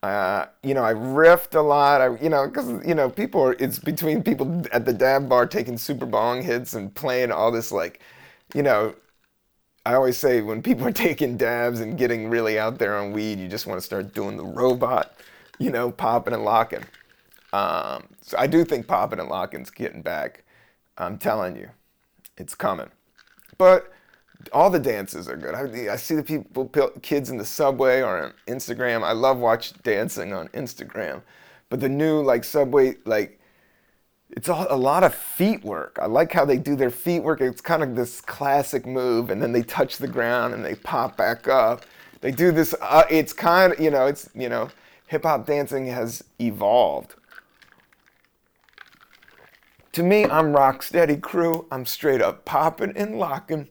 Uh, 0.02 0.46
you 0.64 0.74
know, 0.74 0.84
I 0.84 0.94
riffed 0.94 1.56
a 1.56 1.62
lot. 1.62 2.02
I, 2.02 2.16
you 2.22 2.30
know, 2.30 2.48
because 2.48 2.86
you 2.88 2.96
know, 2.96 3.10
people 3.10 3.42
are. 3.42 3.54
It's 3.54 3.80
between 3.80 4.24
people 4.24 4.64
at 4.72 4.86
the 4.86 4.94
dab 4.94 5.28
bar 5.28 5.48
taking 5.48 5.78
super 5.78 6.06
bong 6.06 6.44
hits 6.44 6.74
and 6.74 6.94
playing 6.94 7.32
all 7.32 7.52
this 7.52 7.72
like, 7.72 8.00
you 8.54 8.62
know, 8.62 8.96
I 9.86 9.94
always 9.94 10.18
say 10.18 10.42
when 10.42 10.62
people 10.62 10.88
are 10.88 10.92
taking 11.08 11.38
dabs 11.38 11.80
and 11.80 11.98
getting 11.98 12.30
really 12.30 12.58
out 12.58 12.80
there 12.80 12.98
on 12.98 13.12
weed, 13.12 13.40
you 13.40 13.48
just 13.48 13.68
want 13.68 13.80
to 13.80 13.86
start 13.86 14.14
doing 14.14 14.38
the 14.38 14.46
robot, 14.46 15.16
you 15.60 15.70
know, 15.70 15.92
popping 15.92 16.34
and 16.34 16.44
locking. 16.44 16.84
Um, 17.54 18.08
so 18.22 18.38
I 18.38 18.48
do 18.48 18.66
think 18.66 18.88
popping 18.88 19.20
and 19.20 19.30
locking's 19.30 19.70
getting 19.70 20.02
back. 20.02 20.44
I'm 20.98 21.18
telling 21.18 21.56
you, 21.56 21.70
it's 22.38 22.56
coming. 22.56 22.90
But 23.58 23.94
all 24.52 24.70
the 24.70 24.80
dances 24.80 25.30
are 25.30 25.38
good. 25.38 25.56
I, 25.56 25.94
I 25.94 25.96
see 25.96 26.16
the 26.16 26.24
people, 26.24 26.68
kids 27.02 27.30
in 27.30 27.38
the 27.38 27.46
subway 27.46 28.02
or 28.02 28.26
on 28.26 28.34
Instagram. 28.48 29.04
I 29.04 29.12
love 29.12 29.38
watch 29.38 29.74
dancing 29.84 30.34
on 30.34 30.48
Instagram. 30.50 31.22
But 31.70 31.80
the 31.80 31.90
new 31.90 32.22
like 32.22 32.44
subway, 32.44 32.96
like 33.06 33.40
it's 34.32 34.50
all, 34.50 34.68
a 34.70 34.78
lot 34.78 35.04
of 35.04 35.14
feet 35.14 35.64
work. 35.64 35.98
I 36.02 36.08
like 36.08 36.32
how 36.32 36.46
they 36.46 36.58
do 36.58 36.76
their 36.76 36.92
feet 36.92 37.20
work. 37.20 37.42
It's 37.42 37.62
kind 37.62 37.84
of 37.84 37.96
this 37.96 38.22
classic 38.22 38.86
move, 38.86 39.30
and 39.30 39.42
then 39.42 39.52
they 39.52 39.64
touch 39.64 39.98
the 39.98 40.08
ground 40.08 40.54
and 40.54 40.64
they 40.64 40.76
pop 40.76 41.18
back 41.18 41.48
up. 41.48 41.86
They 42.22 42.32
do 42.32 42.52
this. 42.52 42.74
Uh, 42.82 43.04
it's 43.10 43.34
kind 43.34 43.74
of 43.74 43.80
you 43.80 43.92
know, 43.92 44.08
it's 44.08 44.30
you 44.34 44.50
know, 44.50 44.70
hip 45.08 45.24
hop 45.24 45.46
dancing 45.46 45.88
has 45.88 46.24
evolved 46.40 47.16
to 49.96 50.04
me, 50.04 50.26
I'm 50.26 50.52
rock 50.54 50.84
steady 50.84 51.16
crew. 51.16 51.68
I'm 51.72 51.86
straight 51.86 52.22
up 52.22 52.44
popping 52.44 52.92
and 52.98 53.18
locking. 53.18 53.70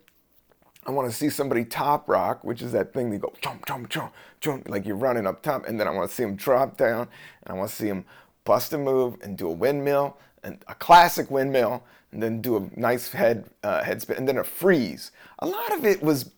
I 0.86 0.90
want 0.90 1.10
to 1.10 1.14
see 1.14 1.28
somebody 1.28 1.66
top 1.66 2.08
rock, 2.08 2.42
which 2.42 2.62
is 2.62 2.72
that 2.72 2.94
thing 2.94 3.10
they 3.10 3.18
go 3.18 3.30
jump, 3.42 3.66
jump, 3.66 3.90
jump, 3.90 4.14
jump, 4.40 4.66
like 4.66 4.86
you're 4.86 4.96
running 4.96 5.26
up 5.26 5.42
top, 5.42 5.66
and 5.66 5.78
then 5.78 5.86
I 5.86 5.90
want 5.90 6.08
to 6.08 6.14
see 6.14 6.22
them 6.22 6.34
drop 6.34 6.78
down, 6.78 7.08
and 7.42 7.50
I 7.50 7.52
want 7.52 7.68
to 7.68 7.76
see 7.76 7.88
them 7.88 8.06
bust 8.44 8.72
a 8.72 8.78
move 8.78 9.18
and 9.20 9.36
do 9.36 9.48
a 9.48 9.52
windmill 9.52 10.16
a 10.44 10.74
classic 10.74 11.30
windmill, 11.30 11.82
and 12.12 12.22
then 12.22 12.40
do 12.40 12.56
a 12.56 12.78
nice 12.78 13.12
head 13.12 13.50
uh, 13.62 13.82
head 13.82 14.02
spin, 14.02 14.16
and 14.16 14.28
then 14.28 14.38
a 14.38 14.44
freeze. 14.44 15.10
A 15.38 15.46
lot 15.46 15.72
of 15.72 15.84
it 15.84 16.02
was 16.02 16.30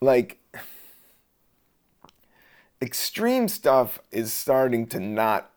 like 0.00 0.38
extreme 2.82 3.48
stuff 3.48 4.00
is 4.10 4.32
starting 4.32 4.86
to 4.86 5.00
not 5.00 5.50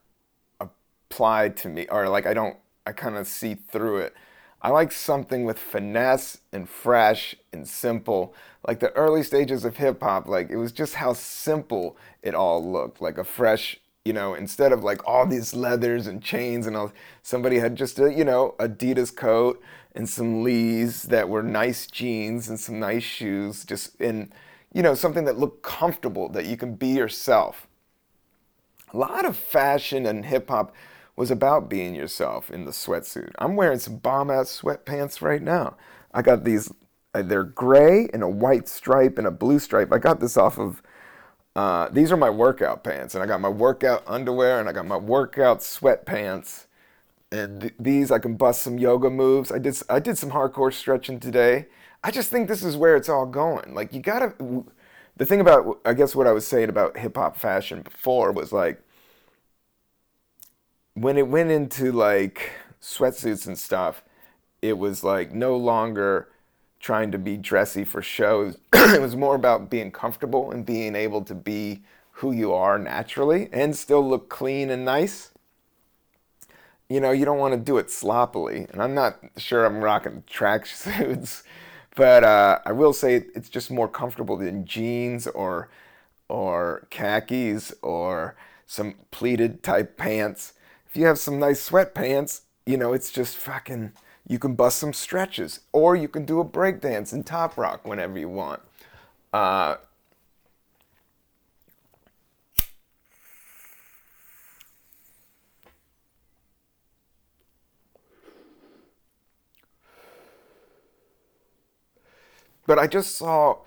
apply 0.59 1.49
to 1.49 1.69
me, 1.69 1.87
or 1.89 2.09
like 2.09 2.25
I 2.25 2.33
don't 2.33 2.57
I 2.85 2.91
kind 2.91 3.15
of 3.15 3.27
see 3.27 3.55
through 3.55 3.99
it. 3.99 4.13
I 4.61 4.69
like 4.69 4.93
something 4.93 5.43
with 5.43 5.59
finesse 5.59 6.39
and 6.53 6.69
fresh 6.69 7.35
and 7.51 7.67
simple. 7.67 8.33
Like 8.65 8.79
the 8.79 8.93
early 8.93 9.23
stages 9.23 9.65
of 9.65 9.75
hip 9.77 10.01
hop, 10.01 10.27
like 10.27 10.49
it 10.49 10.55
was 10.55 10.71
just 10.71 10.95
how 10.95 11.13
simple 11.13 11.97
it 12.21 12.33
all 12.33 12.63
looked. 12.65 13.01
Like 13.01 13.17
a 13.17 13.25
fresh, 13.25 13.77
you 14.05 14.11
know, 14.11 14.33
instead 14.33 14.73
of 14.73 14.83
like 14.83 15.05
all 15.07 15.25
these 15.25 15.53
leathers 15.53 16.07
and 16.07 16.21
chains 16.21 16.67
and 16.67 16.75
all, 16.75 16.91
somebody 17.21 17.59
had 17.59 17.75
just 17.75 17.99
a, 17.99 18.13
you 18.13 18.25
know, 18.25 18.55
Adidas 18.59 19.15
coat 19.15 19.61
and 19.95 20.09
some 20.09 20.43
Lees 20.43 21.03
that 21.03 21.29
were 21.29 21.43
nice 21.43 21.87
jeans 21.87 22.49
and 22.49 22.59
some 22.59 22.79
nice 22.79 23.03
shoes, 23.03 23.63
just 23.63 23.99
in, 24.01 24.33
you 24.73 24.81
know, 24.81 24.93
something 24.93 25.23
that 25.23 25.37
looked 25.37 25.63
comfortable, 25.63 26.27
that 26.29 26.45
you 26.45 26.57
can 26.57 26.75
be 26.75 26.89
yourself. 26.89 27.67
A 28.93 28.97
lot 28.97 29.25
of 29.25 29.37
fashion 29.37 30.05
and 30.05 30.25
hip 30.25 30.49
hop 30.49 30.75
was 31.15 31.31
about 31.31 31.69
being 31.69 31.95
yourself 31.95 32.51
in 32.51 32.65
the 32.65 32.71
sweatsuit. 32.71 33.31
I'm 33.37 33.55
wearing 33.55 33.79
some 33.79 33.97
bomb 33.97 34.29
ass 34.29 34.61
sweatpants 34.61 35.21
right 35.21 35.41
now. 35.41 35.77
I 36.13 36.23
got 36.23 36.43
these, 36.43 36.73
uh, 37.13 37.21
they're 37.21 37.43
gray 37.43 38.09
and 38.13 38.21
a 38.21 38.27
white 38.27 38.67
stripe 38.67 39.17
and 39.17 39.27
a 39.27 39.31
blue 39.31 39.59
stripe. 39.59 39.93
I 39.93 39.99
got 39.99 40.19
this 40.19 40.35
off 40.35 40.59
of, 40.59 40.81
uh, 41.55 41.89
these 41.89 42.11
are 42.11 42.17
my 42.17 42.29
workout 42.29 42.83
pants. 42.83 43.15
And 43.15 43.23
I 43.23 43.27
got 43.27 43.41
my 43.41 43.49
workout 43.49 44.03
underwear 44.07 44.59
and 44.59 44.67
I 44.67 44.71
got 44.71 44.85
my 44.87 44.97
workout 44.97 45.59
sweatpants. 45.59 46.65
And 47.31 47.61
th- 47.61 47.73
these 47.79 48.11
I 48.11 48.19
can 48.19 48.35
bust 48.35 48.61
some 48.61 48.77
yoga 48.77 49.09
moves. 49.09 49.51
I 49.51 49.59
did, 49.59 49.77
I 49.89 49.99
did 49.99 50.17
some 50.17 50.31
hardcore 50.31 50.73
stretching 50.73 51.19
today. 51.19 51.67
I 52.03 52.11
just 52.11 52.29
think 52.29 52.47
this 52.47 52.63
is 52.63 52.75
where 52.75 52.95
it's 52.95 53.09
all 53.09 53.25
going. 53.25 53.73
Like, 53.73 53.93
you 53.93 54.01
gotta, 54.01 54.33
the 55.15 55.25
thing 55.25 55.39
about, 55.41 55.79
I 55.85 55.93
guess 55.93 56.15
what 56.15 56.27
I 56.27 56.31
was 56.31 56.45
saying 56.45 56.69
about 56.69 56.97
hip 56.97 57.15
hop 57.15 57.37
fashion 57.37 57.81
before 57.81 58.31
was 58.31 58.51
like, 58.51 58.81
when 60.95 61.17
it 61.17 61.27
went 61.27 61.51
into 61.51 61.91
like 61.91 62.51
sweatsuits 62.81 63.47
and 63.47 63.57
stuff, 63.57 64.03
it 64.61 64.77
was 64.77 65.03
like 65.03 65.33
no 65.33 65.55
longer 65.57 66.29
trying 66.83 67.11
to 67.11 67.17
be 67.17 67.37
dressy 67.37 67.83
for 67.83 68.01
shows. 68.01 68.57
it 68.73 69.01
was 69.01 69.15
more 69.15 69.35
about 69.35 69.69
being 69.69 69.91
comfortable 69.91 70.51
and 70.51 70.65
being 70.65 70.95
able 70.95 71.23
to 71.23 71.33
be 71.33 71.81
who 72.17 72.31
you 72.31 72.53
are 72.53 72.77
naturally 72.77 73.49
and 73.51 73.75
still 73.75 74.07
look 74.07 74.29
clean 74.29 74.69
and 74.69 74.85
nice. 74.85 75.31
You 76.89 76.99
know, 76.99 77.11
you 77.11 77.25
don't 77.25 77.39
want 77.39 77.53
to 77.53 77.59
do 77.59 77.77
it 77.77 77.89
sloppily. 77.89 78.67
And 78.71 78.81
I'm 78.81 78.93
not 78.93 79.17
sure 79.37 79.65
I'm 79.65 79.83
rocking 79.83 80.23
track 80.27 80.65
suits, 80.67 81.43
but 81.95 82.23
uh, 82.23 82.59
I 82.65 82.73
will 82.73 82.93
say 82.93 83.25
it's 83.33 83.49
just 83.49 83.71
more 83.71 83.87
comfortable 83.87 84.37
than 84.37 84.65
jeans 84.65 85.25
or 85.27 85.69
or 86.29 86.87
khakis 86.89 87.73
or 87.81 88.35
some 88.67 88.95
pleated 89.11 89.63
type 89.63 89.97
pants 89.97 90.53
if 90.93 90.97
you 90.97 91.07
have 91.07 91.17
some 91.17 91.39
nice 91.39 91.67
sweatpants, 91.67 92.41
you 92.67 92.77
know, 92.77 92.93
it's 92.93 93.11
just 93.11 93.35
fucking, 93.35 93.93
you 94.27 94.39
can 94.39 94.55
bust 94.55 94.79
some 94.79 94.93
stretches. 94.93 95.61
Or 95.71 95.95
you 95.95 96.07
can 96.07 96.25
do 96.25 96.39
a 96.39 96.45
breakdance 96.45 97.13
in 97.13 97.23
Top 97.23 97.57
Rock 97.57 97.85
whenever 97.85 98.17
you 98.17 98.29
want. 98.29 98.61
Uh, 99.31 99.75
but 112.65 112.79
I 112.79 112.87
just 112.87 113.15
saw 113.17 113.57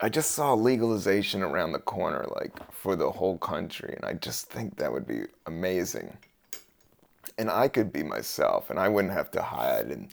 I 0.00 0.08
just 0.08 0.32
saw 0.32 0.54
legalization 0.54 1.42
around 1.42 1.72
the 1.72 1.78
corner, 1.78 2.26
like 2.36 2.52
for 2.72 2.94
the 2.96 3.10
whole 3.10 3.38
country, 3.38 3.94
and 3.96 4.04
I 4.04 4.12
just 4.14 4.46
think 4.50 4.76
that 4.76 4.92
would 4.92 5.06
be 5.06 5.22
amazing. 5.46 6.16
And 7.36 7.50
I 7.50 7.68
could 7.68 7.92
be 7.92 8.02
myself, 8.02 8.70
and 8.70 8.78
I 8.78 8.88
wouldn't 8.88 9.12
have 9.12 9.30
to 9.32 9.42
hide 9.42 9.86
and 9.86 10.08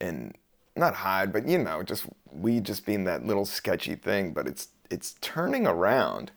and 0.00 0.36
not 0.74 0.94
hide, 0.94 1.32
but 1.32 1.46
you 1.46 1.58
know, 1.58 1.82
just 1.82 2.06
we 2.32 2.60
just 2.60 2.84
being 2.84 3.04
that 3.04 3.24
little 3.24 3.46
sketchy 3.46 3.94
thing. 3.94 4.32
But 4.32 4.46
it's 4.46 4.68
it's 4.90 5.14
turning 5.20 5.66
around, 5.66 6.32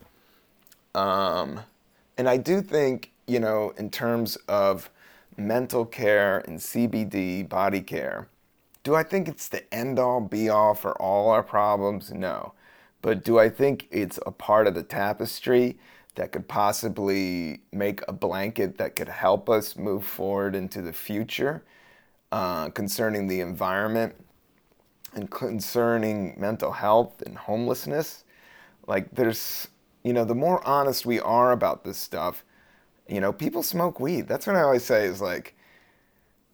um, 0.95 1.61
and 2.17 2.29
I 2.29 2.37
do 2.37 2.61
think 2.61 3.11
you 3.29 3.39
know, 3.39 3.73
in 3.77 3.89
terms 3.89 4.35
of 4.47 4.89
mental 5.37 5.85
care 5.85 6.39
and 6.39 6.57
CBD 6.57 7.47
body 7.47 7.81
care, 7.81 8.27
do 8.83 8.95
I 8.95 9.03
think 9.03 9.27
it's 9.27 9.47
the 9.47 9.71
end 9.73 9.99
all 9.99 10.19
be 10.19 10.49
all 10.49 10.73
for 10.73 10.99
all 11.01 11.29
our 11.29 11.43
problems? 11.43 12.11
No. 12.11 12.53
But 13.01 13.23
do 13.23 13.39
I 13.39 13.49
think 13.49 13.87
it's 13.91 14.19
a 14.25 14.31
part 14.31 14.67
of 14.67 14.73
the 14.73 14.83
tapestry 14.83 15.77
that 16.15 16.31
could 16.31 16.47
possibly 16.47 17.61
make 17.71 18.01
a 18.07 18.13
blanket 18.13 18.77
that 18.77 18.95
could 18.95 19.09
help 19.09 19.49
us 19.49 19.75
move 19.75 20.03
forward 20.03 20.55
into 20.55 20.81
the 20.81 20.93
future 20.93 21.63
uh, 22.31 22.69
concerning 22.69 23.27
the 23.27 23.39
environment 23.39 24.15
and 25.13 25.29
concerning 25.31 26.35
mental 26.37 26.71
health 26.71 27.21
and 27.21 27.37
homelessness? 27.37 28.23
Like, 28.87 29.13
there's, 29.13 29.67
you 30.03 30.13
know, 30.13 30.25
the 30.25 30.35
more 30.35 30.65
honest 30.67 31.05
we 31.05 31.19
are 31.19 31.51
about 31.51 31.83
this 31.83 31.97
stuff, 31.97 32.43
you 33.07 33.21
know, 33.21 33.31
people 33.31 33.63
smoke 33.63 33.99
weed. 33.99 34.27
That's 34.27 34.47
what 34.47 34.55
I 34.55 34.61
always 34.61 34.83
say 34.83 35.05
is 35.05 35.21
like, 35.21 35.55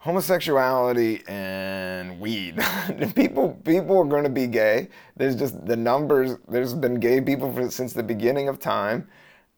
homosexuality 0.06 1.24
and 1.28 2.20
weed. 2.20 2.64
people 3.16 3.60
people 3.66 3.98
are 3.98 4.06
going 4.06 4.24
to 4.24 4.30
be 4.30 4.46
gay. 4.46 4.88
There's 5.18 5.36
just 5.36 5.66
the 5.66 5.76
numbers. 5.76 6.38
There's 6.48 6.76
been 6.76 7.00
gay 7.00 7.22
people 7.22 7.52
for, 7.52 7.72
since 7.72 7.94
the 7.94 8.04
beginning 8.04 8.48
of 8.48 8.60
time, 8.60 9.08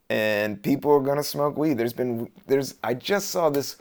and 0.09 0.61
people 0.61 0.91
are 0.91 1.01
going 1.01 1.17
to 1.17 1.23
smoke 1.23 1.57
weed. 1.57 1.77
There's 1.77 1.93
been 1.93 2.29
there's. 2.47 2.75
I 2.83 2.93
just 2.93 3.29
saw 3.29 3.49
this 3.49 3.77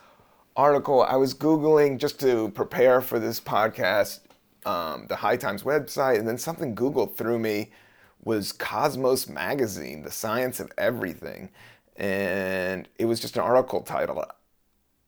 article. 0.56 1.02
I 1.02 1.16
was 1.16 1.34
googling 1.34 1.98
just 1.98 2.20
to 2.20 2.50
prepare 2.50 3.00
for 3.00 3.18
this 3.18 3.40
podcast, 3.40 4.20
um, 4.64 5.06
the 5.08 5.16
High 5.16 5.36
Times 5.36 5.62
website, 5.62 6.18
and 6.18 6.26
then 6.26 6.38
something 6.38 6.74
Google 6.74 7.06
threw 7.06 7.38
me 7.38 7.70
was 8.24 8.52
Cosmos 8.52 9.28
Magazine, 9.28 10.02
the 10.02 10.10
science 10.10 10.58
of 10.58 10.72
everything, 10.76 11.50
and 11.96 12.88
it 12.98 13.04
was 13.04 13.20
just 13.20 13.36
an 13.36 13.42
article 13.42 13.82
titled 13.82 14.24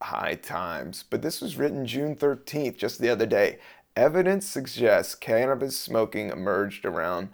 High 0.01 0.37
Times, 0.37 1.05
but 1.09 1.23
this 1.23 1.41
was 1.41 1.57
written 1.57 1.87
June 1.87 2.14
13th, 2.14 2.77
just 2.77 3.01
the 3.01 3.11
other 3.11 3.27
day. 3.27 3.59
Evidence 3.97 4.47
suggests 4.47 5.16
cannabis 5.16 5.77
smoking 5.77 6.31
emerged 6.31 6.85
around 6.85 7.31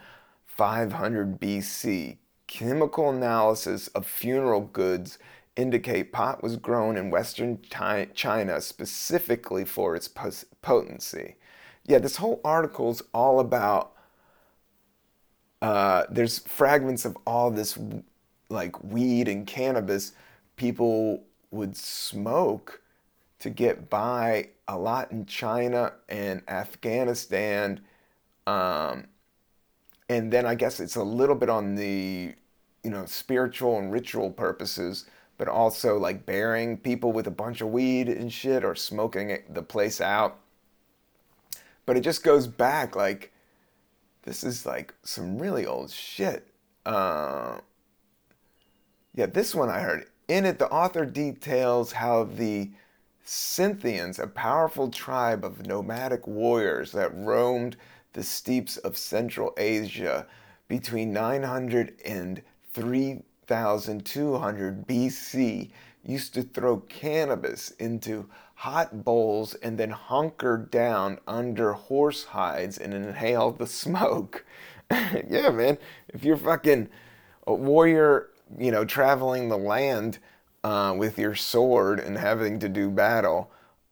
500 0.46 1.38
BC. 1.38 2.16
Chemical 2.54 3.10
analysis 3.10 3.88
of 3.96 4.06
funeral 4.06 4.60
goods 4.60 5.18
indicate 5.56 6.12
pot 6.12 6.40
was 6.40 6.56
grown 6.56 6.96
in 6.96 7.10
western 7.10 7.58
China 8.14 8.60
specifically 8.60 9.64
for 9.64 9.96
its 9.96 10.06
potency. 10.06 11.34
Yeah, 11.84 11.98
this 11.98 12.18
whole 12.18 12.40
article 12.44 12.92
is 12.92 13.02
all 13.12 13.40
about. 13.40 13.90
Uh, 15.60 16.04
there's 16.08 16.38
fragments 16.38 17.04
of 17.04 17.18
all 17.26 17.50
this, 17.50 17.76
like 18.48 18.84
weed 18.84 19.26
and 19.26 19.48
cannabis, 19.48 20.12
people 20.54 21.24
would 21.50 21.76
smoke 21.76 22.82
to 23.40 23.50
get 23.50 23.90
by 23.90 24.50
a 24.68 24.78
lot 24.78 25.10
in 25.10 25.26
China 25.26 25.94
and 26.08 26.40
Afghanistan. 26.46 27.80
Um, 28.46 29.08
and 30.08 30.32
then 30.32 30.46
I 30.46 30.54
guess 30.54 30.78
it's 30.78 30.94
a 30.94 31.02
little 31.02 31.34
bit 31.34 31.50
on 31.50 31.74
the, 31.74 32.36
you 32.84 32.90
know, 32.90 33.06
spiritual 33.06 33.78
and 33.78 33.90
ritual 33.90 34.30
purposes 34.30 35.06
but 35.36 35.48
also 35.48 35.98
like 35.98 36.26
burying 36.26 36.76
people 36.76 37.12
with 37.12 37.26
a 37.26 37.30
bunch 37.30 37.60
of 37.60 37.68
weed 37.68 38.08
and 38.08 38.32
shit 38.32 38.64
or 38.64 38.74
smoking 38.74 39.36
the 39.48 39.62
place 39.62 40.00
out. 40.00 40.38
But 41.86 41.96
it 41.96 42.00
just 42.00 42.22
goes 42.22 42.46
back 42.46 42.94
like 42.96 43.32
this 44.22 44.44
is 44.44 44.64
like 44.64 44.94
some 45.02 45.38
really 45.38 45.66
old 45.66 45.90
shit. 45.90 46.46
Uh, 46.86 47.58
yeah, 49.14 49.26
this 49.26 49.54
one 49.54 49.68
I 49.68 49.80
heard. 49.80 50.06
In 50.28 50.46
it, 50.46 50.58
the 50.58 50.70
author 50.70 51.04
details 51.04 51.92
how 51.92 52.24
the 52.24 52.70
Scythians, 53.22 54.18
a 54.18 54.26
powerful 54.26 54.90
tribe 54.90 55.44
of 55.44 55.66
nomadic 55.66 56.26
warriors 56.26 56.92
that 56.92 57.14
roamed 57.14 57.76
the 58.12 58.22
steppes 58.22 58.76
of 58.78 58.96
Central 58.96 59.52
Asia 59.56 60.26
between 60.68 61.12
900 61.12 62.00
and 62.04 62.42
3 62.74 63.22
1200 63.46 64.86
BC 64.86 65.70
used 66.02 66.34
to 66.34 66.42
throw 66.42 66.78
cannabis 66.78 67.70
into 67.72 68.28
hot 68.56 69.04
bowls 69.04 69.54
and 69.54 69.78
then 69.78 69.90
hunker 69.90 70.56
down 70.56 71.18
under 71.26 71.72
horse 71.72 72.24
hides 72.24 72.78
and 72.78 72.94
inhale 72.94 73.50
the 73.50 73.66
smoke. 73.66 74.44
yeah, 74.90 75.50
man. 75.50 75.78
If 76.08 76.24
you're 76.24 76.36
fucking 76.36 76.88
a 77.46 77.54
warrior, 77.54 78.30
you 78.58 78.70
know, 78.70 78.84
traveling 78.84 79.48
the 79.48 79.58
land 79.58 80.18
uh, 80.62 80.94
with 80.96 81.18
your 81.18 81.34
sword 81.34 82.00
and 82.00 82.16
having 82.16 82.58
to 82.60 82.68
do 82.68 82.90
battle 82.90 83.50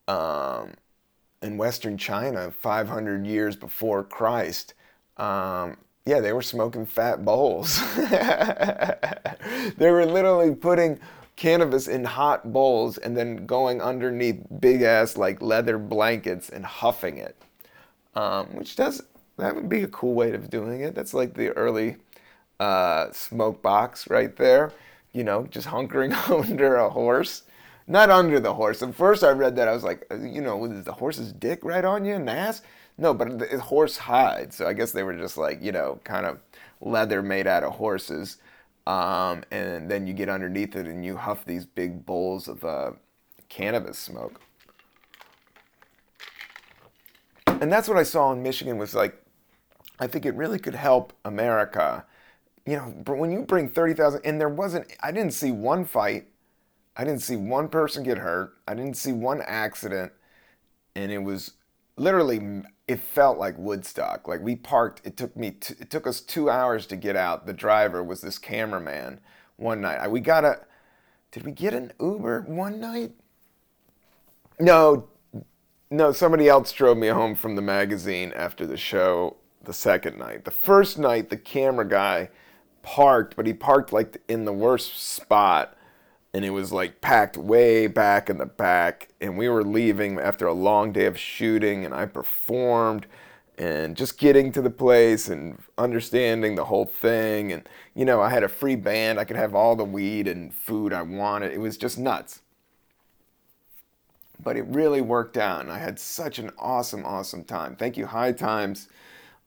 um, 0.08 0.74
in 1.42 1.56
Western 1.56 1.98
China 1.98 2.50
500 2.50 3.26
years 3.26 3.56
before 3.56 4.04
Christ, 4.04 4.74
um, 5.16 5.76
yeah, 6.04 6.20
they 6.20 6.32
were 6.32 6.42
smoking 6.42 6.86
fat 6.86 7.24
bowls. 7.24 7.80
they 7.96 9.90
were 9.90 10.04
literally 10.04 10.54
putting 10.54 10.98
cannabis 11.36 11.88
in 11.88 12.04
hot 12.04 12.52
bowls 12.52 12.98
and 12.98 13.16
then 13.16 13.46
going 13.46 13.80
underneath 13.80 14.40
big 14.60 14.82
ass 14.82 15.16
like 15.16 15.40
leather 15.40 15.78
blankets 15.78 16.48
and 16.48 16.64
huffing 16.66 17.18
it. 17.18 17.36
Um, 18.14 18.46
which 18.54 18.76
does 18.76 19.02
that 19.38 19.54
would 19.54 19.68
be 19.68 19.82
a 19.82 19.88
cool 19.88 20.14
way 20.14 20.32
of 20.32 20.50
doing 20.50 20.80
it. 20.82 20.94
That's 20.94 21.14
like 21.14 21.34
the 21.34 21.50
early 21.50 21.96
uh, 22.60 23.10
smoke 23.12 23.62
box 23.62 24.10
right 24.10 24.34
there. 24.36 24.72
You 25.12 25.24
know, 25.24 25.46
just 25.46 25.68
hunkering 25.68 26.12
under 26.50 26.76
a 26.76 26.90
horse. 26.90 27.42
Not 27.86 28.10
under 28.10 28.38
the 28.38 28.54
horse. 28.54 28.82
At 28.82 28.94
first 28.94 29.24
I 29.24 29.30
read 29.30 29.56
that 29.56 29.68
I 29.68 29.72
was 29.72 29.84
like, 29.84 30.06
uh, 30.10 30.16
you 30.16 30.40
know, 30.40 30.64
is 30.64 30.84
the 30.84 30.92
horse's 30.92 31.32
dick 31.32 31.60
right 31.64 31.84
on 31.84 32.04
you 32.04 32.22
the 32.24 32.32
ass? 32.32 32.62
No, 32.98 33.14
but 33.14 33.42
it's 33.42 33.62
horse 33.62 33.96
hide. 33.96 34.52
So 34.52 34.66
I 34.66 34.72
guess 34.72 34.92
they 34.92 35.02
were 35.02 35.16
just 35.16 35.36
like, 35.36 35.62
you 35.62 35.72
know, 35.72 36.00
kind 36.04 36.26
of 36.26 36.38
leather 36.80 37.22
made 37.22 37.46
out 37.46 37.64
of 37.64 37.74
horses. 37.74 38.38
Um, 38.86 39.44
and 39.50 39.90
then 39.90 40.06
you 40.06 40.12
get 40.12 40.28
underneath 40.28 40.76
it 40.76 40.86
and 40.86 41.04
you 41.04 41.16
huff 41.16 41.44
these 41.44 41.64
big 41.64 42.04
bowls 42.04 42.48
of 42.48 42.64
uh, 42.64 42.92
cannabis 43.48 43.98
smoke. 43.98 44.40
And 47.46 47.72
that's 47.72 47.88
what 47.88 47.96
I 47.96 48.02
saw 48.02 48.32
in 48.32 48.42
Michigan 48.42 48.76
was 48.76 48.94
like, 48.94 49.22
I 50.00 50.08
think 50.08 50.26
it 50.26 50.34
really 50.34 50.58
could 50.58 50.74
help 50.74 51.12
America. 51.24 52.04
You 52.66 52.76
know, 52.76 52.94
but 53.04 53.18
when 53.18 53.30
you 53.30 53.42
bring 53.42 53.68
30,000, 53.68 54.20
and 54.24 54.40
there 54.40 54.48
wasn't, 54.48 54.92
I 55.00 55.12
didn't 55.12 55.32
see 55.32 55.52
one 55.52 55.84
fight. 55.84 56.26
I 56.96 57.04
didn't 57.04 57.22
see 57.22 57.36
one 57.36 57.68
person 57.68 58.02
get 58.02 58.18
hurt. 58.18 58.54
I 58.66 58.74
didn't 58.74 58.96
see 58.96 59.12
one 59.12 59.42
accident. 59.46 60.12
And 60.96 61.12
it 61.12 61.18
was 61.18 61.52
literally 61.96 62.62
it 62.92 63.00
felt 63.00 63.38
like 63.38 63.58
Woodstock. 63.58 64.28
Like 64.28 64.40
we 64.40 64.56
parked. 64.56 65.04
It 65.04 65.16
took 65.16 65.36
me. 65.36 65.52
T- 65.52 65.74
it 65.80 65.90
took 65.90 66.06
us 66.06 66.20
two 66.20 66.48
hours 66.48 66.86
to 66.86 66.96
get 66.96 67.16
out. 67.16 67.46
The 67.46 67.52
driver 67.52 68.02
was 68.02 68.20
this 68.20 68.38
cameraman. 68.38 69.20
One 69.56 69.80
night, 69.80 70.10
we 70.10 70.20
got 70.20 70.44
a. 70.44 70.60
Did 71.30 71.44
we 71.44 71.52
get 71.52 71.74
an 71.74 71.92
Uber 72.00 72.42
one 72.42 72.78
night? 72.78 73.12
No, 74.60 75.08
no. 75.90 76.12
Somebody 76.12 76.48
else 76.48 76.72
drove 76.72 76.98
me 76.98 77.08
home 77.08 77.34
from 77.34 77.56
the 77.56 77.62
magazine 77.62 78.32
after 78.36 78.66
the 78.66 78.76
show. 78.76 79.36
The 79.64 79.72
second 79.72 80.18
night. 80.18 80.44
The 80.44 80.50
first 80.50 80.98
night, 80.98 81.30
the 81.30 81.36
camera 81.36 81.88
guy 81.88 82.30
parked, 82.82 83.36
but 83.36 83.46
he 83.46 83.54
parked 83.54 83.92
like 83.92 84.20
in 84.28 84.44
the 84.44 84.52
worst 84.52 85.00
spot 85.00 85.76
and 86.34 86.44
it 86.44 86.50
was 86.50 86.72
like 86.72 87.00
packed 87.00 87.36
way 87.36 87.86
back 87.86 88.30
in 88.30 88.38
the 88.38 88.46
back 88.46 89.08
and 89.20 89.36
we 89.36 89.48
were 89.48 89.64
leaving 89.64 90.18
after 90.18 90.46
a 90.46 90.52
long 90.52 90.92
day 90.92 91.06
of 91.06 91.18
shooting 91.18 91.84
and 91.84 91.94
i 91.94 92.06
performed 92.06 93.06
and 93.58 93.96
just 93.96 94.18
getting 94.18 94.50
to 94.50 94.62
the 94.62 94.70
place 94.70 95.28
and 95.28 95.58
understanding 95.76 96.54
the 96.54 96.64
whole 96.64 96.86
thing 96.86 97.52
and 97.52 97.68
you 97.94 98.04
know 98.04 98.20
i 98.20 98.30
had 98.30 98.42
a 98.42 98.48
free 98.48 98.76
band 98.76 99.18
i 99.18 99.24
could 99.24 99.36
have 99.36 99.54
all 99.54 99.76
the 99.76 99.84
weed 99.84 100.26
and 100.26 100.54
food 100.54 100.92
i 100.92 101.02
wanted. 101.02 101.52
It 101.52 101.60
was 101.60 101.76
just 101.76 101.98
nuts. 101.98 102.40
But 104.42 104.56
it 104.56 104.66
really 104.66 105.00
worked 105.00 105.36
out 105.36 105.60
and 105.60 105.70
i 105.70 105.78
had 105.78 105.98
such 105.98 106.38
an 106.38 106.50
awesome 106.58 107.04
awesome 107.04 107.44
time. 107.44 107.76
Thank 107.76 107.96
you 107.96 108.06
high 108.06 108.32
times. 108.32 108.88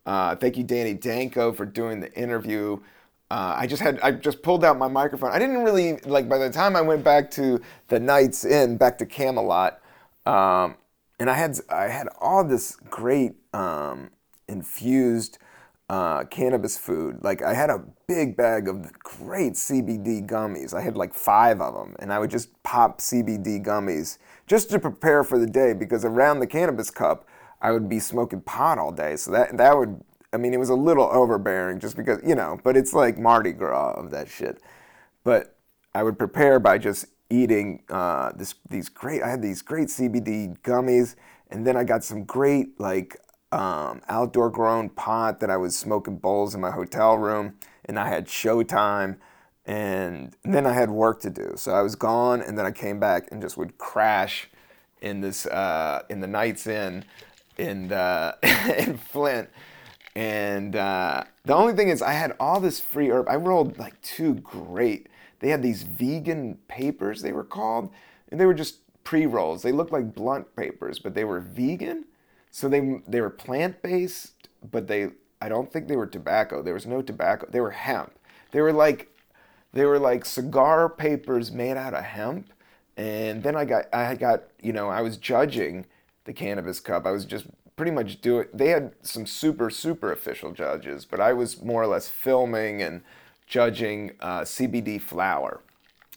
Uh, 0.06 0.36
thank 0.36 0.56
you 0.56 0.64
danny 0.64 0.94
danko 0.94 1.52
for 1.52 1.66
doing 1.66 2.00
the 2.00 2.14
interview 2.14 2.80
uh, 3.32 3.56
I 3.58 3.66
just 3.66 3.82
had 3.82 4.00
I 4.02 4.12
just 4.12 4.44
pulled 4.44 4.64
out 4.64 4.78
my 4.78 4.88
microphone. 4.88 5.32
I 5.32 5.40
didn't 5.40 5.64
really 5.64 5.98
like 6.06 6.30
by 6.30 6.38
the 6.38 6.50
time 6.50 6.76
I 6.76 6.82
went 6.82 7.04
back 7.04 7.32
to 7.32 7.60
the 7.88 8.00
Knights 8.00 8.46
Inn, 8.46 8.78
back 8.78 9.00
to 9.00 9.06
Camelot, 9.06 9.82
um, 10.28 10.76
and 11.20 11.30
I 11.30 11.34
had 11.34 11.60
I 11.70 11.86
had 11.86 12.08
all 12.20 12.44
this 12.44 12.76
great 12.90 13.34
um, 13.52 14.12
infused 14.48 15.40
uh, 15.90 16.26
cannabis 16.26 16.78
food. 16.78 17.24
Like 17.24 17.42
I 17.42 17.56
had 17.56 17.72
a 17.72 17.84
big 18.08 18.38
bag 18.38 18.68
of 18.68 18.94
great 19.00 19.54
CBD 19.54 20.28
gummies. 20.28 20.76
I 20.76 20.82
had 20.82 20.96
like 20.96 21.16
five 21.16 21.62
of 21.62 21.74
them, 21.74 21.96
and 21.98 22.14
I 22.14 22.20
would 22.20 22.30
just 22.30 22.62
pop 22.62 23.00
CBD 23.00 23.66
gummies 23.66 24.20
just 24.46 24.70
to 24.70 24.80
prepare 24.80 25.24
for 25.24 25.40
the 25.40 25.48
day 25.48 25.74
because 25.74 26.06
around 26.06 26.40
the 26.40 26.48
cannabis 26.48 26.92
cup. 26.92 27.28
I 27.62 27.72
would 27.72 27.90
be 27.90 28.00
smoking 28.00 28.42
pot 28.42 28.78
all 28.78 28.92
day, 28.92 29.16
so 29.16 29.32
that 29.32 29.58
that 29.58 29.76
would 29.76 30.04
I 30.36 30.38
mean, 30.38 30.54
it 30.54 30.60
was 30.60 30.70
a 30.70 30.76
little 30.76 31.10
overbearing 31.14 31.80
just 31.80 31.96
because, 31.96 32.20
you 32.22 32.36
know, 32.36 32.60
but 32.62 32.76
it's 32.76 32.94
like 32.94 33.18
Mardi 33.18 33.54
Gras 33.54 33.94
of 33.94 34.12
that 34.12 34.28
shit. 34.28 34.62
But 35.24 35.56
I 35.96 36.04
would 36.04 36.20
prepare 36.20 36.60
by 36.60 36.78
just 36.78 37.06
eating 37.30 37.84
uh, 37.90 38.34
this, 38.36 38.54
these 38.70 38.90
great, 38.90 39.24
I 39.24 39.30
had 39.30 39.42
these 39.42 39.62
great 39.62 39.88
CBD 39.88 40.60
gummies, 40.60 41.16
and 41.50 41.66
then 41.66 41.78
I 41.78 41.86
got 41.86 42.04
some 42.04 42.26
great, 42.26 42.78
like, 42.82 43.16
um, 43.54 44.02
outdoor 44.10 44.50
grown 44.50 44.90
pot 44.90 45.40
that 45.40 45.50
I 45.50 45.56
was 45.56 45.78
smoking 45.78 46.18
bowls 46.18 46.54
in 46.54 46.60
my 46.60 46.72
hotel 46.72 47.18
room, 47.18 47.56
and 47.86 47.98
I 47.98 48.10
had 48.10 48.28
showtime, 48.28 49.16
and 49.66 50.36
then 50.44 50.68
I 50.68 50.74
had 50.74 50.90
work 50.90 51.22
to 51.22 51.30
do. 51.30 51.54
So 51.56 51.72
I 51.72 51.82
was 51.82 51.96
gone, 51.96 52.42
and 52.42 52.58
then 52.58 52.66
I 52.66 52.72
came 52.72 53.00
back 53.00 53.30
and 53.32 53.42
just 53.42 53.56
would 53.56 53.78
crash 53.78 54.50
in 55.02 55.22
this, 55.22 55.46
uh, 55.46 56.02
in 56.10 56.20
the 56.20 56.28
Knights 56.28 56.68
Inn 56.68 57.06
in, 57.58 57.94
uh, 57.94 58.34
in 58.78 58.98
Flint 58.98 59.50
and 60.16 60.76
uh, 60.76 61.26
the 61.44 61.54
only 61.54 61.74
thing 61.74 61.90
is, 61.90 62.02
I 62.02 62.14
had 62.14 62.36
all 62.40 62.60
this 62.60 62.80
free 62.80 63.10
herb. 63.10 63.28
I 63.28 63.36
rolled 63.36 63.78
like 63.78 64.02
two 64.02 64.36
great. 64.36 65.08
They 65.40 65.50
had 65.50 65.62
these 65.62 65.84
vegan 65.84 66.58
papers, 66.68 67.22
they 67.22 67.34
were 67.34 67.44
called, 67.44 67.92
and 68.32 68.40
they 68.40 68.46
were 68.46 68.54
just 68.54 68.80
pre 69.04 69.26
rolls. 69.26 69.62
They 69.62 69.74
looked 69.74 69.92
like 69.92 70.16
blunt 70.16 70.56
papers, 70.56 71.00
but 71.00 71.14
they 71.14 71.26
were 71.26 71.42
vegan. 71.42 72.06
So 72.50 72.70
they 72.70 73.02
they 73.08 73.20
were 73.20 73.30
plant 73.30 73.82
based, 73.82 74.48
but 74.72 74.88
they 74.88 75.10
I 75.42 75.50
don't 75.50 75.72
think 75.72 75.88
they 75.88 75.98
were 75.98 76.08
tobacco. 76.08 76.64
There 76.64 76.74
was 76.74 76.86
no 76.86 77.02
tobacco. 77.02 77.48
They 77.50 77.60
were 77.60 77.72
hemp. 77.72 78.14
They 78.52 78.62
were 78.62 78.74
like 78.74 79.10
they 79.74 79.86
were 79.86 80.00
like 80.00 80.24
cigar 80.24 80.88
papers 80.88 81.52
made 81.52 81.76
out 81.76 81.94
of 81.94 82.06
hemp. 82.06 82.52
And 82.96 83.44
then 83.44 83.58
I 83.58 83.66
got 83.66 83.94
I 83.94 84.16
got 84.16 84.44
you 84.62 84.72
know 84.72 84.88
I 84.88 85.02
was 85.02 85.18
judging 85.18 85.86
the 86.24 86.32
cannabis 86.34 86.80
cup. 86.80 87.06
I 87.06 87.12
was 87.12 87.26
just 87.26 87.48
pretty 87.76 87.92
much 87.92 88.22
do 88.22 88.40
it. 88.40 88.58
They 88.58 88.70
had 88.70 88.94
some 89.02 89.26
super, 89.26 89.70
super 89.70 90.12
official 90.12 90.52
judges, 90.52 91.06
but 91.06 91.20
I 91.20 91.34
was 91.34 91.62
more 91.62 91.84
or 91.84 91.88
less 91.88 92.08
filming 92.08 92.82
and 92.82 93.02
judging 93.48 94.12
uh, 94.22 94.42
CBD 94.42 95.02
flower. 95.02 95.62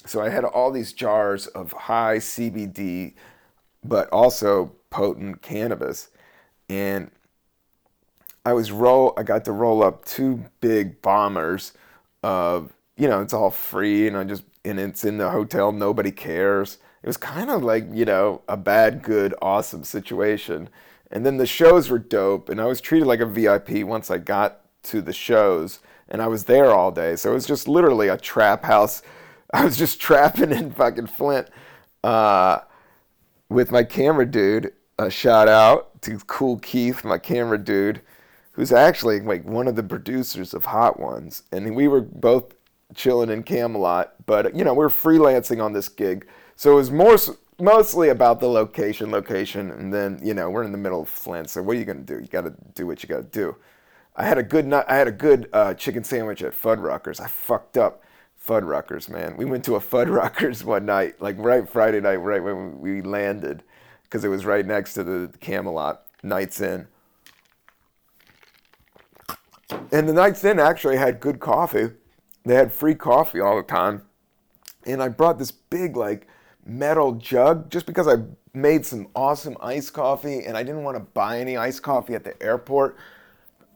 So 0.07 0.21
I 0.21 0.29
had 0.31 0.45
all 0.45 0.71
these 0.71 0.93
jars 0.93 1.47
of 1.49 1.73
high 1.73 2.17
CBD, 2.17 3.15
but 3.85 4.09
also 4.11 4.73
potent 4.91 5.43
cannabis. 5.43 6.09
And 6.69 7.11
I 8.47 8.53
was 8.53 8.73
roll. 8.73 9.13
I 9.17 9.25
got 9.25 9.45
to 9.47 9.53
roll 9.53 9.83
up 9.83 10.05
two 10.05 10.45
big 10.61 11.03
bombers 11.03 11.73
of 12.23 12.73
you 12.97 13.07
know 13.07 13.21
it's 13.21 13.33
all 13.33 13.51
free 13.51 14.09
and 14.09 14.17
I 14.17 14.25
just 14.25 14.43
and 14.65 14.81
it's 14.81 15.05
in 15.05 15.19
the 15.19 15.31
hotel. 15.31 15.73
Nobody 15.73 16.11
cares. 16.11 16.79
It 17.03 17.07
was 17.07 17.17
kind 17.17 17.51
of 17.51 17.63
like 17.63 17.87
you 17.93 18.05
know 18.05 18.43
a 18.49 18.57
bad, 18.57 19.03
good, 19.03 19.35
awesome 19.43 19.85
situation. 19.85 20.69
And 21.11 21.25
then 21.25 21.39
the 21.39 21.47
shows 21.47 21.89
were 21.89 21.99
dope, 21.99 22.49
and 22.49 22.61
I 22.61 22.67
was 22.67 22.81
treated 22.81 23.07
like 23.07 23.21
a 23.21 23.27
VIP 23.27 23.85
once 23.85 24.11
I 24.11 24.19
got 24.19 24.61
to 24.85 25.01
the 25.01 25.13
shows, 25.13 25.81
and 26.09 26.21
I 26.21 26.27
was 26.27 26.45
there 26.45 26.73
all 26.73 26.91
day. 26.91 27.17
So 27.17 27.31
it 27.31 27.35
was 27.35 27.47
just 27.47 27.67
literally 27.69 28.09
a 28.09 28.17
trap 28.17 28.65
house. 28.65 29.03
I 29.55 29.65
was 29.65 29.79
just 29.79 30.01
trapping 30.01 30.53
in 30.53 30.71
fucking 30.73 31.07
Flint 31.07 31.49
uh, 32.05 32.59
with 33.49 33.71
my 33.71 33.83
camera 33.83 34.27
dude. 34.27 34.73
A 34.99 35.11
shout 35.11 35.49
out 35.49 36.03
to 36.03 36.19
Cool 36.19 36.59
Keith, 36.59 37.05
my 37.05 37.19
camera 37.19 37.57
dude, 37.57 38.03
who's 38.53 38.73
actually 38.73 39.21
like 39.21 39.45
one 39.45 39.69
of 39.69 39.77
the 39.77 39.83
producers 39.83 40.53
of 40.53 40.67
Hot 40.67 40.99
Ones, 40.99 41.45
and 41.53 41.75
we 41.75 41.89
were 41.89 42.01
both 42.01 42.55
chilling 42.95 43.31
in 43.31 43.43
Camelot. 43.43 44.15
But 44.27 44.55
you 44.55 44.65
know, 44.65 44.75
we 44.75 44.79
we're 44.79 44.89
freelancing 44.89 45.63
on 45.63 45.73
this 45.73 45.89
gig, 45.89 46.27
so 46.57 46.73
it 46.73 46.77
was 46.77 46.91
more 46.91 47.17
mostly 47.61 48.09
about 48.09 48.41
the 48.41 48.49
location, 48.49 49.11
location, 49.11 49.71
and 49.71 49.93
then 49.93 50.21
you 50.23 50.35
know 50.35 50.51
we're 50.51 50.65
in 50.65 50.73
the 50.73 50.79
middle 50.79 51.03
of 51.03 51.09
Flint. 51.09 51.51
So 51.51 51.63
what 51.63 51.77
are 51.77 51.79
you 51.79 51.85
gonna 51.85 52.01
do? 52.01 52.15
You 52.15 52.27
got 52.27 52.43
to 52.43 52.55
do 52.75 52.87
what 52.87 53.03
you 53.03 53.09
got 53.09 53.19
to 53.19 53.23
do. 53.39 53.57
I 54.17 54.25
had 54.25 54.39
a 54.39 54.43
good 54.43 54.73
I 54.73 54.97
had 54.97 55.09
a 55.09 55.13
good 55.13 55.49
uh, 55.53 55.75
chicken 55.75 56.05
sandwich 56.05 56.43
at 56.43 56.53
Fuddruckers. 56.53 57.21
I 57.21 57.29
fucked 57.29 57.77
up 57.77 58.03
Fuddruckers, 58.45 59.09
man. 59.09 59.37
We 59.37 59.45
went 59.45 59.65
to 59.67 59.77
a 59.77 59.81
Fuddruckers 59.81 60.65
one 60.65 60.87
night, 60.87 61.21
like 61.21 61.37
right 61.39 61.69
Friday 61.69 62.01
night, 62.01 62.17
right 62.17 62.43
when 62.43 62.81
we 62.81 63.03
landed, 63.03 63.63
because 64.05 64.25
it 64.25 64.29
was 64.29 64.45
right 64.45 64.65
next 64.65 64.95
to 64.95 65.05
the 65.05 65.33
Camelot 65.41 66.03
Knights 66.23 66.61
Inn. 66.61 66.89
And 69.93 70.09
the 70.09 70.13
Knights 70.13 70.43
Inn 70.45 70.59
actually 70.59 70.97
had 70.97 71.21
good 71.21 71.41
coffee. 71.41 71.91
They 72.45 72.55
had 72.55 72.73
free 72.73 72.95
coffee 72.95 73.41
all 73.41 73.57
the 73.57 73.63
time. 73.63 74.03
And 74.87 75.03
I 75.03 75.09
brought 75.09 75.39
this 75.39 75.51
big 75.51 75.97
like 75.97 76.27
metal 76.69 77.13
jug 77.13 77.71
just 77.71 77.87
because 77.87 78.07
I 78.07 78.17
made 78.53 78.85
some 78.85 79.09
awesome 79.15 79.57
iced 79.61 79.93
coffee 79.93 80.45
and 80.45 80.57
I 80.57 80.63
didn't 80.63 80.85
want 80.85 80.97
to 80.97 81.01
buy 81.01 81.41
any 81.41 81.57
iced 81.57 81.83
coffee 81.83 82.15
at 82.15 82.25
the 82.25 82.41
airport 82.43 82.97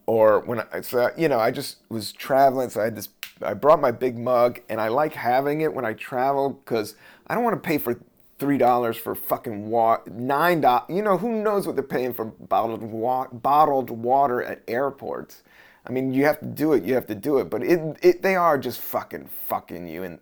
or 0.06 0.40
when 0.40 0.60
I, 0.60 0.80
so, 0.82 1.10
you 1.16 1.28
know, 1.28 1.38
I 1.38 1.50
just 1.50 1.78
was 1.88 2.12
traveling. 2.12 2.68
So 2.68 2.80
I 2.80 2.84
had 2.84 2.96
this, 2.96 3.08
I 3.40 3.54
brought 3.54 3.80
my 3.80 3.92
big 3.92 4.18
mug 4.18 4.60
and 4.68 4.80
I 4.80 4.88
like 4.88 5.14
having 5.14 5.62
it 5.62 5.72
when 5.72 5.84
I 5.84 5.94
travel 5.94 6.50
because 6.50 6.96
I 7.26 7.34
don't 7.34 7.44
want 7.44 7.60
to 7.60 7.66
pay 7.66 7.78
for 7.78 7.98
$3 8.38 8.96
for 8.96 9.14
fucking 9.14 9.70
water, 9.70 10.10
$9, 10.10 10.90
you 10.90 11.02
know, 11.02 11.16
who 11.16 11.42
knows 11.42 11.66
what 11.66 11.76
they're 11.76 11.84
paying 11.84 12.12
for 12.12 12.26
bottled, 12.26 12.82
wa- 12.82 13.28
bottled 13.28 13.90
water 13.90 14.42
at 14.42 14.62
airports. 14.66 15.42
I 15.86 15.92
mean, 15.92 16.12
you 16.12 16.24
have 16.24 16.40
to 16.40 16.46
do 16.46 16.72
it, 16.72 16.84
you 16.84 16.94
have 16.94 17.06
to 17.06 17.14
do 17.14 17.38
it, 17.38 17.50
but 17.50 17.62
it, 17.62 17.96
it, 18.02 18.22
they 18.22 18.34
are 18.34 18.58
just 18.58 18.80
fucking 18.80 19.28
fucking 19.48 19.86
you. 19.86 20.02
And 20.02 20.18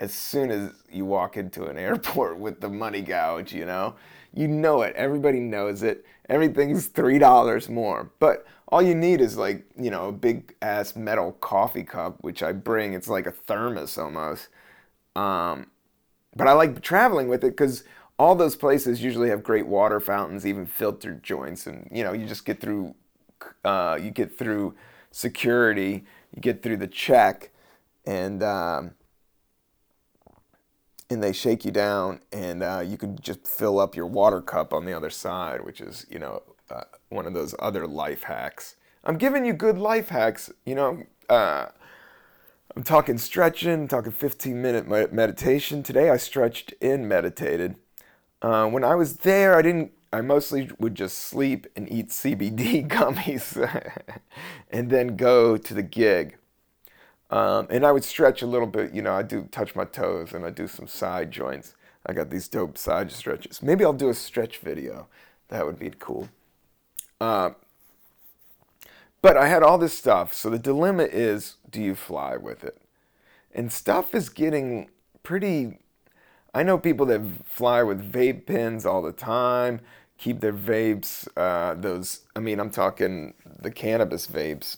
as 0.00 0.12
soon 0.12 0.50
as 0.50 0.72
you 0.90 1.04
walk 1.04 1.36
into 1.36 1.64
an 1.66 1.78
airport 1.88 2.38
with 2.38 2.60
the 2.60 2.68
money 2.68 3.02
gouge, 3.02 3.52
you 3.52 3.64
know, 3.64 3.94
you 4.34 4.48
know 4.48 4.82
it. 4.82 4.94
Everybody 4.96 5.40
knows 5.40 5.82
it. 5.82 6.04
Everything's 6.28 6.86
three 6.86 7.18
dollars 7.18 7.68
more. 7.68 8.10
But 8.18 8.46
all 8.68 8.82
you 8.82 8.94
need 8.94 9.20
is 9.20 9.36
like, 9.36 9.64
you 9.78 9.90
know, 9.90 10.08
a 10.08 10.12
big 10.12 10.54
ass 10.60 10.96
metal 10.96 11.32
coffee 11.32 11.84
cup, 11.84 12.16
which 12.20 12.42
I 12.42 12.52
bring. 12.52 12.92
It's 12.92 13.08
like 13.08 13.26
a 13.26 13.30
thermos 13.30 13.96
almost. 13.96 14.48
Um, 15.14 15.68
but 16.34 16.46
I 16.46 16.52
like 16.52 16.82
traveling 16.82 17.28
with 17.28 17.44
it 17.44 17.52
because 17.52 17.84
all 18.18 18.34
those 18.34 18.56
places 18.56 19.02
usually 19.02 19.28
have 19.30 19.42
great 19.42 19.66
water 19.66 20.00
fountains, 20.00 20.46
even 20.46 20.66
filtered 20.66 21.22
joints, 21.22 21.66
and 21.66 21.88
you 21.90 22.02
know, 22.04 22.12
you 22.12 22.26
just 22.26 22.44
get 22.44 22.60
through. 22.60 22.94
Uh, 23.64 23.98
you 24.00 24.10
get 24.10 24.36
through 24.36 24.74
security. 25.10 26.04
You 26.34 26.42
get 26.42 26.62
through 26.62 26.78
the 26.78 26.86
check, 26.86 27.50
and 28.04 28.42
um, 28.42 28.92
and 31.08 31.22
they 31.22 31.32
shake 31.32 31.64
you 31.64 31.70
down, 31.70 32.20
and 32.32 32.62
uh, 32.62 32.82
you 32.84 32.96
can 32.96 33.16
just 33.18 33.46
fill 33.46 33.78
up 33.78 33.94
your 33.94 34.06
water 34.06 34.40
cup 34.40 34.72
on 34.72 34.84
the 34.84 34.92
other 34.92 35.10
side, 35.10 35.64
which 35.64 35.80
is 35.80 36.06
you 36.10 36.18
know 36.18 36.42
uh, 36.70 36.84
one 37.08 37.26
of 37.26 37.34
those 37.34 37.54
other 37.58 37.86
life 37.86 38.24
hacks. 38.24 38.76
I'm 39.04 39.18
giving 39.18 39.44
you 39.44 39.52
good 39.52 39.78
life 39.78 40.08
hacks. 40.08 40.50
You 40.64 40.74
know, 40.74 41.02
uh, 41.28 41.66
I'm 42.74 42.82
talking 42.82 43.18
stretching, 43.18 43.88
talking 43.88 44.12
15 44.12 44.60
minute 44.60 45.12
meditation. 45.12 45.82
Today 45.82 46.10
I 46.10 46.16
stretched 46.16 46.74
and 46.82 47.08
meditated. 47.08 47.76
Uh, 48.42 48.66
when 48.66 48.84
I 48.84 48.94
was 48.94 49.18
there, 49.18 49.56
I 49.56 49.62
didn't. 49.62 49.92
I 50.12 50.20
mostly 50.22 50.70
would 50.78 50.94
just 50.94 51.18
sleep 51.18 51.66
and 51.76 51.90
eat 51.90 52.08
CBD 52.08 52.86
gummies, 52.88 53.56
and 54.70 54.90
then 54.90 55.16
go 55.16 55.56
to 55.56 55.74
the 55.74 55.82
gig. 55.82 56.36
Um, 57.30 57.66
and 57.70 57.84
I 57.84 57.92
would 57.92 58.04
stretch 58.04 58.42
a 58.42 58.46
little 58.46 58.66
bit, 58.66 58.92
you 58.92 59.02
know, 59.02 59.12
I 59.12 59.22
do 59.22 59.48
touch 59.50 59.74
my 59.74 59.84
toes 59.84 60.32
and 60.32 60.44
I 60.44 60.50
do 60.50 60.68
some 60.68 60.86
side 60.86 61.30
joints. 61.30 61.74
I 62.06 62.12
got 62.12 62.30
these 62.30 62.46
dope 62.46 62.78
side 62.78 63.10
stretches. 63.10 63.62
Maybe 63.62 63.84
I'll 63.84 63.92
do 63.92 64.08
a 64.08 64.14
stretch 64.14 64.58
video. 64.58 65.08
That 65.48 65.66
would 65.66 65.78
be 65.78 65.90
cool. 65.98 66.28
Uh, 67.20 67.50
but 69.22 69.36
I 69.36 69.48
had 69.48 69.64
all 69.64 69.78
this 69.78 69.94
stuff. 69.94 70.32
So 70.32 70.50
the 70.50 70.58
dilemma 70.58 71.04
is 71.04 71.56
do 71.68 71.82
you 71.82 71.96
fly 71.96 72.36
with 72.36 72.62
it? 72.62 72.78
And 73.52 73.72
stuff 73.72 74.14
is 74.14 74.28
getting 74.28 74.90
pretty. 75.24 75.78
I 76.54 76.62
know 76.62 76.78
people 76.78 77.06
that 77.06 77.22
fly 77.44 77.82
with 77.82 78.12
vape 78.12 78.46
pens 78.46 78.86
all 78.86 79.02
the 79.02 79.12
time, 79.12 79.80
keep 80.16 80.40
their 80.40 80.52
vapes, 80.52 81.26
uh, 81.36 81.74
those, 81.74 82.20
I 82.36 82.40
mean, 82.40 82.60
I'm 82.60 82.70
talking 82.70 83.34
the 83.44 83.70
cannabis 83.70 84.26
vapes 84.26 84.76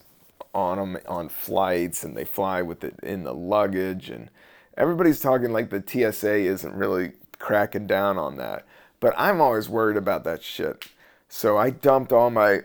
on 0.55 0.79
them 0.79 0.99
on 1.07 1.29
flights 1.29 2.05
and 2.05 2.17
they 2.17 2.25
fly 2.25 2.63
with 2.63 2.85
it 2.85 2.99
in 3.03 3.25
the 3.25 3.35
luggage 3.35 4.11
and 4.11 4.31
everybody's 4.77 5.21
talking 5.21 5.53
like 5.53 5.71
the 5.71 5.83
TSA 5.87 6.35
isn't 6.35 6.75
really 6.75 7.13
cracking 7.39 7.87
down 7.87 8.19
on 8.19 8.37
that. 8.37 8.67
But 9.01 9.15
I'm 9.17 9.41
always 9.41 9.69
worried 9.69 9.97
about 9.97 10.25
that 10.25 10.43
shit. 10.43 10.89
So 11.29 11.57
I 11.57 11.71
dumped 11.71 12.13
all 12.13 12.31
my 12.31 12.63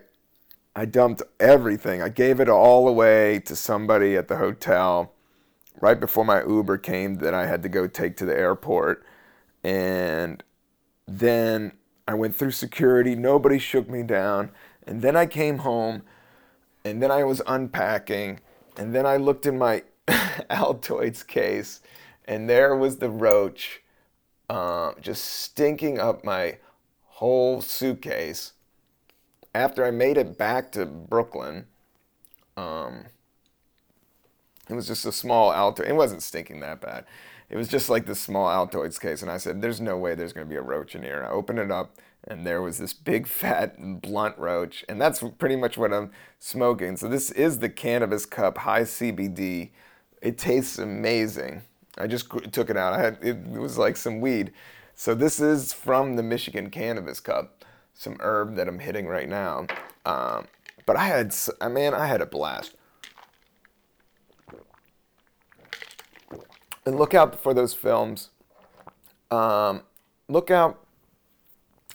I 0.75 0.86
dumped 0.86 1.21
everything. 1.39 2.01
I 2.01 2.09
gave 2.09 2.39
it 2.39 2.49
all 2.49 2.88
away 2.88 3.39
to 3.41 3.55
somebody 3.55 4.15
at 4.15 4.27
the 4.27 4.38
hotel 4.38 5.13
right 5.79 5.99
before 5.99 6.25
my 6.25 6.43
Uber 6.43 6.79
came 6.79 7.15
that 7.15 7.34
I 7.34 7.45
had 7.45 7.61
to 7.63 7.69
go 7.69 7.88
take 7.88 8.17
to 8.17 8.25
the 8.25 8.36
airport. 8.36 9.05
And 9.63 10.43
then 11.07 11.73
I 12.07 12.15
went 12.15 12.36
through 12.36 12.51
security. 12.51 13.15
Nobody 13.15 13.59
shook 13.59 13.88
me 13.88 14.01
down. 14.01 14.49
And 14.88 15.01
then 15.01 15.15
I 15.15 15.25
came 15.27 15.59
home 15.59 16.01
and 16.86 17.01
then 17.01 17.11
I 17.11 17.23
was 17.23 17.41
unpacking, 17.47 18.39
and 18.77 18.93
then 18.93 19.05
I 19.05 19.17
looked 19.17 19.45
in 19.45 19.57
my 19.57 19.84
Altoids 20.07 21.25
case, 21.25 21.81
and 22.25 22.49
there 22.49 22.75
was 22.75 22.97
the 22.97 23.09
roach 23.09 23.81
uh, 24.49 24.93
just 25.01 25.23
stinking 25.25 25.99
up 25.99 26.23
my 26.23 26.57
whole 27.05 27.61
suitcase. 27.61 28.53
After 29.55 29.86
I 29.86 29.91
made 29.91 30.17
it 30.17 30.38
back 30.38 30.71
to 30.73 30.86
Brooklyn, 30.86 31.67
um, 32.57 33.05
it 34.69 34.73
was 34.73 34.88
just 34.88 35.05
a 35.05 35.11
small 35.11 35.51
Altoid. 35.51 35.88
It 35.88 35.95
wasn't 35.95 36.23
stinking 36.23 36.59
that 36.61 36.81
bad. 36.81 37.05
It 37.49 37.57
was 37.57 37.67
just 37.67 37.89
like 37.89 38.05
this 38.05 38.19
small 38.19 38.47
Altoids 38.47 38.99
case, 38.99 39.21
and 39.21 39.29
I 39.29 39.38
said, 39.38 39.61
"There's 39.61 39.81
no 39.81 39.97
way 39.97 40.15
there's 40.15 40.34
going 40.34 40.47
to 40.47 40.49
be 40.49 40.57
a 40.57 40.61
roach 40.61 40.95
in 40.95 41.03
here." 41.03 41.17
And 41.17 41.27
I 41.27 41.29
opened 41.29 41.59
it 41.59 41.71
up, 41.71 41.97
and 42.28 42.45
there 42.45 42.61
was 42.61 42.78
this 42.78 42.93
big 42.93 43.28
fat 43.41 44.01
blunt 44.01 44.38
roach 44.38 44.86
and 44.88 45.01
that's 45.01 45.24
pretty 45.38 45.55
much 45.55 45.78
what 45.78 45.93
i'm 45.93 46.11
smoking. 46.39 46.97
So 46.97 47.07
this 47.07 47.32
is 47.32 47.59
the 47.59 47.69
cannabis 47.69 48.26
cup 48.26 48.59
high 48.59 48.82
cbd 48.82 49.71
it 50.21 50.38
tastes 50.38 50.78
amazing. 50.78 51.63
I 51.97 52.07
just 52.07 52.30
took 52.53 52.69
it 52.69 52.78
out. 52.78 52.93
I 52.93 53.01
had 53.01 53.17
it 53.21 53.45
was 53.47 53.78
like 53.78 53.97
some 53.97 54.21
weed. 54.21 54.53
So 54.95 55.13
this 55.13 55.39
is 55.39 55.74
from 55.74 56.15
the 56.15 56.24
michigan 56.24 56.69
cannabis 56.69 57.19
cup 57.19 57.65
some 57.93 58.17
herb 58.21 58.55
that 58.55 58.67
i'm 58.67 58.80
hitting 58.80 59.07
right 59.07 59.30
now. 59.30 59.67
Um, 60.05 60.47
but 60.86 60.95
i 60.95 61.05
had 61.05 61.34
i 61.61 61.67
mean 61.67 61.93
i 61.93 62.05
had 62.07 62.21
a 62.21 62.26
blast. 62.26 62.76
And 66.86 66.97
look 66.97 67.13
out 67.13 67.41
for 67.41 67.53
those 67.53 67.74
films. 67.74 68.30
Um, 69.32 69.84
look 70.28 70.51
out 70.51 70.82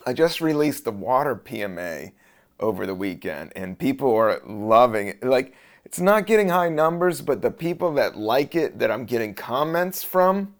I 0.08 0.14
just 0.14 0.40
released 0.40 0.86
the 0.86 0.90
water 0.90 1.36
PMA 1.36 2.12
over 2.58 2.86
the 2.86 2.94
weekend, 2.94 3.52
and 3.54 3.78
people 3.78 4.14
are 4.16 4.40
loving 4.46 5.08
it. 5.08 5.22
Like, 5.22 5.54
it's 5.84 6.00
not 6.00 6.26
getting 6.26 6.48
high 6.48 6.70
numbers, 6.70 7.20
but 7.20 7.42
the 7.42 7.50
people 7.50 7.92
that 7.92 8.16
like 8.16 8.54
it, 8.54 8.78
that 8.78 8.90
I'm 8.90 9.04
getting 9.04 9.34
comments 9.34 10.02
from, 10.02 10.54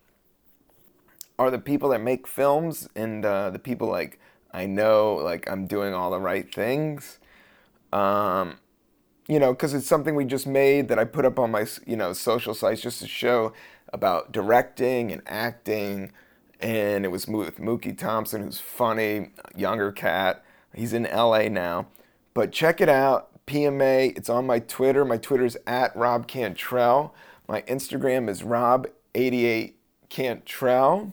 are 1.38 1.50
the 1.50 1.58
people 1.58 1.88
that 1.88 2.02
make 2.02 2.26
films 2.26 2.90
and 2.94 3.24
uh, 3.24 3.48
the 3.48 3.58
people 3.58 3.88
like 3.88 4.20
I 4.52 4.66
know, 4.66 5.14
like 5.14 5.50
I'm 5.50 5.66
doing 5.66 5.94
all 5.94 6.10
the 6.10 6.20
right 6.20 6.52
things. 6.54 7.18
Um, 7.90 8.58
you 9.28 9.38
know, 9.38 9.54
because 9.54 9.72
it's 9.72 9.86
something 9.86 10.14
we 10.14 10.26
just 10.26 10.46
made 10.46 10.88
that 10.88 10.98
I 10.98 11.04
put 11.04 11.24
up 11.24 11.38
on 11.38 11.52
my, 11.52 11.66
you 11.86 11.96
know, 11.96 12.12
social 12.12 12.52
sites 12.52 12.82
just 12.82 13.00
to 13.00 13.08
show 13.08 13.54
about 13.94 14.30
directing 14.30 15.10
and 15.10 15.22
acting 15.26 16.12
and 16.60 17.04
it 17.04 17.08
was 17.08 17.26
with 17.26 17.58
Mookie 17.58 17.96
Thompson, 17.96 18.42
who's 18.42 18.58
funny, 18.58 19.30
younger 19.56 19.92
cat. 19.92 20.44
He's 20.74 20.92
in 20.92 21.04
LA 21.04 21.48
now. 21.48 21.86
But 22.34 22.52
check 22.52 22.80
it 22.80 22.88
out. 22.88 23.26
PMA. 23.46 24.16
It's 24.16 24.28
on 24.28 24.46
my 24.46 24.58
Twitter. 24.58 25.04
My 25.04 25.16
Twitter's 25.16 25.56
at 25.66 25.94
Rob 25.96 26.28
Cantrell. 26.28 27.14
My 27.48 27.62
Instagram 27.62 28.28
is 28.28 28.42
Rob88Cantrell. 28.42 31.12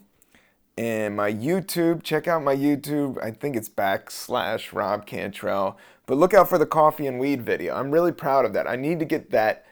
And 0.77 1.15
my 1.15 1.31
YouTube, 1.31 2.03
check 2.03 2.27
out 2.27 2.43
my 2.43 2.55
YouTube. 2.55 3.23
I 3.23 3.31
think 3.31 3.55
it's 3.55 3.69
backslash 3.69 4.73
Rob 4.73 5.05
Cantrell. 5.05 5.77
But 6.05 6.17
look 6.17 6.33
out 6.33 6.49
for 6.49 6.57
the 6.57 6.65
coffee 6.65 7.07
and 7.07 7.17
weed 7.17 7.43
video. 7.43 7.75
I'm 7.75 7.91
really 7.91 8.11
proud 8.11 8.43
of 8.43 8.51
that. 8.53 8.67
I 8.67 8.75
need 8.75 8.99
to 8.99 9.05
get 9.05 9.31
that 9.31 9.65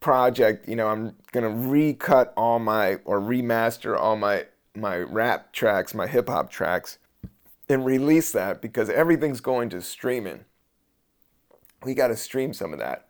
project. 0.00 0.68
You 0.68 0.74
know, 0.74 0.88
I'm 0.88 1.14
gonna 1.30 1.50
recut 1.50 2.32
all 2.36 2.58
my 2.58 2.94
or 3.04 3.20
remaster 3.20 3.96
all 3.96 4.16
my 4.16 4.46
my 4.74 4.98
rap 4.98 5.52
tracks, 5.52 5.94
my 5.94 6.06
hip 6.06 6.28
hop 6.28 6.50
tracks, 6.50 6.98
and 7.68 7.84
release 7.84 8.32
that 8.32 8.60
because 8.60 8.88
everything's 8.88 9.40
going 9.40 9.68
to 9.70 9.80
streaming. 9.80 10.44
We 11.82 11.94
got 11.94 12.08
to 12.08 12.16
stream 12.16 12.52
some 12.52 12.72
of 12.72 12.78
that. 12.78 13.06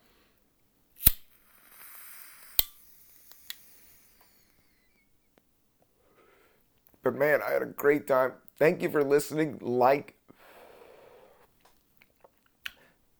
But 7.02 7.14
man, 7.14 7.40
I 7.46 7.52
had 7.52 7.62
a 7.62 7.66
great 7.66 8.06
time. 8.06 8.32
Thank 8.58 8.82
you 8.82 8.90
for 8.90 9.02
listening. 9.02 9.58
Like 9.60 10.16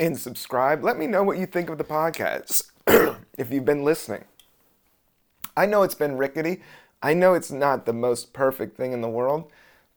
and 0.01 0.18
subscribe. 0.18 0.82
Let 0.82 0.99
me 0.99 1.07
know 1.07 1.22
what 1.22 1.38
you 1.38 1.47
think 1.47 1.68
of 1.68 1.78
the 1.78 1.84
podcast 1.84 2.70
if 3.38 3.53
you've 3.53 3.66
been 3.66 3.84
listening. 3.84 4.24
I 5.57 5.66
know 5.66 5.82
it's 5.82 5.95
been 5.95 6.16
rickety. 6.16 6.62
I 7.03 7.14
know 7.14 7.34
it's 7.34 7.51
not 7.51 7.86
the 7.86 7.92
most 7.92 8.32
perfect 8.32 8.76
thing 8.76 8.92
in 8.92 9.01
the 9.01 9.09
world, 9.09 9.51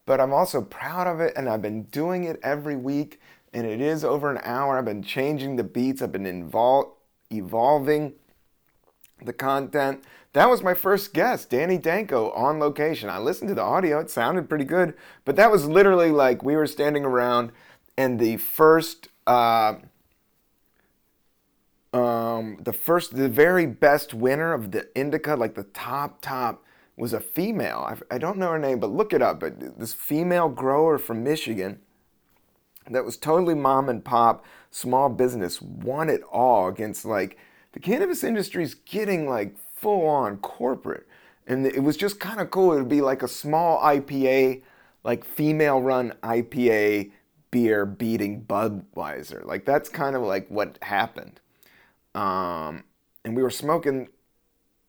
but 0.06 0.22
I'm 0.22 0.34
also 0.34 0.62
proud 0.62 1.08
of 1.08 1.20
it 1.20 1.34
and 1.36 1.49
I've 1.49 1.62
been 1.62 1.84
doing 1.84 2.24
it 2.24 2.39
every 2.43 2.76
week 2.76 3.20
and 3.54 3.68
it 3.68 3.82
is 3.82 4.04
over 4.04 4.32
an 4.32 4.39
hour. 4.43 4.78
I've 4.78 4.86
been 4.86 5.04
changing 5.04 5.56
the 5.56 5.64
beats, 5.64 6.01
I've 6.01 6.12
been 6.12 6.26
evolving 7.32 8.14
the 9.24 9.34
content. 9.34 10.04
That 10.34 10.49
was 10.49 10.64
my 10.64 10.74
first 10.74 11.14
guest, 11.14 11.49
Danny 11.51 11.78
Danko, 11.78 12.32
on 12.32 12.60
location. 12.60 13.10
I 13.10 13.20
listened 13.20 13.49
to 13.49 13.56
the 13.56 13.62
audio, 13.62 13.99
it 13.99 14.10
sounded 14.10 14.49
pretty 14.49 14.66
good, 14.66 14.95
but 15.26 15.36
that 15.36 15.51
was 15.51 15.66
literally 15.68 16.12
like 16.12 16.43
we 16.43 16.56
were 16.56 16.68
standing 16.68 17.06
around 17.06 17.51
and 17.97 18.20
the 18.20 18.38
first. 18.38 19.10
Uh, 19.28 19.76
um, 21.93 22.58
the 22.60 22.74
first, 22.74 23.16
the 23.16 23.30
very 23.30 23.68
best 23.68 24.16
winner 24.16 24.51
of 24.51 24.72
the 24.72 24.89
indica, 24.95 25.36
like 25.36 25.54
the 25.54 25.64
top 25.64 26.22
top, 26.22 26.66
was 26.96 27.14
a 27.14 27.20
female. 27.20 27.88
I, 27.88 28.16
I 28.16 28.18
don't 28.18 28.38
know 28.38 28.52
her 28.52 28.60
name, 28.60 28.80
but 28.80 28.91
look 28.91 29.14
it 29.14 29.22
up. 29.22 29.39
But 29.39 29.80
this 29.80 29.94
female 29.94 30.50
grower 30.50 30.98
from 30.98 31.24
Michigan 31.24 31.80
that 32.89 33.06
was 33.06 33.18
totally 33.18 33.56
mom 33.56 33.89
and 33.89 34.04
pop, 34.04 34.46
small 34.70 35.10
business, 35.10 35.62
won 35.62 36.10
it 36.10 36.22
all 36.32 36.68
against 36.68 37.06
like 37.06 37.38
the 37.72 37.80
cannabis 37.80 38.24
industry 38.24 38.64
is 38.64 38.76
getting 38.76 39.28
like 39.28 39.56
full 39.76 40.08
on 40.08 40.38
corporate. 40.38 41.08
And 41.48 41.66
it 41.66 41.84
was 41.84 41.98
just 41.98 42.20
kind 42.20 42.39
of 42.39 42.52
cool. 42.52 42.74
It 42.74 42.78
would 42.78 42.89
be 42.89 43.02
like 43.02 43.24
a 43.24 43.28
small 43.28 43.80
IPA, 43.80 44.62
like 45.04 45.26
female 45.26 45.82
run 45.82 46.14
IPA 46.24 47.12
beer 47.52 47.86
beating 47.86 48.44
Budweiser. 48.44 49.46
Like 49.46 49.66
that's 49.66 49.89
kind 49.89 50.16
of 50.16 50.22
like 50.22 50.48
what 50.50 50.78
happened. 50.82 51.39
Um, 52.16 52.84
and 53.26 53.36
we 53.36 53.44
were 53.44 53.50
smoking 53.50 54.10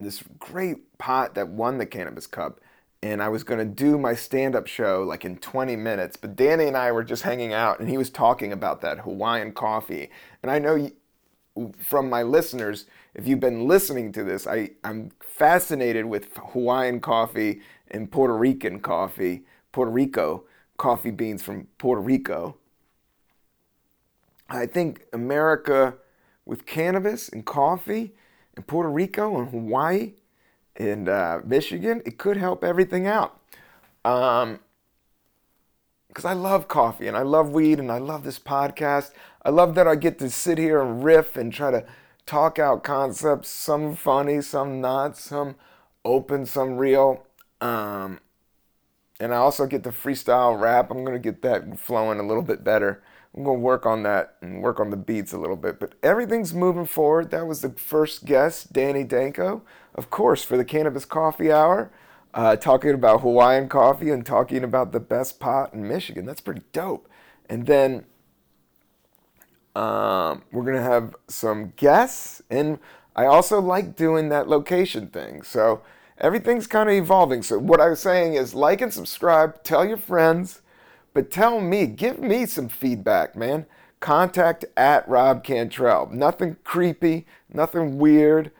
this 0.05 0.23
great 0.39 0.99
pot 0.99 1.35
that 1.35 1.49
won 1.49 1.79
the 1.79 1.87
Cannabis 1.87 2.27
Cup. 2.27 2.61
And 3.03 3.23
I 3.23 3.29
was 3.29 3.45
going 3.45 3.59
to 3.59 3.67
do 3.67 3.99
my 3.99 4.15
stand 4.15 4.55
up 4.55 4.67
show 4.67 5.03
like 5.03 5.25
in 5.25 5.37
20 5.37 5.77
minutes. 5.77 6.17
But 6.17 6.37
Danny 6.37 6.67
and 6.67 6.77
I 6.77 6.91
were 6.93 7.05
just 7.05 7.23
hanging 7.23 7.53
out 7.53 7.81
and 7.81 7.89
he 7.89 7.99
was 7.99 8.09
talking 8.09 8.53
about 8.53 8.81
that 8.81 9.01
Hawaiian 9.01 9.53
coffee. 9.53 10.11
And 10.43 10.51
I 10.51 10.59
know 10.59 10.91
from 11.79 12.09
my 12.09 12.23
listeners, 12.23 12.87
if 13.15 13.27
you've 13.27 13.41
been 13.41 13.69
listening 13.69 14.13
to 14.13 14.25
this, 14.25 14.47
I, 14.47 14.71
I'm 14.83 15.13
fascinated 15.21 16.07
with 16.07 16.37
Hawaiian 16.37 17.01
coffee 17.01 17.61
and 17.91 18.11
Puerto 18.11 18.37
Rican 18.37 18.81
coffee, 18.81 19.45
Puerto 19.71 19.91
Rico, 19.91 20.45
coffee 20.77 21.11
beans 21.11 21.43
from 21.43 21.69
Puerto 21.79 22.01
Rico. 22.01 22.57
I 24.49 24.67
think 24.67 25.05
America 25.13 25.95
with 26.45 26.67
cannabis 26.67 27.29
and 27.29 27.45
coffee 27.45 28.15
in 28.57 28.63
Puerto 28.63 28.91
Rico 28.91 29.39
and 29.39 29.51
Hawaii 29.51 30.15
and 30.77 31.09
uh, 31.09 31.41
Michigan, 31.45 32.03
it 32.05 32.19
could 32.19 32.37
help 32.37 32.65
everything 32.65 33.07
out. 33.07 33.41
Um, 34.05 34.61
because 36.09 36.25
I 36.25 36.33
love 36.33 36.69
coffee 36.69 37.09
and 37.09 37.17
I 37.17 37.23
love 37.23 37.51
weed 37.51 37.81
and 37.81 37.91
I 37.91 37.99
love 37.99 38.23
this 38.23 38.39
podcast. 38.39 39.11
I 39.45 39.51
love 39.51 39.75
that 39.75 39.89
I 39.89 39.97
get 39.97 40.19
to 40.21 40.31
sit 40.31 40.59
here 40.59 40.81
and 40.81 41.03
riff 41.03 41.37
and 41.37 41.53
try 41.53 41.73
to 41.73 41.85
talk 42.25 42.59
out 42.59 42.85
concepts, 42.85 43.49
some 43.49 43.97
funny, 43.97 44.41
some 44.41 44.81
not, 44.81 45.17
some 45.17 45.57
open, 46.05 46.47
some 46.47 46.77
real. 46.77 47.27
Um, 47.61 48.21
and 49.19 49.35
I 49.35 49.39
also 49.39 49.67
get 49.67 49.83
the 49.83 49.91
freestyle 49.91 50.59
rap. 50.59 50.91
I'm 50.91 51.05
going 51.05 51.21
to 51.21 51.33
get 51.33 51.43
that 51.43 51.79
flowing 51.81 52.21
a 52.21 52.27
little 52.27 52.43
bit 52.43 52.63
better. 52.63 53.03
I'm 53.37 53.43
to 53.59 53.63
work 53.63 53.85
on 53.85 54.05
that 54.05 54.37
and 54.41 54.63
work 54.63 54.79
on 54.79 54.91
the 54.91 54.97
beats 54.97 55.33
a 55.33 55.39
little 55.39 55.57
bit. 55.57 55.81
But 55.81 55.95
everything's 56.03 56.55
moving 56.55 56.87
forward. 56.87 57.31
That 57.33 57.47
was 57.47 57.63
the 57.63 57.71
first 57.71 58.25
guest, 58.25 58.73
Danny 58.73 59.03
Danko, 59.03 59.63
of 59.95 60.09
course, 60.09 60.45
for 60.45 60.57
the 60.57 60.65
Cannabis 60.65 61.05
Coffee 61.05 61.51
Hour, 61.51 61.91
uh, 62.33 62.55
talking 62.55 62.93
about 62.93 63.23
Hawaiian 63.23 63.69
coffee 63.69 64.11
and 64.11 64.25
talking 64.25 64.63
about 64.63 64.93
the 64.93 65.01
best 65.01 65.41
pot 65.41 65.75
in 65.75 65.87
Michigan. 65.89 66.27
That's 66.27 66.41
pretty 66.41 66.63
dope. 66.73 67.09
And 67.49 67.67
then 67.67 68.05
um, 69.75 70.43
we're 70.53 70.65
to 70.77 70.83
have 70.83 71.17
some 71.27 71.73
guests. 71.75 72.41
And 72.51 72.79
I 73.17 73.27
also 73.27 73.61
like 73.61 73.97
doing 73.97 74.29
that 74.29 74.49
location 74.49 75.09
thing. 75.09 75.43
So 75.43 75.83
everything's 76.19 76.69
kind 76.69 76.89
of 76.89 76.95
evolving. 76.95 77.43
So 77.43 77.59
what 77.59 77.81
I 77.81 77.89
was 77.89 77.99
saying 77.99 78.35
is 78.35 78.55
like 78.55 78.81
and 78.81 78.93
subscribe, 78.93 79.65
tell 79.65 79.85
your 79.85 79.97
friends 79.97 80.63
but 81.15 81.31
tell 81.31 81.61
me, 81.61 81.87
give 81.87 82.21
me 82.21 82.45
some 82.45 82.69
feedback, 82.69 83.37
man. 83.37 83.67
Contact 84.01 84.65
at 84.77 85.09
Rob 85.09 85.45
Cantrell. 85.45 86.11
Nothing 86.13 86.57
creepy, 86.65 87.27
nothing 87.49 87.99
weird, 87.99 88.51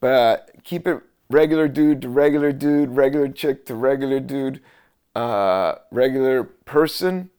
but 0.00 0.50
keep 0.62 0.86
it 0.86 1.02
regular 1.28 1.68
dude 1.68 2.00
to 2.02 2.08
regular 2.08 2.52
dude, 2.52 2.90
regular 2.90 3.28
chick 3.28 3.66
to 3.66 3.74
regular 3.74 4.20
dude, 4.20 4.60
uh, 5.14 5.74
regular 5.90 6.44
person 6.44 7.30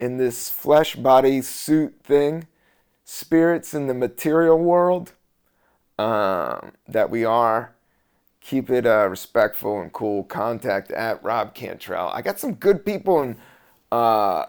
in 0.00 0.16
this 0.16 0.48
flesh 0.48 0.96
body 0.96 1.42
suit 1.42 1.94
thing, 2.02 2.46
spirits 3.04 3.74
in 3.74 3.86
the 3.86 3.94
material 3.94 4.58
world 4.58 5.12
um, 5.98 6.72
that 6.86 7.10
we 7.10 7.24
are. 7.24 7.74
Keep 8.40 8.70
it 8.70 8.86
uh, 8.86 9.06
respectful 9.08 9.80
and 9.80 9.92
cool. 9.92 10.24
Contact 10.24 10.90
at 10.92 11.22
Rob 11.22 11.54
Cantrell. 11.54 12.08
I 12.14 12.22
got 12.22 12.38
some 12.38 12.54
good 12.54 12.86
people 12.86 13.20
in 13.22 13.36
uh, 13.92 14.46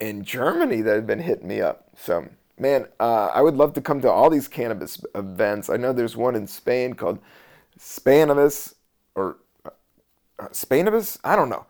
in 0.00 0.24
Germany 0.24 0.80
that 0.82 0.94
have 0.94 1.06
been 1.06 1.20
hitting 1.20 1.48
me 1.48 1.60
up. 1.60 1.88
So, 1.96 2.28
man, 2.58 2.86
uh, 3.00 3.26
I 3.34 3.42
would 3.42 3.54
love 3.56 3.72
to 3.74 3.80
come 3.80 4.00
to 4.02 4.10
all 4.10 4.30
these 4.30 4.48
cannabis 4.48 5.02
events. 5.14 5.68
I 5.70 5.76
know 5.76 5.92
there's 5.92 6.16
one 6.16 6.34
in 6.34 6.46
Spain 6.46 6.94
called 6.94 7.18
Spanibus 7.78 8.74
or 9.14 9.38
uh, 10.38 10.48
Spanibus? 10.48 11.18
I 11.24 11.36
don't 11.36 11.48
know. 11.48 11.66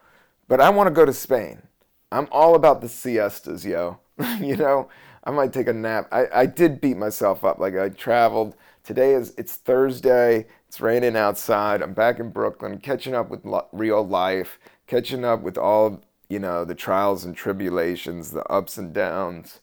But 0.46 0.60
I 0.60 0.70
want 0.70 0.88
to 0.88 0.94
go 0.94 1.04
to 1.04 1.12
Spain. 1.12 1.62
I'm 2.10 2.28
all 2.30 2.54
about 2.54 2.80
the 2.80 2.88
siestas, 2.88 3.64
yo. 3.64 3.98
you 4.40 4.56
know, 4.56 4.88
I 5.24 5.30
might 5.30 5.52
take 5.52 5.68
a 5.68 5.72
nap. 5.72 6.08
I, 6.10 6.26
I 6.32 6.46
did 6.46 6.80
beat 6.80 6.96
myself 6.96 7.44
up. 7.44 7.58
Like 7.58 7.76
I 7.76 7.90
traveled. 7.90 8.54
Today 8.82 9.12
is 9.12 9.34
it's 9.36 9.56
Thursday. 9.56 10.46
It's 10.68 10.80
raining 10.80 11.16
outside. 11.16 11.82
I'm 11.82 11.92
back 11.92 12.18
in 12.18 12.30
Brooklyn, 12.30 12.78
catching 12.78 13.14
up 13.14 13.30
with 13.30 13.44
lo- 13.44 13.68
real 13.72 14.06
life, 14.06 14.58
catching 14.86 15.24
up 15.24 15.42
with 15.42 15.58
all 15.58 16.02
you 16.29 16.39
know, 16.39 16.64
the 16.64 16.74
trials 16.74 17.24
and 17.24 17.35
tribulations, 17.35 18.31
the 18.31 18.45
ups 18.45 18.76
and 18.76 18.93
downs. 18.93 19.61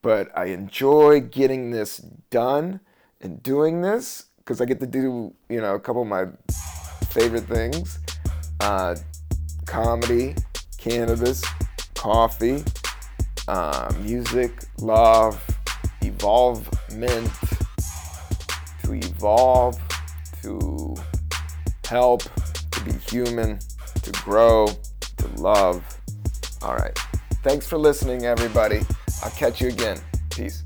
But 0.00 0.30
I 0.36 0.46
enjoy 0.46 1.20
getting 1.20 1.70
this 1.70 1.98
done 2.30 2.80
and 3.20 3.42
doing 3.42 3.82
this 3.82 4.26
because 4.38 4.60
I 4.60 4.64
get 4.64 4.80
to 4.80 4.86
do, 4.86 5.34
you 5.48 5.60
know, 5.60 5.74
a 5.74 5.80
couple 5.80 6.02
of 6.02 6.08
my 6.08 6.26
favorite 7.10 7.44
things 7.44 7.98
uh, 8.60 8.96
comedy, 9.66 10.34
cannabis, 10.78 11.44
coffee, 11.94 12.64
uh, 13.46 13.92
music, 14.00 14.64
love, 14.80 15.42
evolvement, 16.02 17.30
to 18.82 18.94
evolve, 18.94 19.78
to 20.42 20.96
help, 21.84 22.22
to 22.70 22.84
be 22.84 22.92
human, 22.92 23.58
to 24.02 24.10
grow, 24.12 24.68
to 25.18 25.28
love 25.36 25.97
all 26.62 26.74
right. 26.74 26.98
Thanks 27.42 27.66
for 27.66 27.78
listening, 27.78 28.24
everybody. 28.24 28.80
I'll 29.22 29.30
catch 29.30 29.60
you 29.60 29.68
again. 29.68 29.98
Peace. 30.30 30.62